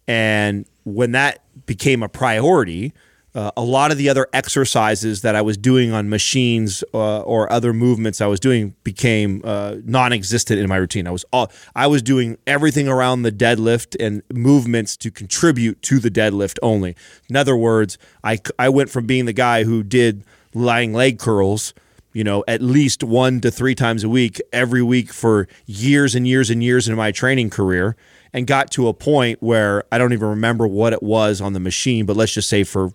And 0.06 0.66
when 0.84 1.14
that 1.14 1.42
became 1.66 2.04
a 2.04 2.10
priority, 2.10 2.92
uh, 3.40 3.52
a 3.56 3.62
lot 3.62 3.90
of 3.90 3.98
the 3.98 4.10
other 4.10 4.28
exercises 4.34 5.22
that 5.22 5.34
I 5.34 5.42
was 5.42 5.58
doing 5.58 5.94
on 5.94 6.10
machines 6.10 6.84
uh, 6.94 7.22
or 7.22 7.50
other 7.50 7.72
movements 7.72 8.20
I 8.20 8.28
was 8.28 8.38
doing 8.38 8.76
became 8.84 9.42
uh, 9.46 9.76
non-existent 9.86 10.60
in 10.60 10.68
my 10.68 10.76
routine. 10.76 11.08
I 11.08 11.12
was 11.12 11.24
all, 11.32 11.50
I 11.74 11.88
was 11.88 12.02
doing 12.02 12.38
everything 12.46 12.90
around 12.90 13.22
the 13.22 13.32
deadlift 13.32 13.96
and 13.98 14.24
movements 14.34 14.98
to 14.98 15.10
contribute 15.10 15.82
to 15.84 16.00
the 16.00 16.12
deadlift 16.12 16.60
only. 16.62 16.98
In 17.30 17.38
other 17.38 17.56
words, 17.56 17.98
I 18.26 18.40
I 18.58 18.68
went 18.68 18.90
from 18.90 19.06
being 19.06 19.24
the 19.24 19.32
guy 19.32 19.64
who 19.64 19.84
did 19.84 20.26
lying 20.54 20.92
leg 20.92 21.18
curls 21.18 21.74
you 22.12 22.24
know, 22.24 22.44
at 22.48 22.60
least 22.60 23.04
one 23.04 23.40
to 23.40 23.52
three 23.52 23.76
times 23.76 24.04
a 24.04 24.10
week, 24.10 24.42
every 24.52 24.82
week 24.82 25.14
for 25.14 25.48
years 25.68 26.16
and 26.16 26.28
years 26.28 26.50
and 26.50 26.64
years 26.64 26.90
in 26.90 26.96
my 26.96 27.12
training 27.12 27.52
career, 27.52 27.96
and 28.34 28.48
got 28.48 28.72
to 28.72 28.88
a 28.88 28.94
point 28.94 29.42
where 29.42 29.84
I 29.92 29.98
don't 29.98 30.12
even 30.14 30.28
remember 30.28 30.68
what 30.68 30.92
it 30.92 31.04
was 31.04 31.40
on 31.40 31.54
the 31.54 31.60
machine, 31.60 32.06
but 32.06 32.16
let's 32.16 32.34
just 32.34 32.50
say 32.50 32.64
for 32.64 32.94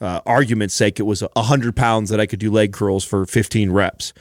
uh, 0.00 0.20
argument's 0.26 0.74
sake, 0.74 0.98
it 1.00 1.04
was 1.04 1.22
100 1.34 1.74
pounds 1.76 2.10
that 2.10 2.20
I 2.20 2.26
could 2.26 2.38
do 2.38 2.50
leg 2.50 2.72
curls 2.72 3.04
for 3.04 3.26
15 3.26 3.70
reps. 3.70 4.12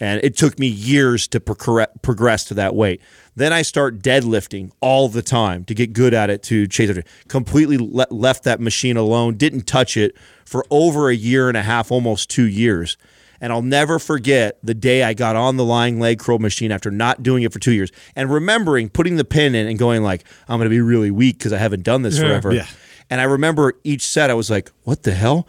And 0.00 0.20
it 0.24 0.36
took 0.36 0.58
me 0.58 0.66
years 0.66 1.28
to 1.28 1.40
progre- 1.40 1.86
progress 2.02 2.44
to 2.46 2.54
that 2.54 2.74
weight. 2.74 3.00
Then 3.36 3.52
I 3.52 3.62
start 3.62 4.00
deadlifting 4.00 4.72
all 4.80 5.08
the 5.08 5.22
time 5.22 5.64
to 5.64 5.74
get 5.74 5.92
good 5.92 6.12
at 6.12 6.30
it 6.30 6.42
to 6.44 6.66
chase 6.66 6.90
it. 6.90 7.06
Completely 7.28 7.78
le- 7.78 8.06
left 8.10 8.42
that 8.44 8.60
machine 8.60 8.96
alone, 8.96 9.36
didn't 9.36 9.66
touch 9.68 9.96
it 9.96 10.16
for 10.44 10.66
over 10.70 11.08
a 11.10 11.14
year 11.14 11.48
and 11.48 11.56
a 11.56 11.62
half, 11.62 11.92
almost 11.92 12.28
two 12.28 12.44
years. 12.44 12.96
And 13.40 13.52
I'll 13.52 13.62
never 13.62 13.98
forget 13.98 14.58
the 14.62 14.74
day 14.74 15.02
I 15.04 15.14
got 15.14 15.36
on 15.36 15.56
the 15.58 15.64
lying 15.64 16.00
leg 16.00 16.18
curl 16.18 16.38
machine 16.38 16.72
after 16.72 16.90
not 16.90 17.22
doing 17.22 17.42
it 17.42 17.52
for 17.52 17.58
two 17.58 17.72
years 17.72 17.90
and 18.16 18.32
remembering 18.32 18.88
putting 18.88 19.16
the 19.16 19.24
pin 19.24 19.54
in 19.54 19.66
and 19.68 19.78
going 19.78 20.02
like, 20.02 20.24
I'm 20.48 20.58
going 20.58 20.66
to 20.66 20.70
be 20.70 20.80
really 20.80 21.10
weak 21.10 21.38
because 21.38 21.52
I 21.52 21.58
haven't 21.58 21.82
done 21.82 22.02
this 22.02 22.16
Yeah. 22.18 22.28
forever. 22.28 22.52
Yeah. 22.54 22.66
And 23.10 23.20
I 23.20 23.24
remember 23.24 23.74
each 23.84 24.06
set, 24.06 24.30
I 24.30 24.34
was 24.34 24.50
like, 24.50 24.70
what 24.82 25.02
the 25.02 25.12
hell? 25.12 25.46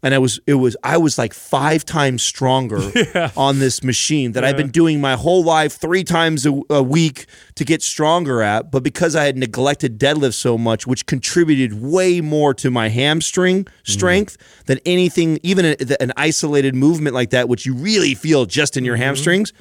And 0.00 0.14
I 0.14 0.18
was, 0.18 0.38
it 0.46 0.54
was, 0.54 0.76
I 0.84 0.96
was 0.96 1.18
like 1.18 1.34
five 1.34 1.84
times 1.84 2.22
stronger 2.22 2.78
on 3.36 3.58
this 3.58 3.82
machine 3.82 4.32
that 4.32 4.44
I've 4.44 4.56
been 4.56 4.70
doing 4.70 5.00
my 5.00 5.16
whole 5.16 5.42
life 5.42 5.72
three 5.72 6.04
times 6.04 6.46
a, 6.46 6.60
a 6.70 6.82
week 6.82 7.26
to 7.56 7.64
get 7.64 7.82
stronger 7.82 8.40
at. 8.40 8.70
But 8.70 8.84
because 8.84 9.16
I 9.16 9.24
had 9.24 9.36
neglected 9.36 9.98
deadlift 9.98 10.34
so 10.34 10.56
much, 10.56 10.86
which 10.86 11.06
contributed 11.06 11.82
way 11.82 12.20
more 12.20 12.54
to 12.54 12.70
my 12.70 12.90
hamstring 12.90 13.64
mm-hmm. 13.64 13.92
strength 13.92 14.36
than 14.66 14.78
anything, 14.86 15.40
even 15.42 15.64
a, 15.64 15.76
an 16.00 16.12
isolated 16.16 16.76
movement 16.76 17.14
like 17.14 17.30
that, 17.30 17.48
which 17.48 17.66
you 17.66 17.74
really 17.74 18.14
feel 18.14 18.46
just 18.46 18.76
in 18.76 18.84
your 18.84 18.94
mm-hmm. 18.94 19.02
hamstrings, 19.02 19.52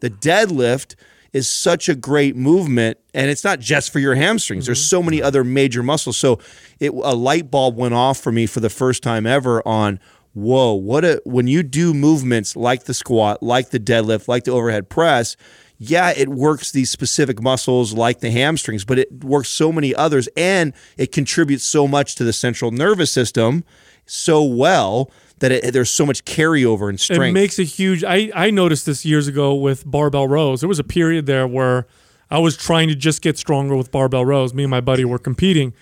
the 0.00 0.08
deadlift 0.08 0.94
is 1.32 1.48
such 1.48 1.88
a 1.88 1.94
great 1.94 2.36
movement 2.36 2.98
and 3.14 3.30
it's 3.30 3.44
not 3.44 3.58
just 3.58 3.92
for 3.92 3.98
your 3.98 4.14
hamstrings. 4.14 4.66
There's 4.66 4.80
mm-hmm. 4.80 4.96
so 4.96 5.02
many 5.02 5.22
other 5.22 5.44
major 5.44 5.82
muscles. 5.82 6.16
So 6.16 6.38
it 6.78 6.90
a 6.90 7.14
light 7.14 7.50
bulb 7.50 7.76
went 7.76 7.94
off 7.94 8.18
for 8.18 8.32
me 8.32 8.46
for 8.46 8.60
the 8.60 8.70
first 8.70 9.02
time 9.02 9.26
ever 9.26 9.66
on 9.66 9.98
whoa 10.34 10.72
what 10.72 11.04
a 11.04 11.20
when 11.24 11.46
you 11.46 11.62
do 11.62 11.92
movements 11.92 12.56
like 12.56 12.84
the 12.84 12.94
squat 12.94 13.42
like 13.42 13.68
the 13.68 13.78
deadlift 13.78 14.28
like 14.28 14.44
the 14.44 14.50
overhead 14.50 14.88
press 14.88 15.36
yeah 15.76 16.10
it 16.16 16.28
works 16.28 16.72
these 16.72 16.90
specific 16.90 17.42
muscles 17.42 17.92
like 17.92 18.20
the 18.20 18.30
hamstrings 18.30 18.82
but 18.82 18.98
it 18.98 19.22
works 19.22 19.50
so 19.50 19.70
many 19.70 19.94
others 19.94 20.30
and 20.34 20.72
it 20.96 21.12
contributes 21.12 21.64
so 21.64 21.86
much 21.86 22.14
to 22.14 22.24
the 22.24 22.32
central 22.32 22.70
nervous 22.70 23.12
system 23.12 23.62
so 24.06 24.42
well 24.42 25.10
that 25.42 25.50
it, 25.50 25.72
there's 25.72 25.90
so 25.90 26.06
much 26.06 26.24
carryover 26.24 26.88
and 26.88 26.98
strength 26.98 27.30
It 27.30 27.32
makes 27.32 27.58
a 27.58 27.64
huge. 27.64 28.04
I 28.04 28.30
I 28.34 28.50
noticed 28.50 28.86
this 28.86 29.04
years 29.04 29.26
ago 29.26 29.54
with 29.54 29.84
barbell 29.84 30.28
rows. 30.28 30.60
There 30.60 30.68
was 30.68 30.78
a 30.78 30.84
period 30.84 31.26
there 31.26 31.46
where 31.46 31.86
I 32.30 32.38
was 32.38 32.56
trying 32.56 32.88
to 32.88 32.94
just 32.94 33.20
get 33.22 33.36
stronger 33.36 33.76
with 33.76 33.90
barbell 33.90 34.24
rows. 34.24 34.54
Me 34.54 34.62
and 34.62 34.70
my 34.70 34.80
buddy 34.80 35.04
were 35.04 35.18
competing, 35.18 35.74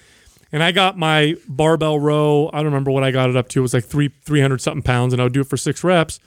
and 0.51 0.63
I 0.63 0.73
got 0.73 0.99
my 0.99 1.37
barbell 1.47 1.99
row. 1.99 2.49
I 2.53 2.57
don't 2.57 2.67
remember 2.67 2.91
what 2.91 3.05
I 3.05 3.11
got 3.11 3.29
it 3.29 3.37
up 3.37 3.49
to. 3.51 3.61
It 3.61 3.63
was 3.63 3.75
like 3.75 3.85
three 3.85 4.11
three 4.25 4.41
hundred 4.41 4.63
something 4.63 4.83
pounds, 4.83 5.13
and 5.13 5.21
I 5.21 5.25
would 5.25 5.35
do 5.35 5.43
it 5.43 5.47
for 5.47 5.59
six 5.59 5.85
reps. 5.85 6.19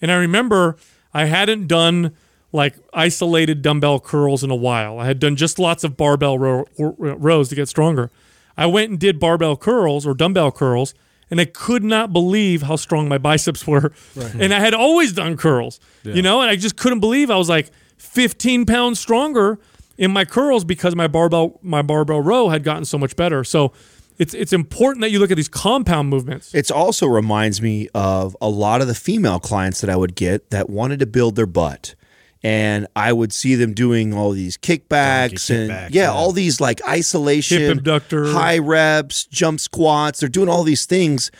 And 0.00 0.10
I 0.10 0.16
remember 0.16 0.76
I 1.12 1.26
hadn't 1.26 1.68
done 1.68 2.16
like 2.52 2.74
isolated 2.94 3.62
dumbbell 3.62 4.00
curls 4.00 4.42
in 4.42 4.50
a 4.50 4.56
while. 4.56 4.98
I 4.98 5.04
had 5.04 5.20
done 5.20 5.36
just 5.36 5.58
lots 5.58 5.84
of 5.84 5.96
barbell 5.96 6.38
row, 6.38 6.64
rows 6.78 7.50
to 7.50 7.54
get 7.54 7.68
stronger. 7.68 8.10
I 8.56 8.66
went 8.66 8.90
and 8.90 8.98
did 8.98 9.20
barbell 9.20 9.56
curls 9.56 10.06
or 10.06 10.14
dumbbell 10.14 10.50
curls, 10.50 10.94
and 11.30 11.40
I 11.40 11.44
could 11.44 11.84
not 11.84 12.12
believe 12.12 12.62
how 12.62 12.76
strong 12.76 13.08
my 13.08 13.18
biceps 13.18 13.66
were. 13.66 13.92
And 14.38 14.52
I 14.52 14.60
had 14.60 14.74
always 14.74 15.12
done 15.12 15.36
curls, 15.36 15.80
you 16.04 16.22
know, 16.22 16.40
and 16.40 16.50
I 16.50 16.56
just 16.56 16.76
couldn't 16.76 17.00
believe 17.00 17.30
I 17.30 17.36
was 17.36 17.48
like 17.48 17.70
15 17.98 18.66
pounds 18.66 18.98
stronger 18.98 19.58
in 19.96 20.10
my 20.10 20.24
curls 20.24 20.64
because 20.64 20.96
my 20.96 21.06
barbell 21.06 21.58
my 21.62 21.82
barbell 21.82 22.20
row 22.20 22.48
had 22.48 22.64
gotten 22.64 22.84
so 22.84 22.98
much 22.98 23.14
better. 23.16 23.44
So 23.44 23.72
it's 24.18 24.34
it's 24.34 24.52
important 24.52 25.02
that 25.02 25.10
you 25.10 25.18
look 25.18 25.30
at 25.30 25.36
these 25.36 25.48
compound 25.48 26.08
movements. 26.08 26.54
It 26.54 26.70
also 26.70 27.06
reminds 27.06 27.62
me 27.62 27.88
of 27.94 28.36
a 28.40 28.48
lot 28.48 28.80
of 28.80 28.86
the 28.86 28.94
female 28.94 29.40
clients 29.40 29.80
that 29.80 29.90
I 29.90 29.96
would 29.96 30.14
get 30.14 30.50
that 30.50 30.68
wanted 30.68 30.98
to 31.00 31.06
build 31.06 31.36
their 31.36 31.46
butt. 31.46 31.94
And 32.42 32.86
I 32.96 33.12
would 33.12 33.32
see 33.32 33.54
them 33.54 33.74
doing 33.74 34.14
all 34.14 34.30
these 34.30 34.56
kickbacks 34.56 35.50
and 35.50 35.68
yeah, 35.68 35.88
yeah. 35.90 36.10
all 36.10 36.32
these 36.32 36.60
like 36.60 36.80
isolation, 36.88 37.82
high 37.84 38.58
reps, 38.58 39.26
jump 39.26 39.60
squats. 39.60 40.20
They're 40.20 40.28
doing 40.28 40.48
all 40.48 40.62
these 40.62 40.86
things. 40.86 41.30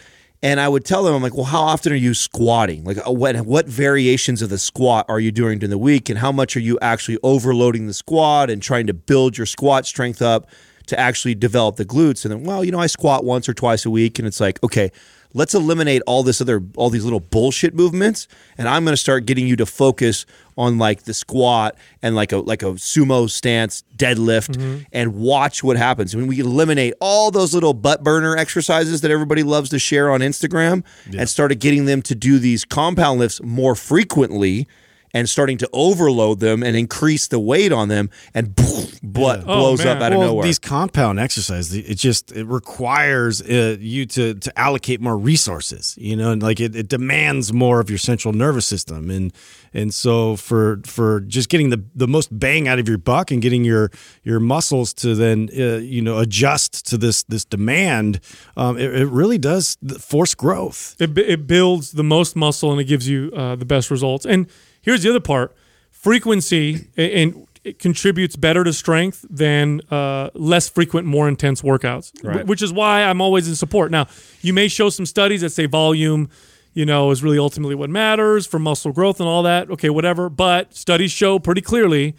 And 0.43 0.59
I 0.59 0.69
would 0.69 0.87
tell 0.87 1.03
them, 1.03 1.15
I'm 1.15 1.23
like, 1.23 1.35
well, 1.35 1.45
how 1.45 1.63
often 1.63 1.93
are 1.93 1.97
you 1.97 2.15
squatting? 2.15 2.85
Like, 2.85 2.97
uh, 3.07 3.13
what 3.13 3.37
what 3.41 3.67
variations 3.67 4.41
of 4.41 4.49
the 4.49 4.59
squat 4.59 5.05
are 5.09 5.21
you 5.21 5.31
doing 5.31 5.59
during 5.59 5.71
the 5.71 5.79
week, 5.79 6.09
and 6.09 6.19
how 6.19 6.33
much 6.33 6.57
are 6.57 6.61
you 6.61 6.79
actually 6.81 7.19
overloading 7.23 7.87
the 7.87 7.93
squat 7.93 8.49
and 8.49 8.63
trying 8.63 8.87
to 8.87 8.95
build 8.95 9.37
your 9.37 9.47
squat 9.47 9.85
strength 9.85 10.23
up 10.23 10.47
to 10.91 11.01
actually 11.01 11.35
develop 11.35 11.77
the 11.77 11.85
glutes? 11.85 12.25
And 12.25 12.33
then, 12.33 12.45
well, 12.45 12.65
you 12.65 12.71
know, 12.71 12.79
I 12.79 12.87
squat 12.87 13.25
once 13.25 13.49
or 13.49 13.55
twice 13.55 13.85
a 13.85 13.91
week, 13.91 14.19
and 14.19 14.29
it's 14.29 14.41
like, 14.41 14.63
okay, 14.63 14.91
let's 15.33 15.55
eliminate 15.55 16.03
all 16.07 16.23
this 16.23 16.41
other 16.41 16.63
all 16.77 16.91
these 16.91 17.05
little 17.05 17.21
bullshit 17.21 17.75
movements, 17.75 18.29
and 18.59 18.69
I'm 18.69 18.85
going 18.85 18.93
to 18.93 19.01
start 19.01 19.27
getting 19.27 19.47
you 19.47 19.57
to 19.57 19.67
focus 19.67 20.27
on 20.57 20.79
like 20.79 21.05
the 21.05 21.15
squat 21.15 21.77
and 22.03 22.15
like 22.15 22.33
a 22.33 22.39
like 22.39 22.63
a 22.63 22.73
sumo 22.73 23.31
stance 23.31 23.85
deadlift 23.97 24.57
mm-hmm. 24.57 24.83
and 24.93 25.15
watch 25.15 25.63
what 25.63 25.77
happens. 25.77 26.15
When 26.15 26.27
we 26.27 26.41
eliminate 26.41 26.95
all 27.01 27.31
those 27.31 27.55
little 27.55 27.75
butt 27.75 28.03
burner 28.03 28.37
exercises 28.37 29.01
that 29.01 29.11
everybody 29.11 29.43
loves 29.43 29.71
to 29.71 29.79
share 29.79 30.11
on 30.11 30.21
Instagram 30.21 30.85
and 31.17 31.29
started 31.29 31.61
getting 31.61 31.87
them 31.87 32.03
to 32.03 32.15
do 32.15 32.39
these 32.39 32.65
compound 32.65 33.21
lifts 33.21 33.43
more 33.43 33.75
frequently 33.75 34.67
and 35.13 35.29
starting 35.29 35.59
to 35.59 35.69
overload 35.73 36.41
them 36.41 36.63
and 36.63 36.77
increase 36.77 37.27
the 37.29 37.39
weight 37.41 37.73
on 37.73 37.89
them, 37.89 38.11
and 38.35 38.55
blood 39.03 39.43
Oh, 39.47 39.59
blows 39.59 39.85
man. 39.85 39.97
up 39.97 40.03
out 40.03 40.13
of 40.13 40.19
well, 40.19 40.29
nowhere. 40.29 40.45
these 40.45 40.59
compound 40.59 41.19
exercises, 41.19 41.75
it 41.75 41.97
just 41.97 42.33
it 42.33 42.45
requires 42.47 43.43
uh, 43.43 43.77
you 43.81 44.07
to 44.07 44.35
to 44.35 44.59
allocate 44.59 45.01
more 45.01 45.17
resources. 45.19 45.97
You 45.99 46.17
know, 46.17 46.31
and 46.33 46.43
like 46.43 46.61
it, 46.61 46.75
it 46.77 46.89
demands 46.89 47.53
more 47.53 47.81
of 47.81 47.89
your 47.91 47.99
central 47.99 48.33
nervous 48.35 48.67
system, 48.67 49.11
and 49.11 49.33
and 49.75 49.93
so 49.95 50.37
for 50.37 50.81
for 50.87 51.21
just 51.21 51.49
getting 51.49 51.71
the 51.71 51.83
the 51.95 52.07
most 52.09 52.29
bang 52.39 52.69
out 52.69 52.79
of 52.79 52.89
your 52.89 52.99
buck 52.99 53.31
and 53.31 53.41
getting 53.43 53.65
your 53.65 53.91
your 54.23 54.41
muscles 54.41 54.93
to 54.95 55.15
then 55.15 55.49
uh, 55.59 55.77
you 55.79 56.03
know 56.03 56.19
adjust 56.19 56.87
to 56.89 56.97
this 56.99 57.23
this 57.25 57.45
demand, 57.45 58.21
um, 58.57 58.77
it, 58.79 58.95
it 58.95 59.07
really 59.07 59.39
does 59.39 59.77
force 59.99 60.35
growth. 60.35 60.97
It, 61.01 61.17
it 61.19 61.47
builds 61.47 61.93
the 61.93 62.05
most 62.05 62.37
muscle 62.37 62.71
and 62.73 62.81
it 62.81 62.85
gives 62.85 63.09
you 63.09 63.31
uh, 63.35 63.57
the 63.57 63.65
best 63.65 63.91
results. 63.91 64.25
And 64.27 64.47
here's 64.81 65.03
the 65.03 65.11
other 65.11 65.21
part: 65.21 65.55
frequency 65.91 66.89
and 66.97 67.47
it 67.63 67.79
contributes 67.79 68.37
better 68.37 68.65
to 68.65 68.73
strength 68.73 69.25
than 69.29 69.83
uh, 69.91 70.31
less 70.35 70.69
frequent, 70.69 71.07
more 71.07 71.29
intense 71.29 71.63
workouts. 71.63 72.13
Right. 72.23 72.47
which 72.47 72.63
is 72.63 72.73
why 72.73 73.03
I'm 73.03 73.21
always 73.21 73.49
in 73.49 73.55
support. 73.55 73.91
Now, 73.91 74.07
you 74.41 74.55
may 74.55 74.69
show 74.69 74.89
some 74.89 75.05
studies 75.05 75.43
that 75.43 75.51
say 75.51 75.67
volume, 75.67 76.31
you 76.73 76.87
know, 76.87 77.11
is 77.11 77.23
really 77.23 77.39
ultimately 77.39 77.75
what 77.75 77.91
matters 77.91 78.47
for 78.47 78.59
muscle 78.59 78.93
growth 78.93 79.21
and 79.21 79.29
all 79.29 79.43
that. 79.43 79.71
Okay, 79.71 79.91
whatever. 79.91 80.31
But 80.31 80.75
studies 80.75 81.11
show 81.11 81.39
pretty 81.39 81.61
clearly 81.61 82.17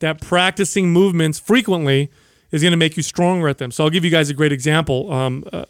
that 0.00 0.20
practicing 0.20 0.92
movements 0.92 1.38
frequently 1.38 2.10
is 2.50 2.60
going 2.60 2.72
to 2.72 2.76
make 2.76 2.96
you 2.98 3.02
stronger 3.02 3.48
at 3.48 3.56
them. 3.56 3.70
So 3.70 3.84
I'll 3.84 3.90
give 3.90 4.04
you 4.04 4.10
guys 4.10 4.28
a 4.28 4.34
great 4.34 4.52
example. 4.52 5.10
Um, 5.10 5.44
uh, 5.52 5.64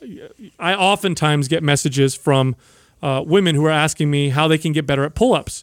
I 0.59 0.75
oftentimes 0.75 1.47
get 1.47 1.63
messages 1.63 2.17
from 2.17 2.57
uh, 3.03 3.23
women 3.25 3.55
who 3.55 3.65
are 3.67 3.71
asking 3.71 4.11
me 4.11 4.31
how 4.31 4.49
they 4.49 4.59
can 4.59 4.73
get 4.73 4.85
better 4.85 5.05
at 5.05 5.15
pull-ups. 5.15 5.63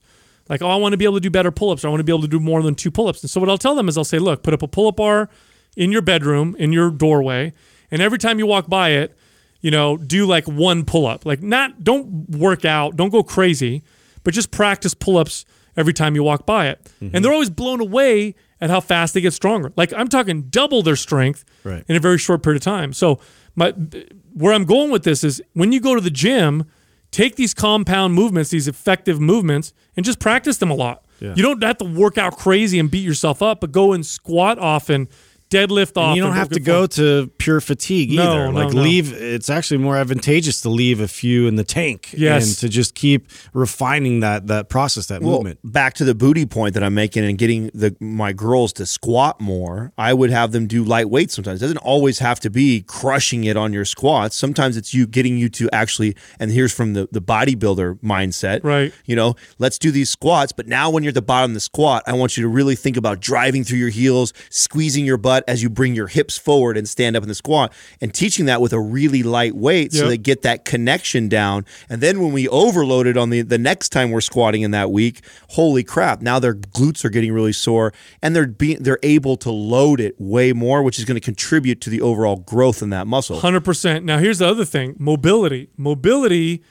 Like, 0.50 0.62
oh, 0.62 0.68
I 0.70 0.76
want 0.78 0.94
to 0.94 0.98
be 0.98 1.06
able 1.06 1.16
to 1.16 1.20
do 1.22 1.30
better 1.30 1.52
pull-ups. 1.52 1.84
Or 1.84 1.88
I 1.88 1.92
want 1.92 2.00
to 2.00 2.04
be 2.04 2.12
able 2.12 2.24
to 2.24 2.28
do 2.28 2.40
more 2.40 2.62
than 2.64 2.76
two 2.76 2.92
pull-ups. 2.92 3.22
And 3.22 3.30
so 3.30 3.40
what 3.40 3.50
I'll 3.50 3.58
tell 3.58 3.76
them 3.76 3.88
is 3.88 3.98
I'll 3.98 4.04
say, 4.04 4.20
look, 4.20 4.44
put 4.44 4.54
up 4.54 4.62
a 4.64 4.68
pull-up 4.68 4.96
bar 4.98 5.30
in 5.78 5.92
your 5.92 6.02
bedroom, 6.02 6.56
in 6.58 6.74
your 6.74 6.90
doorway, 6.90 7.54
and 7.92 8.02
every 8.02 8.18
time 8.18 8.40
you 8.40 8.46
walk 8.48 8.68
by 8.68 8.90
it, 8.90 9.16
you 9.62 9.72
know, 9.72 9.96
do 9.98 10.26
like 10.26 10.46
one 10.48 10.86
pull-up. 10.86 11.26
Like, 11.26 11.42
not 11.44 11.84
don't 11.84 12.30
work 12.30 12.66
out, 12.66 12.96
don't 12.96 13.10
go 13.10 13.24
crazy, 13.24 13.84
but 14.24 14.34
just 14.34 14.52
practice 14.52 14.94
pull-ups 14.94 15.46
every 15.78 15.94
time 15.94 16.16
you 16.16 16.24
walk 16.24 16.46
by 16.46 16.68
it. 16.68 16.84
Mm-hmm. 17.02 17.16
And 17.16 17.24
they're 17.24 17.32
always 17.32 17.50
blown 17.50 17.80
away 17.80 18.36
at 18.62 18.70
how 18.70 18.82
fast 18.82 19.14
they 19.14 19.22
get 19.22 19.34
stronger. 19.34 19.72
Like 19.78 19.94
I'm 19.94 20.08
talking 20.10 20.44
double 20.50 20.82
their 20.84 20.96
strength 20.98 21.46
Right. 21.64 21.84
in 21.88 21.96
a 21.96 22.00
very 22.00 22.18
short 22.18 22.44
period 22.44 22.58
of 22.62 22.64
time. 22.64 22.92
So 22.94 23.20
my 23.56 23.72
where 24.34 24.54
I'm 24.54 24.66
going 24.66 24.92
with 24.92 25.04
this 25.04 25.24
is 25.24 25.42
when 25.54 25.72
you 25.72 25.80
go 25.80 25.96
to 25.96 26.02
the 26.02 26.10
gym, 26.10 26.66
take 27.12 27.36
these 27.36 27.54
compound 27.54 28.14
movements, 28.14 28.50
these 28.50 28.68
effective 28.68 29.20
movements, 29.20 29.74
and 29.96 30.06
just 30.06 30.20
practice 30.20 30.58
them 30.58 30.70
a 30.70 30.76
lot. 30.76 31.04
Yeah. 31.20 31.34
You 31.36 31.44
don't 31.44 31.62
have 31.64 31.78
to 31.80 31.86
work 31.86 32.18
out 32.18 32.38
crazy 32.38 32.80
and 32.80 32.90
beat 32.90 33.06
yourself 33.06 33.42
up, 33.42 33.62
but 33.62 33.72
go 33.72 33.94
and 33.94 34.06
squat 34.06 34.58
often, 34.58 35.10
deadlift 35.50 35.98
off. 35.98 36.10
And 36.10 36.16
you 36.16 36.22
don't 36.24 36.36
have 36.36 36.50
to 36.50 36.60
go 36.60 36.86
to 36.88 37.28
pure 37.38 37.60
fatigue 37.62 38.12
No, 38.12 38.24
either. 38.24 38.52
no, 38.52 38.60
like 38.66 38.74
no. 38.74 38.82
leave 38.82 39.12
it's 39.14 39.50
actually 39.50 39.78
more 39.78 39.98
advantageous 39.98 40.62
to 40.62 40.70
leave 40.70 41.00
a 41.00 41.08
few 41.08 41.48
in 41.48 41.56
the 41.56 41.64
tank 41.64 42.14
Yes. 42.16 42.48
and 42.48 42.58
to 42.60 42.70
just 42.70 42.96
keep 42.96 43.28
refining 43.54 44.20
that 44.22 44.48
that 44.48 44.70
process, 44.70 45.08
that 45.08 45.22
Well, 45.22 45.38
movement. 45.38 45.60
back 45.64 45.94
to 45.96 46.06
the 46.06 46.14
booty 46.16 46.46
point 46.46 46.74
that 46.76 46.84
I'm 46.84 46.94
making 46.94 47.24
and 47.26 47.38
getting 47.38 47.72
the 47.74 47.96
my 48.00 48.32
girls 48.34 48.74
to 48.74 48.86
squat 48.86 49.42
more, 49.42 49.92
I 49.98 50.14
would 50.14 50.30
have 50.30 50.52
them 50.52 50.68
do 50.68 50.84
light 50.84 51.10
weights 51.10 51.34
sometimes. 51.36 51.62
It 51.62 51.66
doesn't 51.66 51.78
always 51.80 52.20
have 52.20 52.40
to 52.42 52.50
be 52.50 52.82
crushing 52.88 53.44
it 53.46 53.58
on 53.58 53.74
your 53.74 53.86
squats. 53.86 54.36
Sometimes 54.36 54.78
it's 54.78 54.94
you 54.94 55.08
getting 55.08 55.38
you 55.38 55.50
to 55.50 55.70
actually 55.74 56.16
and 56.40 56.52
here's 56.52 56.74
from 56.74 56.94
the, 56.94 57.08
the 57.12 57.22
bodybuilder 57.22 58.00
mindset. 58.02 58.64
Right. 58.64 58.94
You 59.06 59.16
know, 59.16 59.36
let's 59.58 59.78
do 59.80 59.92
these 59.92 60.10
squats, 60.10 60.52
but 60.52 60.68
now 60.68 60.90
when 60.90 61.04
you're 61.04 61.10
at 61.10 61.16
the 61.16 61.22
bottom 61.22 61.52
of 61.52 61.56
the 61.56 61.60
squat, 61.60 62.04
I 62.06 62.14
want 62.14 62.38
you 62.38 62.44
to 62.44 62.50
really 62.50 62.76
think 62.76 62.98
about 62.98 63.20
driving 63.20 63.64
through 63.64 63.80
your 63.80 63.90
heels, 63.90 64.32
squeezing 64.50 65.06
your 65.06 65.18
butt 65.18 65.39
as 65.48 65.64
you 65.64 65.70
bring 65.70 65.96
your 65.96 66.08
hips 66.08 66.38
forward 66.38 66.78
and 66.78 66.88
stand 66.88 67.16
up 67.16 67.24
in 67.24 67.30
the 67.30 67.36
squat, 67.36 67.74
and 68.02 68.14
teaching 68.14 68.46
that 68.46 68.62
with 68.62 68.74
a 68.74 68.80
really 68.80 69.24
light 69.24 69.56
weight 69.56 69.94
so 69.94 70.00
Yep. 70.02 70.10
they 70.10 70.18
get 70.18 70.42
that 70.44 70.66
connection 70.66 71.30
down. 71.30 71.66
And 71.90 72.02
then 72.02 72.20
when 72.22 72.32
we 72.32 72.48
overload 72.50 73.08
it 73.08 73.18
on 73.18 73.30
the 73.30 73.42
the 73.42 73.58
next 73.58 73.90
time 73.90 74.12
we're 74.12 74.22
squatting 74.22 74.62
in 74.62 74.72
that 74.72 74.92
week, 74.92 75.22
holy 75.50 75.84
crap! 75.84 76.22
Now 76.22 76.40
their 76.40 76.54
glutes 76.56 77.04
are 77.06 77.10
getting 77.10 77.32
really 77.34 77.54
sore, 77.54 77.94
and 78.22 78.36
they're 78.36 78.48
being 78.48 78.82
they're 78.82 79.00
able 79.04 79.38
to 79.38 79.52
load 79.52 80.00
it 80.00 80.16
way 80.20 80.54
more, 80.54 80.84
which 80.84 81.00
is 81.00 81.06
going 81.06 81.16
to 81.16 81.22
contribute 81.22 81.82
to 81.82 81.90
the 81.90 82.02
overall 82.02 82.38
growth 82.38 82.82
in 82.82 82.90
that 82.92 83.08
muscle. 83.08 83.40
Hundred 83.40 83.64
percent. 83.66 84.06
Now 84.06 84.18
here's 84.18 84.40
the 84.40 84.48
other 84.48 84.66
thing: 84.66 84.96
mobility. 85.00 85.70
Mobility 85.78 86.62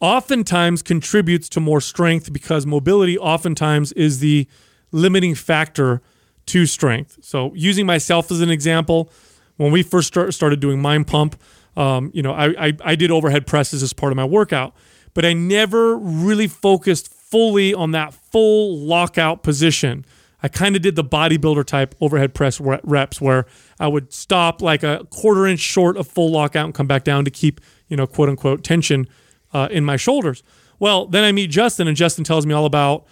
oftentimes 0.00 0.82
contributes 0.82 1.48
to 1.48 1.60
more 1.60 1.80
strength 1.80 2.32
because 2.32 2.66
mobility 2.66 3.16
oftentimes 3.18 3.92
is 3.92 4.18
the 4.20 4.46
limiting 4.92 5.34
factor 5.34 6.02
to 6.46 6.66
strength. 6.66 7.18
So 7.22 7.52
using 7.54 7.86
myself 7.86 8.30
as 8.30 8.40
an 8.40 8.50
example, 8.50 9.10
when 9.56 9.72
we 9.72 9.82
first 9.82 10.08
start, 10.08 10.32
started 10.34 10.60
doing 10.60 10.80
Mind 10.80 11.06
Pump, 11.06 11.40
um, 11.76 12.10
you 12.14 12.22
know, 12.22 12.32
I, 12.32 12.68
I 12.68 12.72
I 12.84 12.94
did 12.94 13.10
overhead 13.10 13.46
presses 13.46 13.82
as 13.82 13.92
part 13.92 14.12
of 14.12 14.16
my 14.16 14.24
workout, 14.24 14.74
but 15.14 15.24
I 15.24 15.32
never 15.32 15.96
really 15.96 16.48
focused 16.48 17.12
fully 17.12 17.74
on 17.74 17.90
that 17.92 18.14
full 18.14 18.78
lockout 18.78 19.42
position. 19.42 20.04
I 20.42 20.48
kind 20.48 20.76
of 20.76 20.82
did 20.82 20.96
the 20.96 21.04
bodybuilder 21.04 21.64
type 21.64 21.94
overhead 22.00 22.32
press 22.34 22.60
reps 22.60 23.20
where 23.20 23.46
I 23.80 23.88
would 23.88 24.12
stop 24.12 24.62
like 24.62 24.82
a 24.82 25.04
quarter 25.10 25.46
inch 25.46 25.60
short 25.60 25.96
of 25.96 26.06
full 26.06 26.30
lockout 26.30 26.66
and 26.66 26.74
come 26.74 26.86
back 26.86 27.04
down 27.04 27.24
to 27.24 27.30
keep, 27.30 27.60
you 27.88 27.96
know, 27.96 28.06
quote 28.06 28.28
unquote 28.28 28.62
tension 28.62 29.08
uh, 29.52 29.68
in 29.70 29.84
my 29.84 29.96
shoulders. 29.96 30.42
Well, 30.78 31.06
then 31.06 31.24
I 31.24 31.32
meet 31.32 31.50
Justin, 31.50 31.88
and 31.88 31.96
Justin 31.96 32.22
tells 32.22 32.46
me 32.46 32.54
all 32.54 32.66
about 32.66 33.06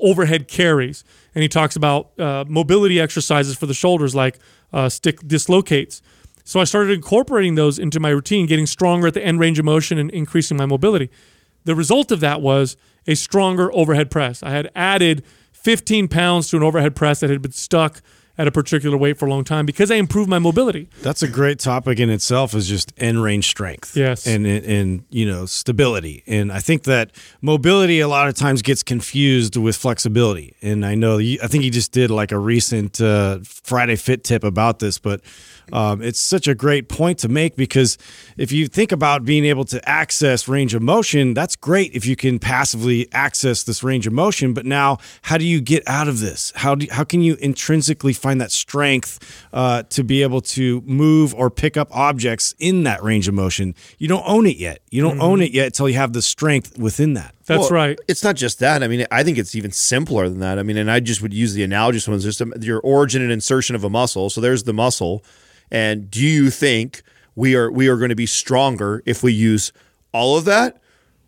overhead 0.00 0.48
carries, 0.48 1.04
and 1.34 1.42
he 1.42 1.48
talks 1.48 1.76
about 1.76 2.18
uh, 2.18 2.44
mobility 2.48 3.00
exercises 3.00 3.56
for 3.56 3.66
the 3.66 3.74
shoulders, 3.74 4.14
like 4.14 4.38
uh, 4.72 4.88
stick 4.88 5.26
dislocates. 5.26 6.02
So 6.44 6.60
I 6.60 6.64
started 6.64 6.92
incorporating 6.92 7.54
those 7.54 7.78
into 7.78 7.98
my 8.00 8.10
routine, 8.10 8.46
getting 8.46 8.66
stronger 8.66 9.06
at 9.06 9.14
the 9.14 9.24
end 9.24 9.40
range 9.40 9.58
of 9.58 9.64
motion 9.64 9.98
and 9.98 10.10
increasing 10.10 10.56
my 10.56 10.66
mobility. 10.66 11.10
The 11.64 11.74
result 11.74 12.12
of 12.12 12.20
that 12.20 12.42
was 12.42 12.76
a 13.06 13.14
stronger 13.14 13.72
overhead 13.72 14.10
press. 14.10 14.42
I 14.42 14.50
had 14.50 14.70
added 14.76 15.24
15 15.52 16.08
pounds 16.08 16.48
to 16.50 16.56
an 16.58 16.62
overhead 16.62 16.94
press 16.94 17.20
that 17.20 17.30
had 17.30 17.40
been 17.40 17.52
stuck 17.52 18.02
at 18.36 18.48
a 18.48 18.50
particular 18.50 18.96
weight 18.96 19.18
for 19.18 19.26
a 19.26 19.30
long 19.30 19.44
time 19.44 19.66
because 19.66 19.90
I 19.90 19.96
improved 19.96 20.28
my 20.28 20.38
mobility. 20.38 20.88
That's 21.02 21.22
a 21.22 21.28
great 21.28 21.58
topic 21.58 22.00
in 22.00 22.10
itself 22.10 22.54
is 22.54 22.68
just 22.68 22.92
end 22.96 23.22
range 23.22 23.46
strength. 23.46 23.96
Yes. 23.96 24.26
And, 24.26 24.46
and 24.46 24.64
and 24.64 25.04
you 25.10 25.26
know, 25.26 25.46
stability. 25.46 26.22
And 26.26 26.52
I 26.52 26.60
think 26.60 26.84
that 26.84 27.12
mobility 27.40 28.00
a 28.00 28.08
lot 28.08 28.28
of 28.28 28.34
times 28.34 28.62
gets 28.62 28.82
confused 28.82 29.56
with 29.56 29.76
flexibility. 29.76 30.56
And 30.62 30.84
I 30.84 30.94
know 30.94 31.18
you, 31.18 31.38
I 31.42 31.46
think 31.46 31.64
you 31.64 31.70
just 31.70 31.92
did 31.92 32.10
like 32.10 32.32
a 32.32 32.38
recent 32.38 33.00
uh, 33.00 33.38
Friday 33.44 33.96
Fit 33.96 34.24
tip 34.24 34.44
about 34.44 34.78
this, 34.78 34.98
but 34.98 35.20
um, 35.72 36.02
it's 36.02 36.20
such 36.20 36.48
a 36.48 36.54
great 36.54 36.88
point 36.88 37.18
to 37.20 37.28
make 37.28 37.56
because 37.56 37.96
if 38.36 38.52
you 38.52 38.66
think 38.66 38.92
about 38.92 39.24
being 39.24 39.44
able 39.44 39.64
to 39.66 39.88
access 39.88 40.48
range 40.48 40.74
of 40.74 40.82
motion, 40.82 41.34
that's 41.34 41.56
great 41.56 41.92
if 41.94 42.06
you 42.06 42.16
can 42.16 42.38
passively 42.38 43.08
access 43.12 43.62
this 43.62 43.82
range 43.82 44.06
of 44.06 44.12
motion. 44.12 44.54
But 44.54 44.66
now, 44.66 44.98
how 45.22 45.38
do 45.38 45.44
you 45.44 45.60
get 45.60 45.82
out 45.86 46.08
of 46.08 46.20
this? 46.20 46.52
How 46.56 46.74
do 46.74 46.86
how 46.90 47.04
can 47.04 47.20
you 47.20 47.34
intrinsically 47.36 48.12
find 48.12 48.40
that 48.40 48.52
strength 48.52 49.44
uh, 49.52 49.84
to 49.84 50.04
be 50.04 50.22
able 50.22 50.40
to 50.40 50.82
move 50.82 51.34
or 51.34 51.50
pick 51.50 51.76
up 51.76 51.88
objects 51.90 52.54
in 52.58 52.84
that 52.84 53.02
range 53.02 53.28
of 53.28 53.34
motion? 53.34 53.74
You 53.98 54.08
don't 54.08 54.24
own 54.26 54.46
it 54.46 54.56
yet. 54.56 54.80
You 54.90 55.02
don't 55.02 55.20
own 55.20 55.40
it 55.40 55.52
yet 55.52 55.66
until 55.66 55.88
you 55.88 55.96
have 55.96 56.12
the 56.12 56.22
strength 56.22 56.78
within 56.78 57.14
that. 57.14 57.34
That's 57.46 57.70
Well, 57.70 57.70
right. 57.70 57.98
It's 58.08 58.24
not 58.24 58.36
just 58.36 58.58
that. 58.60 58.82
I 58.82 58.88
mean, 58.88 59.06
I 59.10 59.22
think 59.22 59.38
it's 59.38 59.54
even 59.54 59.70
simpler 59.70 60.28
than 60.28 60.40
that. 60.40 60.58
I 60.58 60.62
mean, 60.62 60.76
and 60.76 60.90
I 60.90 61.00
just 61.00 61.20
would 61.20 61.34
use 61.34 61.54
the 61.54 61.62
analogy 61.62 61.98
of 62.10 62.20
just 62.20 62.40
your 62.60 62.80
origin 62.80 63.22
and 63.22 63.30
insertion 63.30 63.76
of 63.76 63.84
a 63.84 63.90
muscle. 63.90 64.30
So 64.30 64.40
there's 64.40 64.64
the 64.64 64.72
muscle, 64.72 65.22
and 65.70 66.10
do 66.10 66.24
you 66.24 66.50
think 66.50 67.02
we 67.34 67.54
are 67.54 67.70
we 67.70 67.88
are 67.88 67.96
going 67.96 68.08
to 68.08 68.14
be 68.14 68.26
stronger 68.26 69.02
if 69.04 69.22
we 69.22 69.32
use 69.32 69.72
all 70.12 70.38
of 70.38 70.44
that 70.46 70.80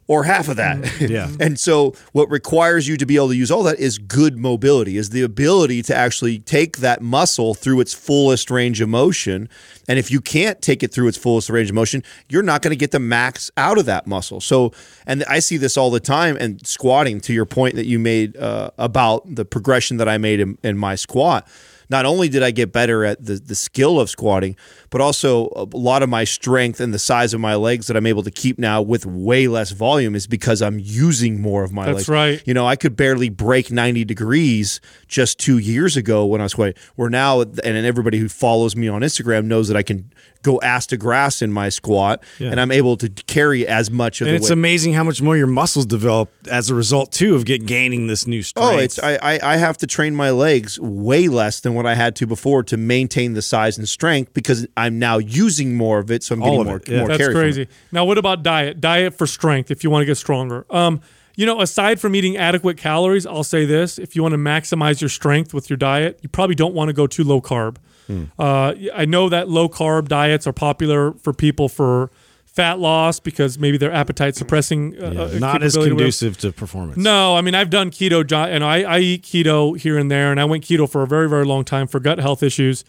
or 0.09 0.25
half 0.25 0.49
of 0.49 0.57
that? 0.57 0.77
Yeah. 1.07 1.31
and 1.39 1.59
so 1.59 1.95
what 2.13 2.31
requires 2.31 2.89
you 2.89 2.97
to 2.97 3.07
be 3.07 3.17
able 3.17 3.29
to 3.29 3.37
use 3.37 3.51
all 3.51 3.63
that 3.65 3.79
is 3.79 3.99
good 3.99 4.37
mobility, 4.37 4.97
is 4.97 5.11
the 5.11 5.23
ability 5.23 5.83
to 5.83 5.95
actually 5.95 6.39
take 6.41 6.79
that 6.79 7.01
muscle 7.01 7.55
through 7.55 7.81
its 7.81 7.95
fullest 7.95 8.51
range 8.51 8.81
of 8.81 8.89
motion. 8.89 9.49
And 9.89 9.99
if 9.99 10.11
you 10.11 10.21
can't 10.21 10.61
take 10.61 10.83
it 10.83 10.93
through 10.93 11.09
its 11.09 11.17
fullest 11.17 11.49
range 11.51 11.69
of 11.71 11.75
motion, 11.75 12.03
you're 12.29 12.43
not 12.43 12.63
going 12.63 12.71
to 12.71 12.77
get 12.77 12.91
the 12.91 12.99
max 12.99 13.51
out 13.57 13.79
of 13.79 13.87
that 13.87 14.07
muscle. 14.07 14.41
So, 14.41 14.73
and 15.07 15.23
I 15.29 15.39
see 15.39 15.57
this 15.59 15.77
all 15.77 15.91
the 15.91 16.01
time. 16.01 16.37
And 16.39 16.67
squatting, 16.67 17.21
to 17.21 17.33
your 17.33 17.47
point 17.47 17.77
that 17.77 17.87
you 17.87 17.99
made 17.99 18.37
uh, 18.37 18.71
about 18.79 19.35
the 19.35 19.45
progression 19.45 19.99
that 19.99 20.09
I 20.09 20.19
made 20.19 20.41
in, 20.41 20.59
in 20.63 20.77
my 20.77 20.95
squat, 20.97 21.47
not 21.89 22.05
only 22.05 22.29
did 22.29 22.43
I 22.43 22.51
get 22.51 22.73
better 22.73 23.05
at 23.05 23.25
the, 23.25 23.35
the 23.35 23.55
skill 23.55 24.01
of 24.01 24.11
squatting, 24.11 24.57
but 24.91 25.01
also 25.01 25.49
a 25.57 25.77
lot 25.77 26.03
of 26.03 26.09
my 26.09 26.25
strength 26.25 26.81
and 26.81 26.93
the 26.93 26.99
size 26.99 27.35
of 27.35 27.41
my 27.41 27.55
legs 27.55 27.87
that 27.87 27.97
I'm 27.97 28.07
able 28.07 28.23
to 28.23 28.31
keep 28.31 28.59
now 28.59 28.83
with 28.83 29.07
way 29.07 29.49
less 29.49 29.71
volume 29.71 30.15
is 30.15 30.27
because 30.27 30.63
I'm 30.63 30.79
using 30.79 31.41
more 31.41 31.65
of 31.65 31.73
my 31.73 31.87
That's 31.87 31.97
legs. 31.97 32.09
right. 32.09 32.43
You 32.47 32.55
know, 32.55 32.67
I 32.67 32.77
could 32.77 32.97
barely 32.97 33.29
break 33.29 33.71
90 33.71 34.05
degrees 34.05 34.81
just 35.07 35.39
two 35.39 35.59
years 35.59 35.97
ago 35.97 36.27
when 36.27 36.41
I 36.41 36.45
was 36.45 36.53
squatting. 36.53 36.75
Where 36.97 37.11
now, 37.11 37.41
and 37.41 37.61
everybody 37.65 38.19
who 38.19 38.29
follows 38.29 38.77
me 38.77 38.89
on 38.89 39.03
Instagram 39.03 39.45
knows 39.45 39.69
that 39.69 39.77
I 39.77 39.83
can 39.83 40.13
go 40.47 40.61
ass 40.63 40.87
to 40.87 40.97
grass 40.97 41.43
in 41.43 41.51
my 41.53 41.69
squat, 41.69 42.23
Yeah. 42.39 42.51
and 42.51 42.61
I'm 42.61 42.71
able 42.73 42.97
to 42.99 43.09
carry 43.27 43.67
as 43.67 43.91
much 43.91 44.21
of 44.21 44.27
And 44.29 44.37
it's 44.37 44.45
weight. 44.45 44.53
amazing 44.53 44.93
how 44.95 45.05
much 45.05 45.21
more 45.21 45.37
your 45.37 45.47
muscles 45.61 45.85
develop 45.87 46.31
as 46.51 46.71
a 46.71 46.75
result 46.75 47.13
too 47.13 47.35
of 47.35 47.45
get 47.45 47.67
gaining 47.67 48.07
this 48.07 48.27
new 48.27 48.43
strength. 48.43 48.67
Oh, 48.75 48.79
it's 48.79 48.99
I, 48.99 49.19
I 49.23 49.35
I 49.55 49.57
have 49.57 49.77
to 49.79 49.87
train 49.87 50.15
my 50.15 50.31
legs 50.31 50.79
way 50.81 51.29
less 51.29 51.61
than 51.61 51.75
what 51.75 51.87
I 51.87 51.95
had 51.95 52.15
to 52.17 52.27
before 52.27 52.63
to 52.65 52.77
maintain 52.77 53.35
the 53.35 53.43
size 53.43 53.77
and 53.79 53.89
strength 53.89 54.33
because 54.33 54.67
I'm 54.77 54.99
now 54.99 55.19
using 55.19 55.77
more 55.77 55.99
of 55.99 56.11
it, 56.11 56.23
so 56.23 56.35
I'm 56.35 56.43
All 56.43 56.51
getting 56.51 56.65
more, 56.67 56.81
yeah. 56.87 56.99
more 57.01 57.09
That's 57.09 57.19
carry 57.19 57.33
from 57.33 57.41
it. 57.41 57.45
crazy. 57.45 57.67
Now, 57.93 58.05
what 58.05 58.19
about 58.19 58.43
diet? 58.43 58.81
Diet 58.81 59.13
for 59.19 59.27
strength 59.27 59.71
if 59.71 59.83
you 59.85 59.91
want 59.91 60.03
to 60.03 60.07
get 60.07 60.17
stronger. 60.17 60.65
Um, 60.71 61.01
you 61.39 61.45
know, 61.45 61.61
aside 61.61 62.01
from 62.01 62.15
eating 62.15 62.37
adequate 62.39 62.79
calories, 62.79 63.27
I'll 63.27 63.45
say 63.45 63.65
this: 63.67 63.99
if 63.99 64.17
you 64.17 64.23
want 64.23 64.33
to 64.33 64.39
maximize 64.39 65.01
your 65.03 65.11
strength 65.11 65.53
with 65.53 65.69
your 65.69 65.77
diet, 65.77 66.19
you 66.23 66.29
probably 66.29 66.55
don't 66.55 66.75
want 66.75 66.89
to 66.89 66.93
go 66.95 67.07
too 67.07 67.25
low 67.25 67.41
carb. 67.41 67.77
Hmm. 68.07 68.25
Uh, 68.39 68.75
I 68.95 69.05
know 69.05 69.29
that 69.29 69.49
low 69.49 69.69
carb 69.69 70.09
diets 70.09 70.47
are 70.47 70.53
popular 70.53 71.13
for 71.15 71.33
people 71.33 71.69
for 71.69 72.11
fat 72.45 72.79
loss 72.79 73.21
because 73.21 73.59
maybe 73.59 73.77
their 73.77 73.93
appetite 73.93 74.35
suppressing. 74.35 74.95
Uh, 74.97 75.11
Yeah, 75.11 75.21
uh, 75.23 75.39
not 75.39 75.63
as 75.63 75.73
capability 75.75 75.77
or 75.77 75.95
whatever. 75.95 75.97
conducive 75.97 76.39
to 76.39 76.53
performance. 76.53 76.97
No, 76.97 77.37
I 77.37 77.41
mean 77.43 77.55
I've 77.55 77.71
done 77.71 77.91
keto, 77.91 78.21
and 78.49 78.65
I, 78.65 78.83
I 78.83 78.99
eat 79.01 79.23
keto 79.23 79.79
here 79.79 79.99
and 79.99 80.11
there, 80.11 80.31
and 80.31 80.41
I 80.41 80.45
went 80.45 80.65
keto 80.65 80.89
for 80.89 81.03
a 81.03 81.07
very 81.07 81.29
very 81.29 81.45
long 81.45 81.65
time 81.65 81.87
for 81.87 82.01
gut 82.01 82.19
health 82.19 82.43
issues. 82.43 82.85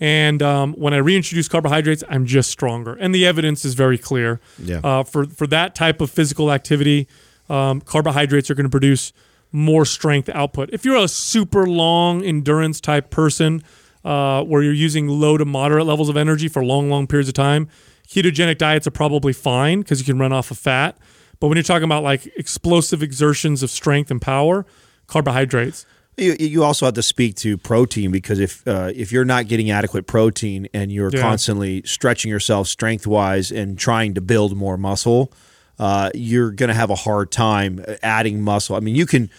And 0.00 0.42
um, 0.44 0.74
when 0.74 0.94
I 0.94 0.98
reintroduce 0.98 1.48
carbohydrates, 1.48 2.04
I'm 2.08 2.24
just 2.24 2.50
stronger, 2.50 2.94
and 2.94 3.12
the 3.12 3.26
evidence 3.26 3.64
is 3.64 3.74
very 3.74 3.98
clear. 3.98 4.40
Yeah. 4.62 4.80
Uh, 4.84 5.02
for 5.02 5.24
for 5.26 5.48
that 5.48 5.74
type 5.74 6.00
of 6.00 6.08
physical 6.10 6.52
activity, 6.52 7.08
um, 7.50 7.80
carbohydrates 7.80 8.48
are 8.50 8.54
going 8.54 8.66
to 8.66 8.70
produce 8.70 9.12
more 9.50 9.84
strength 9.84 10.28
output. 10.28 10.70
If 10.72 10.84
you're 10.84 11.02
a 11.02 11.08
super 11.08 11.66
long 11.66 12.22
endurance 12.22 12.80
type 12.80 13.10
person, 13.10 13.62
uh, 14.08 14.42
where 14.50 14.62
you're 14.62 14.72
using 14.88 15.06
low 15.08 15.36
to 15.36 15.44
moderate 15.44 15.86
levels 15.86 16.08
of 16.08 16.16
energy 16.16 16.48
for 16.48 16.64
long 16.64 16.88
long 16.88 17.06
periods 17.06 17.28
of 17.28 17.34
time, 17.34 17.68
ketogenic 18.08 18.56
diets 18.58 18.86
are 18.86 18.90
probably 19.02 19.32
fine 19.34 19.80
because 19.80 19.98
you 20.00 20.06
can 20.06 20.18
run 20.18 20.32
off 20.32 20.50
of 20.50 20.58
fat. 20.58 20.96
But 21.40 21.48
when 21.48 21.56
you're 21.56 21.62
talking 21.72 21.84
about 21.84 22.02
like 22.02 22.26
explosive 22.36 23.02
exertions 23.02 23.62
of 23.62 23.70
strength 23.70 24.10
and 24.10 24.20
power, 24.20 24.64
carbohydrates. 25.06 25.84
You, 26.16 26.34
you 26.40 26.64
also 26.64 26.84
have 26.86 26.94
to 26.94 27.02
speak 27.02 27.36
to 27.36 27.56
protein 27.56 28.10
because 28.10 28.40
if 28.40 28.66
uh, 28.66 28.90
if 28.94 29.12
you're 29.12 29.24
not 29.24 29.46
getting 29.46 29.70
adequate 29.70 30.06
protein 30.06 30.68
and 30.74 30.90
you're 30.90 31.10
Yeah. 31.14 31.20
constantly 31.20 31.82
stretching 31.84 32.28
yourself 32.30 32.66
strength 32.66 33.06
wise 33.06 33.52
and 33.52 33.78
trying 33.78 34.14
to 34.14 34.20
build 34.20 34.56
more 34.56 34.76
muscle, 34.76 35.32
uh, 35.78 36.10
you're 36.14 36.50
going 36.50 36.68
to 36.68 36.74
have 36.74 36.90
a 36.90 36.96
hard 36.96 37.30
time 37.30 37.84
adding 38.02 38.42
muscle. 38.42 38.74
I 38.74 38.80
mean, 38.80 38.96
you 38.96 39.06
can 39.06 39.30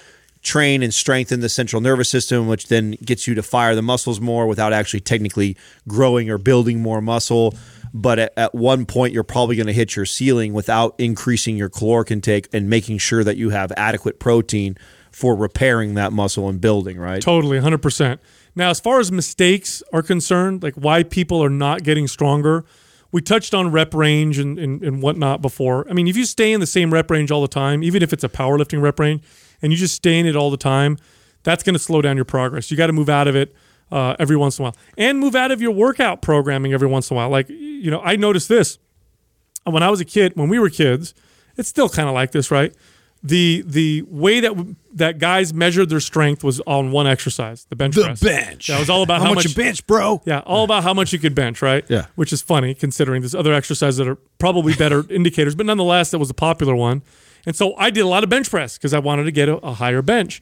train 0.49 0.81
and 0.81 0.91
strengthen 0.91 1.41
the 1.41 1.49
central 1.49 1.79
nervous 1.79 2.09
system, 2.09 2.47
which 2.47 2.67
then 2.67 2.97
gets 3.05 3.27
you 3.27 3.35
to 3.35 3.43
fire 3.43 3.75
the 3.75 3.83
muscles 3.83 4.19
more 4.19 4.47
without 4.47 4.73
actually 4.73 4.99
technically 4.99 5.55
growing 5.87 6.27
or 6.29 6.39
building 6.39 6.81
more 6.81 7.01
muscle. 7.01 7.53
But 7.93 8.17
at, 8.17 8.33
at 8.35 8.55
one 8.55 8.87
point, 8.87 9.13
you're 9.13 9.23
probably 9.23 9.55
going 9.55 9.67
to 9.67 9.73
hit 9.73 9.95
your 9.95 10.05
ceiling 10.05 10.53
without 10.53 10.95
increasing 10.97 11.55
your 11.55 11.69
caloric 11.69 12.09
intake 12.09 12.49
and 12.51 12.67
making 12.67 12.97
sure 12.97 13.23
that 13.23 13.37
you 13.37 13.51
have 13.51 13.71
adequate 13.77 14.19
protein 14.19 14.75
for 15.11 15.35
repairing 15.35 15.93
that 15.93 16.13
muscle 16.13 16.49
and 16.49 16.59
building, 16.59 16.97
right? 16.97 17.21
Totally, 17.21 17.59
100%. 17.59 18.17
Now, 18.55 18.71
as 18.71 18.79
far 18.79 18.99
as 18.99 19.11
mistakes 19.11 19.83
are 19.93 20.01
concerned, 20.01 20.63
like 20.63 20.73
why 20.73 21.03
people 21.03 21.43
are 21.43 21.49
not 21.49 21.83
getting 21.83 22.07
stronger, 22.07 22.65
we 23.11 23.21
touched 23.21 23.53
on 23.53 23.71
rep 23.71 23.93
range 23.93 24.39
and, 24.39 24.57
and, 24.57 24.83
and 24.83 25.01
whatnot 25.01 25.41
before. 25.41 25.87
I 25.89 25.93
mean, 25.93 26.07
if 26.07 26.17
you 26.17 26.25
stay 26.25 26.51
in 26.51 26.59
the 26.59 26.67
same 26.67 26.91
rep 26.91 27.09
range 27.11 27.31
all 27.31 27.41
the 27.41 27.47
time, 27.47 27.83
even 27.83 28.01
if 28.01 28.13
it's 28.13 28.23
a 28.23 28.29
powerlifting 28.29 28.81
rep 28.81 28.99
range, 28.99 29.23
and 29.61 29.71
you 29.71 29.77
just 29.77 29.95
stay 29.95 30.19
in 30.19 30.25
it 30.25 30.35
all 30.35 30.51
the 30.51 30.57
time, 30.57 30.97
that's 31.43 31.63
going 31.63 31.73
to 31.73 31.79
slow 31.79 32.01
down 32.01 32.15
your 32.15 32.25
progress. 32.25 32.69
You 32.71 32.77
got 32.77 32.87
to 32.87 32.93
move 32.93 33.09
out 33.09 33.27
of 33.27 33.35
it 33.35 33.55
uh, 33.91 34.15
every 34.19 34.35
once 34.35 34.59
in 34.59 34.63
a 34.63 34.67
while 34.67 34.75
and 34.97 35.19
move 35.19 35.35
out 35.35 35.51
of 35.51 35.61
your 35.61 35.71
workout 35.71 36.21
programming 36.21 36.73
every 36.73 36.87
once 36.87 37.09
in 37.09 37.15
a 37.15 37.17
while. 37.17 37.29
Like, 37.29 37.49
you 37.49 37.89
know, 37.89 38.01
I 38.01 38.15
noticed 38.15 38.49
this 38.49 38.77
when 39.65 39.83
I 39.83 39.89
was 39.89 39.99
a 39.99 40.05
kid, 40.05 40.33
when 40.35 40.49
we 40.49 40.59
were 40.59 40.69
kids, 40.69 41.13
it's 41.57 41.69
still 41.69 41.89
kind 41.89 42.07
of 42.07 42.13
like 42.13 42.31
this, 42.31 42.51
right? 42.51 42.73
The 43.21 43.63
the 43.67 44.03
way 44.03 44.39
that 44.39 44.75
that 44.93 45.19
guys 45.19 45.53
measured 45.53 45.89
their 45.89 45.99
strength 45.99 46.41
was 46.41 46.61
on 46.61 46.91
one 46.91 47.05
exercise, 47.05 47.65
the 47.65 47.75
bench 47.75 47.95
The 47.95 48.03
press. 48.03 48.21
bench. 48.21 48.67
That 48.67 48.79
was 48.79 48.89
all 48.89 49.03
about 49.03 49.19
how, 49.19 49.27
how, 49.27 49.33
much, 49.33 49.43
you 49.45 49.53
bench, 49.53 49.85
bro. 49.85 50.21
Yeah, 50.25 50.39
all 50.45 50.63
about 50.63 50.83
how 50.83 50.93
much 50.93 51.11
you 51.11 51.19
could 51.19 51.35
bench, 51.35 51.61
right? 51.61 51.83
Yeah. 51.89 52.05
Which 52.15 52.31
is 52.31 52.41
funny 52.41 52.73
considering 52.73 53.21
there's 53.21 53.35
other 53.35 53.53
exercises 53.53 53.97
that 53.97 54.07
are 54.07 54.15
probably 54.37 54.73
better 54.73 55.05
indicators, 55.09 55.53
but 55.53 55.65
nonetheless, 55.65 56.11
that 56.11 56.19
was 56.19 56.29
a 56.29 56.33
popular 56.33 56.75
one. 56.75 57.01
And 57.45 57.55
so 57.55 57.75
I 57.75 57.89
did 57.89 58.01
a 58.01 58.07
lot 58.07 58.23
of 58.23 58.29
bench 58.29 58.49
press 58.49 58.77
because 58.77 58.93
I 58.93 58.99
wanted 58.99 59.23
to 59.25 59.31
get 59.31 59.49
a, 59.49 59.57
a 59.57 59.73
higher 59.73 60.01
bench. 60.01 60.41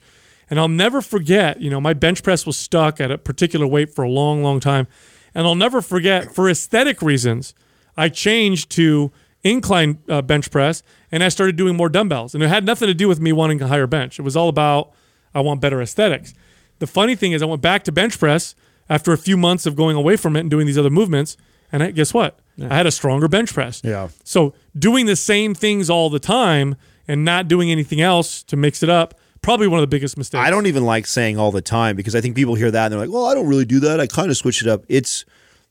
And 0.50 0.60
I'll 0.60 0.68
never 0.68 1.02
forget, 1.02 1.62
you 1.62 1.70
know, 1.70 1.82
my 1.82 1.94
bench 1.94 2.24
press 2.24 2.46
was 2.46 2.58
stuck 2.58 3.02
at 3.02 3.12
a 3.12 3.18
particular 3.18 3.68
weight 3.68 3.94
for 3.94 4.04
a 4.04 4.10
long, 4.10 4.44
long 4.44 4.60
time. 4.60 4.88
And 5.36 5.46
I'll 5.46 5.56
never 5.56 5.82
forget, 5.82 6.34
for 6.34 6.50
aesthetic 6.50 7.02
reasons, 7.02 7.54
I 7.98 8.10
changed 8.10 8.72
to 8.72 9.12
incline 9.44 10.00
uh, 10.10 10.22
bench 10.22 10.50
press 10.52 10.84
and 11.12 11.24
I 11.24 11.30
started 11.30 11.56
doing 11.56 11.76
more 11.76 11.90
dumbbells. 11.90 12.34
And 12.34 12.44
it 12.44 12.48
had 12.48 12.66
nothing 12.66 12.88
to 12.88 12.94
do 12.94 13.08
with 13.08 13.20
me 13.20 13.32
wanting 13.32 13.62
a 13.62 13.68
higher 13.68 13.88
bench. 13.88 14.20
It 14.20 14.24
was 14.24 14.36
all 14.36 14.50
about 14.50 14.94
I 15.34 15.42
want 15.42 15.62
better 15.62 15.82
aesthetics. 15.82 16.34
The 16.80 16.88
funny 16.88 17.16
thing 17.16 17.32
is, 17.32 17.42
I 17.42 17.46
went 17.46 17.62
back 17.62 17.84
to 17.86 17.92
bench 17.92 18.20
press 18.20 18.56
after 18.90 19.12
a 19.12 19.18
few 19.18 19.38
months 19.38 19.66
of 19.66 19.76
going 19.76 19.96
away 19.96 20.16
from 20.16 20.36
it 20.36 20.42
and 20.42 20.50
doing 20.50 20.66
these 20.66 20.78
other 20.78 20.90
movements. 20.90 21.38
And 21.72 21.84
I, 21.84 21.92
guess 21.92 22.14
what? 22.14 22.40
I 22.60 22.76
had 22.76 22.88
a 22.88 22.92
stronger 22.92 23.28
bench 23.28 23.54
press. 23.54 23.82
Yeah. 23.84 24.10
So 24.24 24.54
doing 24.78 25.06
the 25.06 25.16
same 25.16 25.54
things 25.54 25.90
all 25.90 26.10
the 26.10 26.20
time 26.20 26.76
and 27.08 27.24
not 27.24 27.48
doing 27.48 27.72
anything 27.72 28.02
else 28.02 28.44
to 28.44 28.58
mix 28.58 28.82
it 28.84 28.90
up, 28.90 29.14
probably 29.42 29.68
one 29.68 29.80
of 29.80 29.84
the 29.84 29.88
biggest 29.88 30.18
mistakes. 30.18 30.44
I 30.44 30.50
don't 30.50 30.66
even 30.66 30.86
like 30.86 31.06
saying 31.06 31.38
all 31.38 31.52
the 31.52 31.62
time 31.62 31.96
because 31.96 32.16
I 32.16 32.22
think 32.22 32.36
people 32.36 32.56
hear 32.56 32.72
that 32.72 32.86
and 32.86 32.94
they're 32.94 33.00
like, 33.00 33.12
"Well, 33.12 33.26
I 33.26 33.34
don't 33.34 33.48
really 33.48 33.66
do 33.66 33.80
that. 33.82 34.00
I 34.00 34.08
kind 34.08 34.30
of 34.30 34.38
switch 34.38 34.62
it 34.62 34.68
up." 34.68 34.84
It's 34.90 35.26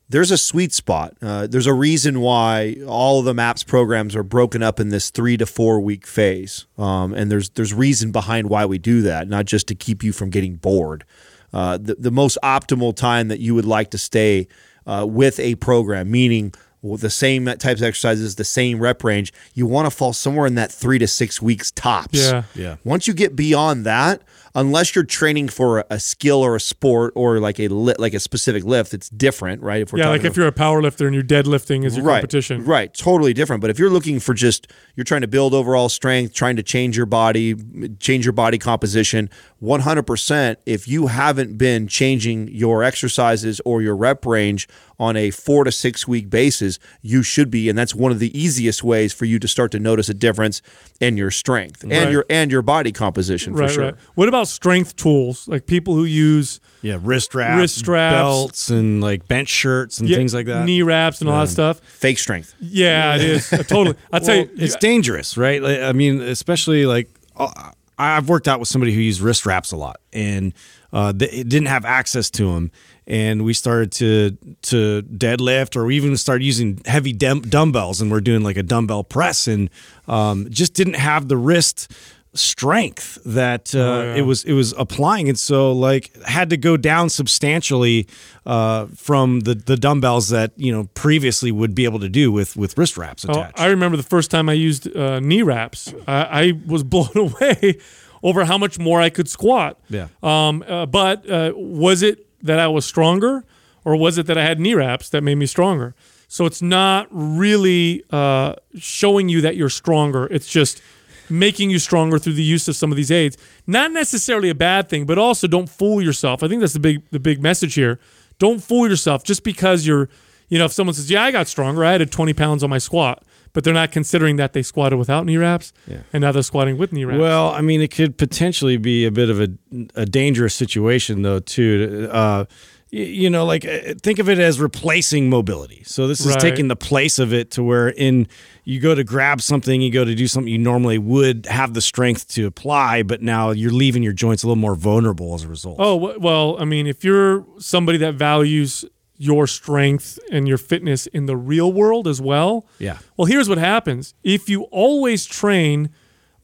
there's 0.08 0.30
a 0.30 0.38
sweet 0.38 0.72
spot. 0.72 1.16
Uh, 1.20 1.46
there's 1.46 1.66
a 1.66 1.74
reason 1.74 2.20
why 2.20 2.76
all 2.86 3.18
of 3.18 3.24
the 3.24 3.34
MAPS 3.34 3.64
programs 3.64 4.14
are 4.14 4.22
broken 4.22 4.62
up 4.62 4.78
in 4.78 4.90
this 4.90 5.10
three 5.10 5.36
to 5.36 5.46
four 5.46 5.80
week 5.80 6.06
phase, 6.06 6.66
um, 6.78 7.12
and 7.12 7.30
there's 7.30 7.50
there's 7.50 7.74
reason 7.74 8.12
behind 8.12 8.48
why 8.48 8.64
we 8.64 8.78
do 8.78 9.02
that, 9.02 9.28
not 9.28 9.46
just 9.46 9.66
to 9.68 9.74
keep 9.74 10.02
you 10.02 10.12
from 10.12 10.30
getting 10.30 10.56
bored. 10.56 11.04
Uh, 11.52 11.76
the 11.78 11.96
the 11.96 12.10
most 12.10 12.38
optimal 12.42 12.94
time 12.94 13.28
that 13.28 13.40
you 13.40 13.54
would 13.54 13.64
like 13.64 13.90
to 13.90 13.98
stay 13.98 14.46
uh, 14.86 15.04
with 15.08 15.40
a 15.40 15.56
program, 15.56 16.10
meaning 16.10 16.54
the 16.96 17.10
same 17.10 17.46
types 17.46 17.80
of 17.80 17.82
exercises, 17.82 18.36
the 18.36 18.44
same 18.44 18.78
rep 18.80 19.02
range, 19.02 19.32
you 19.54 19.66
want 19.66 19.86
to 19.86 19.90
fall 19.90 20.12
somewhere 20.12 20.46
in 20.46 20.54
that 20.56 20.70
three 20.70 20.98
to 20.98 21.06
six 21.06 21.42
weeks 21.42 21.70
tops. 21.72 22.18
Yeah. 22.18 22.42
Yeah. 22.54 22.76
Once 22.84 23.06
you 23.08 23.14
get 23.14 23.34
beyond 23.34 23.84
that, 23.86 24.22
unless 24.54 24.94
you're 24.94 25.04
training 25.04 25.48
for 25.48 25.80
a, 25.80 25.84
a 25.90 26.00
skill 26.00 26.40
or 26.42 26.56
a 26.56 26.60
sport 26.60 27.12
or 27.14 27.38
like 27.40 27.58
a 27.60 27.68
li- 27.68 27.94
like 27.98 28.14
a 28.14 28.20
specific 28.20 28.64
lift, 28.64 28.94
it's 28.94 29.08
different, 29.10 29.60
right? 29.62 29.82
If 29.82 29.92
we're 29.92 29.98
Yeah, 29.98 30.08
like 30.08 30.20
talking 30.20 30.30
if 30.30 30.36
you're 30.36 30.46
a 30.46 30.52
power 30.52 30.80
lifter 30.80 31.06
and 31.06 31.14
you're 31.14 31.24
deadlifting 31.24 31.84
as 31.84 31.96
your 31.96 32.06
right, 32.06 32.20
competition. 32.20 32.64
right, 32.64 32.92
totally 32.94 33.34
different. 33.34 33.60
But 33.60 33.70
if 33.70 33.78
you're 33.78 33.90
looking 33.90 34.18
for 34.20 34.32
just 34.32 34.66
you're 34.94 35.04
trying 35.04 35.20
to 35.22 35.28
build 35.28 35.52
overall 35.52 35.88
strength, 35.88 36.32
trying 36.34 36.56
to 36.56 36.62
change 36.62 36.96
your 36.96 37.04
body, 37.06 37.54
change 37.98 38.24
your 38.24 38.32
body 38.32 38.56
composition, 38.58 39.28
100%. 39.62 40.56
If 40.66 40.88
you 40.88 41.06
haven't 41.08 41.56
been 41.58 41.86
changing 41.88 42.48
your 42.48 42.82
exercises 42.82 43.60
or 43.64 43.82
your 43.82 43.96
rep 43.96 44.24
range 44.26 44.68
on 44.98 45.16
a 45.16 45.30
four 45.30 45.64
to 45.64 45.70
six 45.72 46.08
week 46.08 46.30
basis, 46.30 46.78
you 47.02 47.22
should 47.22 47.50
be, 47.50 47.68
and 47.68 47.76
that's 47.78 47.94
one 47.94 48.12
of 48.12 48.18
the 48.18 48.36
easiest 48.38 48.82
ways 48.82 49.12
for 49.12 49.24
you 49.26 49.38
to 49.38 49.46
start 49.48 49.70
to 49.72 49.78
notice 49.78 50.08
a 50.08 50.14
difference 50.14 50.62
in 51.00 51.16
your 51.16 51.30
strength 51.30 51.82
and 51.82 51.92
Right. 51.92 52.10
your 52.10 52.24
and 52.30 52.50
your 52.50 52.62
body 52.62 52.92
composition 52.92 53.54
for 53.54 53.60
Right, 53.62 53.70
sure. 53.70 53.84
right. 53.84 53.94
What 54.14 54.28
about 54.28 54.48
strength 54.48 54.96
tools? 54.96 55.46
Like 55.48 55.66
people 55.66 55.94
who 55.94 56.04
use 56.04 56.60
Yeah, 56.82 56.98
wrist 57.02 57.34
wraps, 57.34 57.58
Wrist 57.60 57.78
straps. 57.78 58.14
belts, 58.14 58.70
and 58.70 59.00
like 59.02 59.26
bench 59.28 59.48
shirts 59.48 59.98
and 59.98 60.08
yeah, 60.08 60.16
things 60.16 60.32
like 60.32 60.46
that. 60.46 60.64
knee 60.64 60.82
wraps 60.82 61.20
and 61.20 61.28
all 61.28 61.40
that 61.40 61.48
stuff. 61.50 61.80
Fake 61.80 62.18
strength. 62.18 62.54
Yeah, 62.60 63.16
it 63.16 63.22
is. 63.22 63.48
Totally. 63.68 63.96
I'd 64.12 64.22
Well, 64.22 64.24
say 64.44 64.50
it's 64.56 64.76
dangerous, 64.76 65.36
right? 65.36 65.60
Like, 65.60 65.80
I 65.80 65.92
mean, 65.92 66.20
especially 66.22 66.86
like 66.86 67.10
uh, 67.36 67.70
I've 67.98 68.28
worked 68.28 68.48
out 68.48 68.60
with 68.60 68.68
somebody 68.68 68.94
who 68.94 69.00
used 69.00 69.20
wrist 69.20 69.44
wraps 69.46 69.72
a 69.72 69.76
lot, 69.76 70.00
and 70.12 70.54
uh, 70.92 71.12
they 71.12 71.26
it 71.28 71.48
didn't 71.48 71.68
have 71.68 71.84
access 71.84 72.30
to 72.30 72.52
them. 72.54 72.70
And 73.08 73.44
we 73.44 73.52
started 73.54 73.92
to 73.92 74.36
to 74.62 75.02
deadlift, 75.02 75.76
or 75.76 75.84
we 75.86 75.94
even 75.96 76.16
started 76.16 76.44
using 76.44 76.80
heavy 76.86 77.12
dem- 77.12 77.42
dumbbells, 77.42 78.00
and 78.00 78.10
we're 78.10 78.20
doing 78.20 78.42
like 78.42 78.56
a 78.56 78.62
dumbbell 78.64 79.04
press, 79.04 79.46
and 79.46 79.70
um, 80.08 80.48
just 80.50 80.74
didn't 80.74 80.94
have 80.96 81.28
the 81.28 81.36
wrist 81.36 81.92
strength 82.34 83.18
that 83.24 83.74
uh, 83.74 83.78
Oh, 83.78 84.02
yeah. 84.02 84.14
it 84.16 84.22
was 84.22 84.44
it 84.44 84.52
was 84.54 84.72
applying, 84.76 85.28
and 85.28 85.38
so 85.38 85.72
like 85.72 86.10
had 86.24 86.50
to 86.50 86.56
go 86.56 86.76
down 86.76 87.08
substantially 87.08 88.06
uh, 88.44 88.86
from 88.96 89.40
the 89.40 89.54
the 89.54 89.76
dumbbells 89.76 90.28
that 90.30 90.52
you 90.56 90.72
know 90.72 90.88
previously 90.94 91.52
would 91.52 91.74
be 91.74 91.84
able 91.84 92.00
to 92.00 92.08
do 92.08 92.30
with 92.32 92.56
with 92.56 92.76
wrist 92.76 92.96
wraps 92.96 93.24
Oh, 93.28 93.30
attached. 93.32 93.60
I 93.60 93.66
remember 93.68 93.96
the 93.96 94.02
first 94.02 94.30
time 94.30 94.48
I 94.48 94.54
used 94.54 94.94
uh, 94.96 95.20
knee 95.20 95.42
wraps. 95.42 95.94
I, 96.08 96.22
I 96.48 96.52
was 96.66 96.82
blown 96.94 97.16
away 97.16 97.78
over 98.22 98.44
how 98.44 98.58
much 98.58 98.78
more 98.78 99.00
I 99.00 99.10
could 99.10 99.28
squat. 99.28 99.78
Yeah. 99.88 100.08
Um, 100.22 100.64
uh, 100.66 100.86
but 100.86 101.28
uh, 101.30 101.52
was 101.54 102.02
it 102.02 102.25
that 102.42 102.58
I 102.58 102.68
was 102.68 102.84
stronger, 102.84 103.44
or 103.84 103.96
was 103.96 104.18
it 104.18 104.26
that 104.26 104.36
I 104.38 104.42
had 104.44 104.58
knee 104.60 104.74
wraps 104.74 105.08
that 105.10 105.22
made 105.22 105.36
me 105.36 105.46
stronger? 105.46 105.94
So 106.28 106.44
it's 106.44 106.60
not 106.60 107.06
really 107.10 108.02
uh, 108.10 108.54
showing 108.78 109.28
you 109.28 109.40
that 109.42 109.56
you're 109.56 109.68
stronger. 109.70 110.26
It's 110.26 110.48
just 110.48 110.82
making 111.30 111.70
you 111.70 111.78
stronger 111.78 112.18
through 112.18 112.34
the 112.34 112.42
use 112.42 112.68
of 112.68 112.76
some 112.76 112.90
of 112.90 112.96
these 112.96 113.10
aids. 113.10 113.36
Not 113.66 113.92
necessarily 113.92 114.48
a 114.50 114.54
bad 114.54 114.88
thing, 114.88 115.06
but 115.06 115.18
also 115.18 115.46
don't 115.46 115.68
fool 115.68 116.02
yourself. 116.02 116.42
I 116.42 116.48
think 116.48 116.60
that's 116.60 116.72
the 116.72 116.80
big 116.80 117.02
the 117.10 117.20
big 117.20 117.40
message 117.42 117.74
here. 117.74 117.98
Don't 118.38 118.62
fool 118.62 118.88
yourself 118.88 119.24
just 119.24 119.42
because 119.44 119.86
you're 119.86 120.08
You 120.48 120.58
know, 120.58 120.66
if 120.66 120.72
someone 120.72 120.94
says, 120.94 121.10
"Yeah, 121.10 121.24
I 121.24 121.32
got 121.32 121.48
stronger. 121.48 121.84
I 121.84 121.94
added 121.94 122.12
20 122.12 122.32
pounds 122.32 122.62
on 122.62 122.70
my 122.70 122.78
squat," 122.78 123.24
but 123.56 123.64
they're 123.64 123.72
not 123.72 123.90
considering 123.90 124.36
that 124.36 124.52
they 124.52 124.60
squatted 124.62 124.98
without 124.98 125.24
knee 125.24 125.38
wraps, 125.38 125.72
and 126.12 126.20
now 126.20 126.30
they're 126.30 126.42
squatting 126.42 126.76
with 126.76 126.92
knee 126.92 127.06
wraps. 127.06 127.18
Well, 127.18 127.48
I 127.52 127.62
mean, 127.62 127.80
it 127.80 127.90
could 127.90 128.18
potentially 128.18 128.76
be 128.76 129.06
a 129.06 129.10
bit 129.10 129.30
of 129.30 129.40
a, 129.40 129.48
a 129.94 130.04
dangerous 130.04 130.54
situation, 130.54 131.22
though, 131.22 131.38
too. 131.38 132.06
Uh, 132.12 132.44
you 132.90 133.30
know, 133.30 133.46
like 133.46 133.64
uh, 133.64 133.94
think 134.02 134.18
of 134.18 134.28
it 134.28 134.38
as 134.38 134.60
replacing 134.60 135.30
mobility. 135.30 135.82
So 135.86 136.06
this 136.06 136.20
is 136.20 136.32
Right. 136.32 136.40
taking 136.40 136.68
the 136.68 136.76
place 136.76 137.18
of 137.18 137.32
it 137.32 137.50
to 137.52 137.62
where 137.62 137.88
in 137.88 138.28
you 138.64 138.78
go 138.78 138.94
to 138.94 139.02
grab 139.04 139.40
something, 139.40 139.80
you 139.80 139.90
go 139.90 140.04
to 140.04 140.14
do 140.14 140.26
something 140.28 140.52
you 140.52 140.58
normally 140.58 140.98
would 140.98 141.46
have 141.46 141.72
the 141.72 141.80
strength 141.80 142.28
to 142.34 142.46
apply, 142.46 143.04
but 143.04 143.22
now 143.22 143.52
you're 143.52 143.72
leaving 143.72 144.02
your 144.02 144.12
joints 144.12 144.42
a 144.42 144.46
little 144.46 144.60
more 144.60 144.74
vulnerable 144.74 145.34
as 145.34 145.44
a 145.44 145.48
result. 145.48 145.76
Oh, 145.78 146.18
well, 146.18 146.56
I 146.60 146.64
mean, 146.66 146.86
if 146.86 147.04
you're 147.04 147.44
somebody 147.58 147.96
that 147.98 148.14
values 148.16 148.84
your 149.18 149.46
strength 149.46 150.18
and 150.30 150.46
your 150.46 150.58
fitness 150.58 151.06
in 151.08 151.26
the 151.26 151.36
real 151.36 151.72
world 151.72 152.06
as 152.06 152.20
well, 152.20 152.66
Yeah. 152.78 152.98
Well, 153.16 153.26
here's 153.26 153.48
what 153.48 153.58
happens: 153.58 154.14
if 154.22 154.48
you 154.48 154.62
always 154.64 155.24
train 155.26 155.90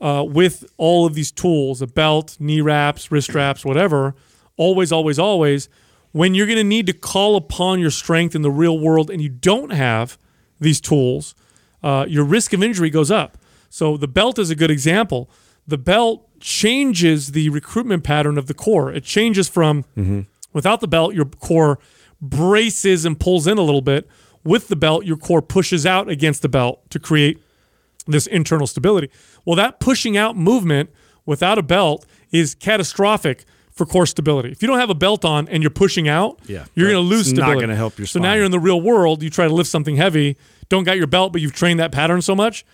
uh, 0.00 0.24
with 0.26 0.64
all 0.78 1.06
of 1.06 1.14
these 1.14 1.30
tools, 1.30 1.80
a 1.82 1.86
belt, 1.86 2.36
knee 2.40 2.60
wraps, 2.60 3.10
wrist 3.12 3.34
wraps, 3.34 3.64
whatever, 3.64 4.14
always, 4.56 4.90
always, 4.90 5.18
always, 5.18 5.68
when 6.12 6.34
you're 6.34 6.46
going 6.46 6.58
to 6.58 6.64
need 6.64 6.86
to 6.86 6.92
call 6.92 7.36
upon 7.36 7.78
your 7.78 7.90
strength 7.90 8.34
in 8.34 8.42
the 8.42 8.50
real 8.50 8.78
world 8.78 9.10
and 9.10 9.22
you 9.22 9.28
don't 9.28 9.70
have 9.70 10.18
these 10.60 10.80
tools, 10.80 11.34
uh, 11.82 12.04
your 12.08 12.24
risk 12.24 12.52
of 12.52 12.62
injury 12.62 12.90
goes 12.90 13.10
up. 13.10 13.38
So 13.70 13.96
the 13.96 14.08
belt 14.08 14.38
is 14.38 14.50
a 14.50 14.54
good 14.56 14.70
example. 14.70 15.30
The 15.66 15.78
belt 15.78 16.28
changes 16.40 17.32
the 17.32 17.48
recruitment 17.50 18.02
pattern 18.04 18.36
of 18.36 18.46
the 18.46 18.54
core. 18.54 18.92
It 18.92 19.04
changes 19.04 19.48
from 19.48 19.84
without 20.52 20.80
the 20.80 20.88
belt, 20.88 21.14
your 21.14 21.24
core 21.26 21.78
braces 22.22 23.04
and 23.04 23.18
pulls 23.20 23.46
in 23.46 23.58
a 23.58 23.62
little 23.62 23.82
bit. 23.82 24.08
With 24.44 24.68
the 24.68 24.76
belt, 24.76 25.04
your 25.04 25.16
core 25.16 25.42
pushes 25.42 25.84
out 25.84 26.08
against 26.08 26.42
the 26.42 26.48
belt 26.48 26.88
to 26.90 26.98
create 26.98 27.38
this 28.06 28.26
internal 28.26 28.66
stability. 28.66 29.10
Well, 29.44 29.56
that 29.56 29.78
pushing 29.78 30.16
out 30.16 30.36
movement 30.36 30.90
without 31.26 31.58
a 31.58 31.62
belt 31.62 32.06
is 32.32 32.54
catastrophic 32.54 33.44
for 33.70 33.86
core 33.86 34.06
stability. 34.06 34.50
If 34.50 34.60
you 34.62 34.68
don't 34.68 34.78
have 34.78 34.90
a 34.90 34.94
belt 34.94 35.24
on 35.24 35.48
and 35.48 35.62
you're 35.62 35.70
pushing 35.70 36.08
out, 36.08 36.40
Yeah, 36.46 36.64
you're 36.74 36.90
going 36.90 37.04
to 37.04 37.08
that's 37.08 37.28
lose 37.28 37.32
not 37.34 37.58
gonna 37.58 37.76
help 37.76 37.98
your 37.98 38.06
So 38.06 38.18
now 38.18 38.34
you're 38.34 38.44
in 38.44 38.50
the 38.50 38.58
real 38.60 38.80
world. 38.80 39.22
You 39.22 39.30
try 39.30 39.46
to 39.46 39.54
lift 39.54 39.70
something 39.70 39.96
heavy, 39.96 40.36
don't 40.68 40.84
got 40.84 40.96
your 40.96 41.06
belt, 41.06 41.32
but 41.32 41.40
you've 41.40 41.54
trained 41.54 41.80
that 41.80 41.92
pattern 41.92 42.22
so 42.22 42.34
much. 42.34 42.64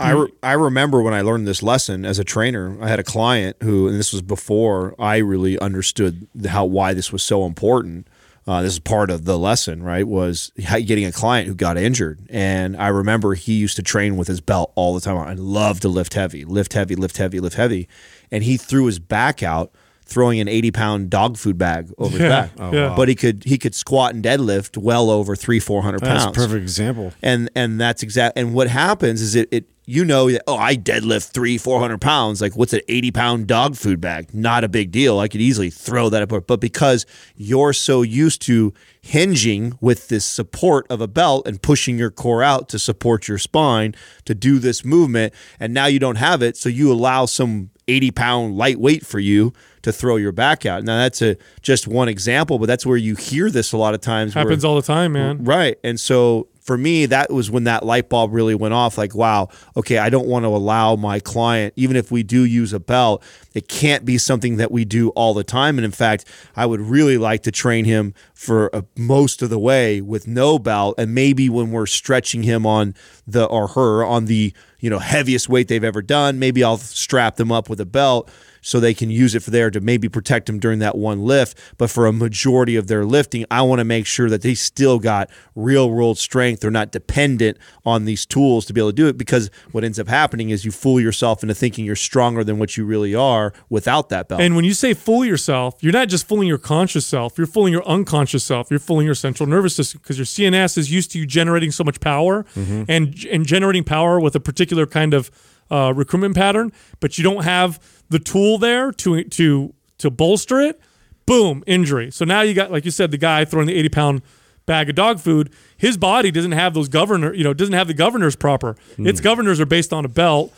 I, 0.00 0.10
re- 0.10 0.32
I 0.42 0.52
remember 0.54 1.02
when 1.02 1.14
I 1.14 1.20
learned 1.20 1.46
this 1.46 1.62
lesson 1.62 2.04
as 2.04 2.18
a 2.18 2.24
trainer, 2.24 2.76
I 2.82 2.88
had 2.88 2.98
a 2.98 3.04
client 3.04 3.56
who, 3.62 3.86
and 3.86 3.96
this 3.96 4.12
was 4.12 4.22
before 4.22 4.94
I 4.98 5.18
really 5.18 5.56
understood 5.60 6.26
how 6.48 6.64
why 6.64 6.94
this 6.94 7.12
was 7.12 7.22
so 7.22 7.46
important. 7.46 8.08
Uh, 8.46 8.60
this 8.60 8.74
is 8.74 8.78
part 8.78 9.10
of 9.10 9.24
the 9.24 9.38
lesson, 9.38 9.82
right? 9.82 10.06
Was 10.06 10.52
getting 10.56 11.06
a 11.06 11.12
client 11.12 11.48
who 11.48 11.54
got 11.54 11.78
injured, 11.78 12.26
and 12.28 12.76
I 12.76 12.88
remember 12.88 13.32
he 13.34 13.54
used 13.54 13.76
to 13.76 13.82
train 13.82 14.16
with 14.18 14.28
his 14.28 14.40
belt 14.42 14.70
all 14.74 14.92
the 14.94 15.00
time. 15.00 15.16
I 15.16 15.32
love 15.32 15.80
to 15.80 15.88
lift 15.88 16.12
heavy, 16.14 16.44
lift 16.44 16.74
heavy, 16.74 16.94
lift 16.94 17.16
heavy, 17.16 17.40
lift 17.40 17.56
heavy, 17.56 17.88
and 18.30 18.44
he 18.44 18.58
threw 18.58 18.84
his 18.84 18.98
back 18.98 19.42
out, 19.42 19.72
throwing 20.04 20.40
an 20.40 20.48
eighty 20.48 20.70
pound 20.70 21.08
dog 21.08 21.38
food 21.38 21.56
bag 21.56 21.90
over 21.96 22.18
Yeah, 22.18 22.22
his 22.22 22.28
back. 22.28 22.50
Oh, 22.58 22.72
yeah. 22.72 22.88
wow. 22.90 22.96
But 22.96 23.08
he 23.08 23.14
could 23.14 23.44
he 23.44 23.56
could 23.56 23.74
squat 23.74 24.14
and 24.14 24.22
deadlift 24.22 24.76
well 24.76 25.08
over 25.08 25.34
three 25.34 25.58
four 25.58 25.80
hundred 25.82 26.02
That's 26.02 26.24
pounds 26.24 26.36
a 26.36 26.40
perfect 26.40 26.60
example. 26.62 27.14
and 27.22 27.48
and 27.56 27.80
that's 27.80 28.02
exact. 28.02 28.36
And 28.36 28.52
what 28.52 28.68
happens 28.68 29.22
is 29.22 29.34
it, 29.36 29.48
it 29.52 29.64
you 29.86 30.04
know 30.04 30.30
that 30.30 30.42
oh 30.46 30.56
I 30.56 30.76
deadlift 30.76 31.30
three 31.32 31.58
four 31.58 31.78
hundred 31.80 32.00
pounds 32.00 32.40
like 32.40 32.56
what's 32.56 32.72
an 32.72 32.80
eighty 32.88 33.10
pound 33.10 33.46
dog 33.46 33.76
food 33.76 34.00
bag? 34.00 34.32
Not 34.34 34.64
a 34.64 34.68
big 34.68 34.90
deal. 34.90 35.18
I 35.18 35.28
could 35.28 35.40
easily 35.42 35.70
throw 35.70 36.08
that 36.08 36.22
apart. 36.22 36.46
But 36.46 36.60
because 36.60 37.04
you're 37.36 37.72
so 37.72 38.02
used 38.02 38.40
to 38.42 38.72
hinging 39.02 39.76
with 39.80 40.08
this 40.08 40.24
support 40.24 40.86
of 40.90 41.00
a 41.00 41.06
belt 41.06 41.46
and 41.46 41.60
pushing 41.60 41.98
your 41.98 42.10
core 42.10 42.42
out 42.42 42.68
to 42.70 42.78
support 42.78 43.28
your 43.28 43.38
spine 43.38 43.94
to 44.24 44.34
do 44.34 44.58
this 44.58 44.84
movement, 44.84 45.32
and 45.60 45.74
now 45.74 45.86
you 45.86 45.98
don't 45.98 46.16
have 46.16 46.42
it, 46.42 46.56
so 46.56 46.68
you 46.68 46.90
allow 46.90 47.26
some 47.26 47.70
80 47.86 48.10
pound 48.12 48.56
lightweight 48.56 49.04
for 49.04 49.18
you 49.18 49.52
to 49.82 49.92
throw 49.92 50.16
your 50.16 50.32
back 50.32 50.64
out. 50.64 50.82
Now 50.84 50.96
that's 50.96 51.20
a 51.20 51.36
just 51.60 51.86
one 51.86 52.08
example, 52.08 52.58
but 52.58 52.64
that's 52.66 52.86
where 52.86 52.96
you 52.96 53.14
hear 53.16 53.50
this 53.50 53.72
a 53.72 53.76
lot 53.76 53.92
of 53.92 54.00
times. 54.00 54.34
where- 54.34 54.44
Happens 54.44 54.64
all 54.64 54.76
the 54.76 54.82
time, 54.82 55.12
man. 55.12 55.44
Right. 55.44 55.78
And 55.84 56.00
so 56.00 56.48
for 56.64 56.78
me, 56.78 57.04
that 57.06 57.30
was 57.30 57.50
when 57.50 57.64
that 57.64 57.84
light 57.84 58.08
bulb 58.08 58.32
really 58.32 58.54
went 58.54 58.72
off. 58.72 58.96
Like, 58.96 59.14
wow, 59.14 59.50
okay, 59.76 59.98
I 59.98 60.08
don't 60.08 60.26
want 60.26 60.44
to 60.44 60.48
allow 60.48 60.96
my 60.96 61.20
client, 61.20 61.74
even 61.76 61.94
if 61.94 62.10
we 62.10 62.22
do 62.22 62.42
use 62.42 62.72
a 62.72 62.80
belt, 62.80 63.22
it 63.52 63.68
can't 63.68 64.06
be 64.06 64.16
something 64.16 64.56
that 64.56 64.72
we 64.72 64.86
do 64.86 65.10
all 65.10 65.34
the 65.34 65.44
time. 65.44 65.76
And 65.76 65.84
in 65.84 65.90
fact, 65.90 66.24
I 66.56 66.64
would 66.64 66.80
really 66.80 67.18
like 67.18 67.42
to 67.42 67.52
train 67.52 67.84
him 67.84 68.14
for 68.32 68.74
uh, 68.74 68.80
most 68.96 69.42
of 69.42 69.50
the 69.50 69.58
way 69.58 70.00
with 70.00 70.26
no 70.26 70.58
belt. 70.58 70.94
And 70.96 71.14
maybe 71.14 71.50
when 71.50 71.70
we're 71.70 71.84
stretching 71.86 72.42
him 72.42 72.64
on 72.64 72.94
the, 73.26 73.44
or 73.44 73.68
her 73.68 74.02
on 74.02 74.24
the, 74.24 74.54
you 74.80 74.88
know, 74.88 75.00
heaviest 75.00 75.50
weight 75.50 75.68
they've 75.68 75.84
ever 75.84 76.00
done, 76.00 76.38
maybe 76.38 76.64
I'll 76.64 76.78
strap 76.78 77.36
them 77.36 77.52
up 77.52 77.68
with 77.68 77.78
a 77.78 77.86
belt 77.86 78.30
so 78.64 78.80
they 78.80 78.94
can 78.94 79.10
use 79.10 79.34
it 79.34 79.42
for 79.42 79.50
there 79.50 79.70
to 79.70 79.78
maybe 79.78 80.08
protect 80.08 80.46
them 80.46 80.58
during 80.58 80.78
that 80.78 80.96
one 80.96 81.22
lift. 81.22 81.58
But 81.76 81.90
for 81.90 82.06
a 82.06 82.12
majority 82.12 82.76
of 82.76 82.86
their 82.86 83.04
lifting, 83.04 83.44
I 83.50 83.60
want 83.60 83.80
to 83.80 83.84
make 83.84 84.06
sure 84.06 84.30
that 84.30 84.40
they 84.40 84.54
still 84.54 84.98
got 84.98 85.28
real 85.54 85.90
world 85.90 86.16
strength. 86.16 86.60
They're 86.60 86.70
not 86.70 86.90
dependent 86.90 87.58
on 87.84 88.06
these 88.06 88.24
tools 88.24 88.64
to 88.66 88.72
be 88.72 88.80
able 88.80 88.88
to 88.88 88.96
do 88.96 89.06
it 89.06 89.18
because 89.18 89.50
what 89.72 89.84
ends 89.84 90.00
up 90.00 90.08
happening 90.08 90.48
is 90.48 90.64
you 90.64 90.70
fool 90.70 90.98
yourself 90.98 91.42
into 91.42 91.54
thinking 91.54 91.84
you're 91.84 91.94
stronger 91.94 92.42
than 92.42 92.58
what 92.58 92.78
you 92.78 92.86
really 92.86 93.14
are 93.14 93.52
without 93.68 94.08
that 94.08 94.28
belt. 94.28 94.40
And 94.40 94.56
when 94.56 94.64
you 94.64 94.72
say 94.72 94.94
fool 94.94 95.26
yourself, 95.26 95.76
you're 95.80 95.92
not 95.92 96.08
just 96.08 96.26
fooling 96.26 96.48
your 96.48 96.58
conscious 96.58 97.06
self, 97.06 97.36
you're 97.36 97.46
fooling 97.46 97.72
your 97.72 97.86
unconscious 97.86 98.44
self. 98.44 98.70
You're 98.70 98.80
fooling 98.80 99.04
your 99.04 99.14
central 99.14 99.46
nervous 99.46 99.76
system 99.76 100.00
because 100.02 100.16
your 100.16 100.24
CNS 100.24 100.78
is 100.78 100.90
used 100.90 101.10
to 101.12 101.18
you 101.18 101.26
generating 101.26 101.70
so 101.70 101.84
much 101.84 102.00
power 102.00 102.46
and 102.88 103.26
and 103.30 103.44
generating 103.44 103.84
power 103.84 104.18
with 104.18 104.34
a 104.34 104.40
particular 104.40 104.86
kind 104.86 105.12
of 105.12 105.30
uh, 105.70 105.92
recruitment 105.94 106.34
pattern, 106.34 106.72
but 107.00 107.18
you 107.18 107.24
don't 107.24 107.44
have 107.44 107.78
the 108.08 108.18
tool 108.18 108.58
there 108.58 108.92
to 108.92 109.24
to 109.24 109.74
to 109.98 110.10
bolster 110.10 110.60
it. 110.60 110.80
Boom, 111.26 111.64
injury. 111.66 112.10
So 112.10 112.24
now 112.24 112.42
you 112.42 112.54
got 112.54 112.70
like 112.70 112.84
you 112.84 112.90
said 112.90 113.10
the 113.10 113.18
guy 113.18 113.44
throwing 113.44 113.66
the 113.66 113.74
80 113.74 113.88
pound 113.88 114.22
bag 114.66 114.88
of 114.88 114.94
dog 114.94 115.20
food. 115.20 115.50
His 115.76 115.96
body 115.96 116.30
doesn't 116.30 116.52
have 116.52 116.74
those 116.74 116.88
governor, 116.88 117.32
you 117.34 117.44
know, 117.44 117.54
doesn't 117.54 117.74
have 117.74 117.86
the 117.86 117.94
governors 117.94 118.36
proper. 118.36 118.76
Hmm. 118.96 119.06
Its 119.06 119.20
governors 119.20 119.60
are 119.60 119.66
based 119.66 119.92
on 119.92 120.04
a 120.04 120.08
belt. 120.08 120.52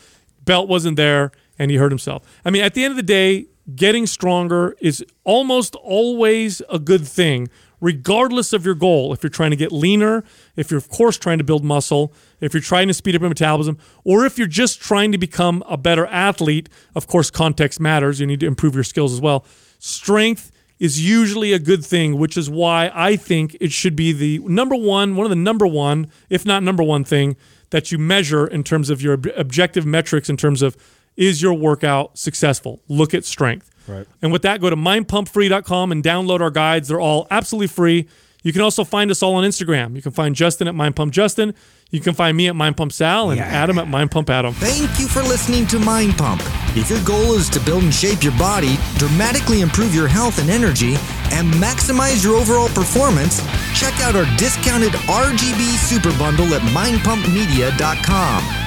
Belt 0.45 0.69
wasn't 0.69 0.95
there, 0.95 1.31
and 1.59 1.69
he 1.71 1.77
hurt 1.77 1.91
himself. 1.91 2.23
I 2.45 2.51
mean, 2.51 2.63
at 2.63 2.73
the 2.73 2.83
end 2.83 2.91
of 2.91 2.95
the 2.95 3.03
day, 3.03 3.47
getting 3.75 4.05
stronger 4.07 4.75
is 4.79 5.03
almost 5.25 5.75
always 5.75 6.61
a 6.69 6.79
good 6.79 7.05
thing, 7.05 7.49
regardless 7.81 8.53
of 8.53 8.65
your 8.65 8.75
goal. 8.75 9.11
If 9.11 9.23
you're 9.23 9.29
trying 9.29 9.51
to 9.51 9.57
get 9.57 9.71
leaner, 9.71 10.23
if 10.55 10.71
you're, 10.71 10.77
of 10.77 10.87
course, 10.87 11.17
trying 11.17 11.37
to 11.39 11.43
build 11.43 11.65
muscle, 11.65 12.13
if 12.39 12.53
you're 12.53 12.61
trying 12.61 12.87
to 12.87 12.93
speed 12.93 13.15
up 13.15 13.21
your 13.21 13.29
metabolism, 13.29 13.77
or 14.03 14.25
if 14.25 14.37
you're 14.37 14.47
just 14.47 14.81
trying 14.81 15.11
to 15.11 15.17
become 15.17 15.63
a 15.67 15.77
better 15.77 16.05
athlete, 16.07 16.69
of 16.95 17.07
course, 17.07 17.29
context 17.29 17.79
matters. 17.79 18.19
You 18.19 18.27
need 18.27 18.39
to 18.41 18.47
improve 18.47 18.75
your 18.75 18.83
skills 18.83 19.13
as 19.13 19.21
well. 19.21 19.45
Strength 19.79 20.51
is 20.79 21.05
usually 21.07 21.53
a 21.53 21.59
good 21.59 21.83
thing, 21.83 22.17
which 22.17 22.37
is 22.37 22.49
why 22.49 22.91
I 22.93 23.15
think 23.15 23.57
it 23.59 23.71
should 23.71 23.95
be 23.95 24.11
the 24.11 24.39
number 24.39 24.75
one, 24.75 25.15
one 25.15 25.25
of 25.25 25.29
the 25.29 25.35
number 25.35 25.65
one, 25.65 26.11
if 26.29 26.45
not 26.45 26.61
number 26.61 26.83
one 26.83 27.03
thing 27.03 27.35
that 27.71 27.91
you 27.91 27.97
measure 27.97 28.45
in 28.47 28.63
terms 28.63 28.89
of 28.89 29.01
your 29.01 29.13
ob- 29.13 29.27
objective 29.35 29.85
metrics 29.85 30.29
in 30.29 30.37
terms 30.37 30.61
of 30.61 30.77
is 31.15 31.41
your 31.41 31.53
workout 31.53 32.17
successful? 32.17 32.79
Look 32.87 33.13
at 33.13 33.25
strength. 33.25 33.71
Right. 33.87 34.05
And 34.21 34.31
with 34.31 34.43
that, 34.43 34.61
go 34.61 34.69
to 34.69 34.75
mindpumpfree.com 34.75 35.91
and 35.91 36.03
download 36.03 36.41
our 36.41 36.51
guides. 36.51 36.89
They're 36.89 36.99
all 36.99 37.25
absolutely 37.31 37.67
free. 37.67 38.07
You 38.43 38.53
can 38.53 38.61
also 38.61 38.83
find 38.83 39.11
us 39.11 39.23
all 39.23 39.35
on 39.35 39.43
Instagram. 39.43 39.95
You 39.95 40.01
can 40.01 40.11
find 40.11 40.35
Justin 40.35 40.67
at 40.67 40.75
Mind 40.75 40.95
Pump 40.95 41.11
Justin. 41.11 41.53
You 41.89 42.01
can 42.01 42.13
find 42.13 42.35
me 42.35 42.47
at 42.47 42.55
Mind 42.55 42.75
Pump 42.75 42.91
Sal 42.91 43.31
and 43.31 43.39
Adam 43.39 43.79
at 43.79 43.87
Mind 43.87 44.11
Pump 44.11 44.29
Adam. 44.29 44.53
Thank 44.53 44.99
you 44.99 45.07
for 45.07 45.21
listening 45.21 45.65
to 45.67 45.79
Mind 45.79 46.17
Pump. 46.17 46.41
If 46.75 46.89
your 46.89 47.01
goal 47.03 47.33
is 47.33 47.49
to 47.51 47.59
build 47.61 47.83
and 47.83 47.93
shape 47.93 48.23
your 48.23 48.37
body, 48.37 48.77
dramatically 48.97 49.61
improve 49.61 49.95
your 49.95 50.07
health 50.07 50.39
and 50.39 50.49
energy, 50.49 50.95
and 51.31 51.51
maximize 51.55 52.23
your 52.23 52.35
overall 52.35 52.69
performance, 52.69 53.41
check 53.73 53.93
out 54.01 54.15
our 54.15 54.25
discounted 54.37 54.93
RGB 54.93 55.77
Super 55.77 56.17
Bundle 56.17 56.53
at 56.53 56.61
mindpumpmedia.com. 56.61 58.66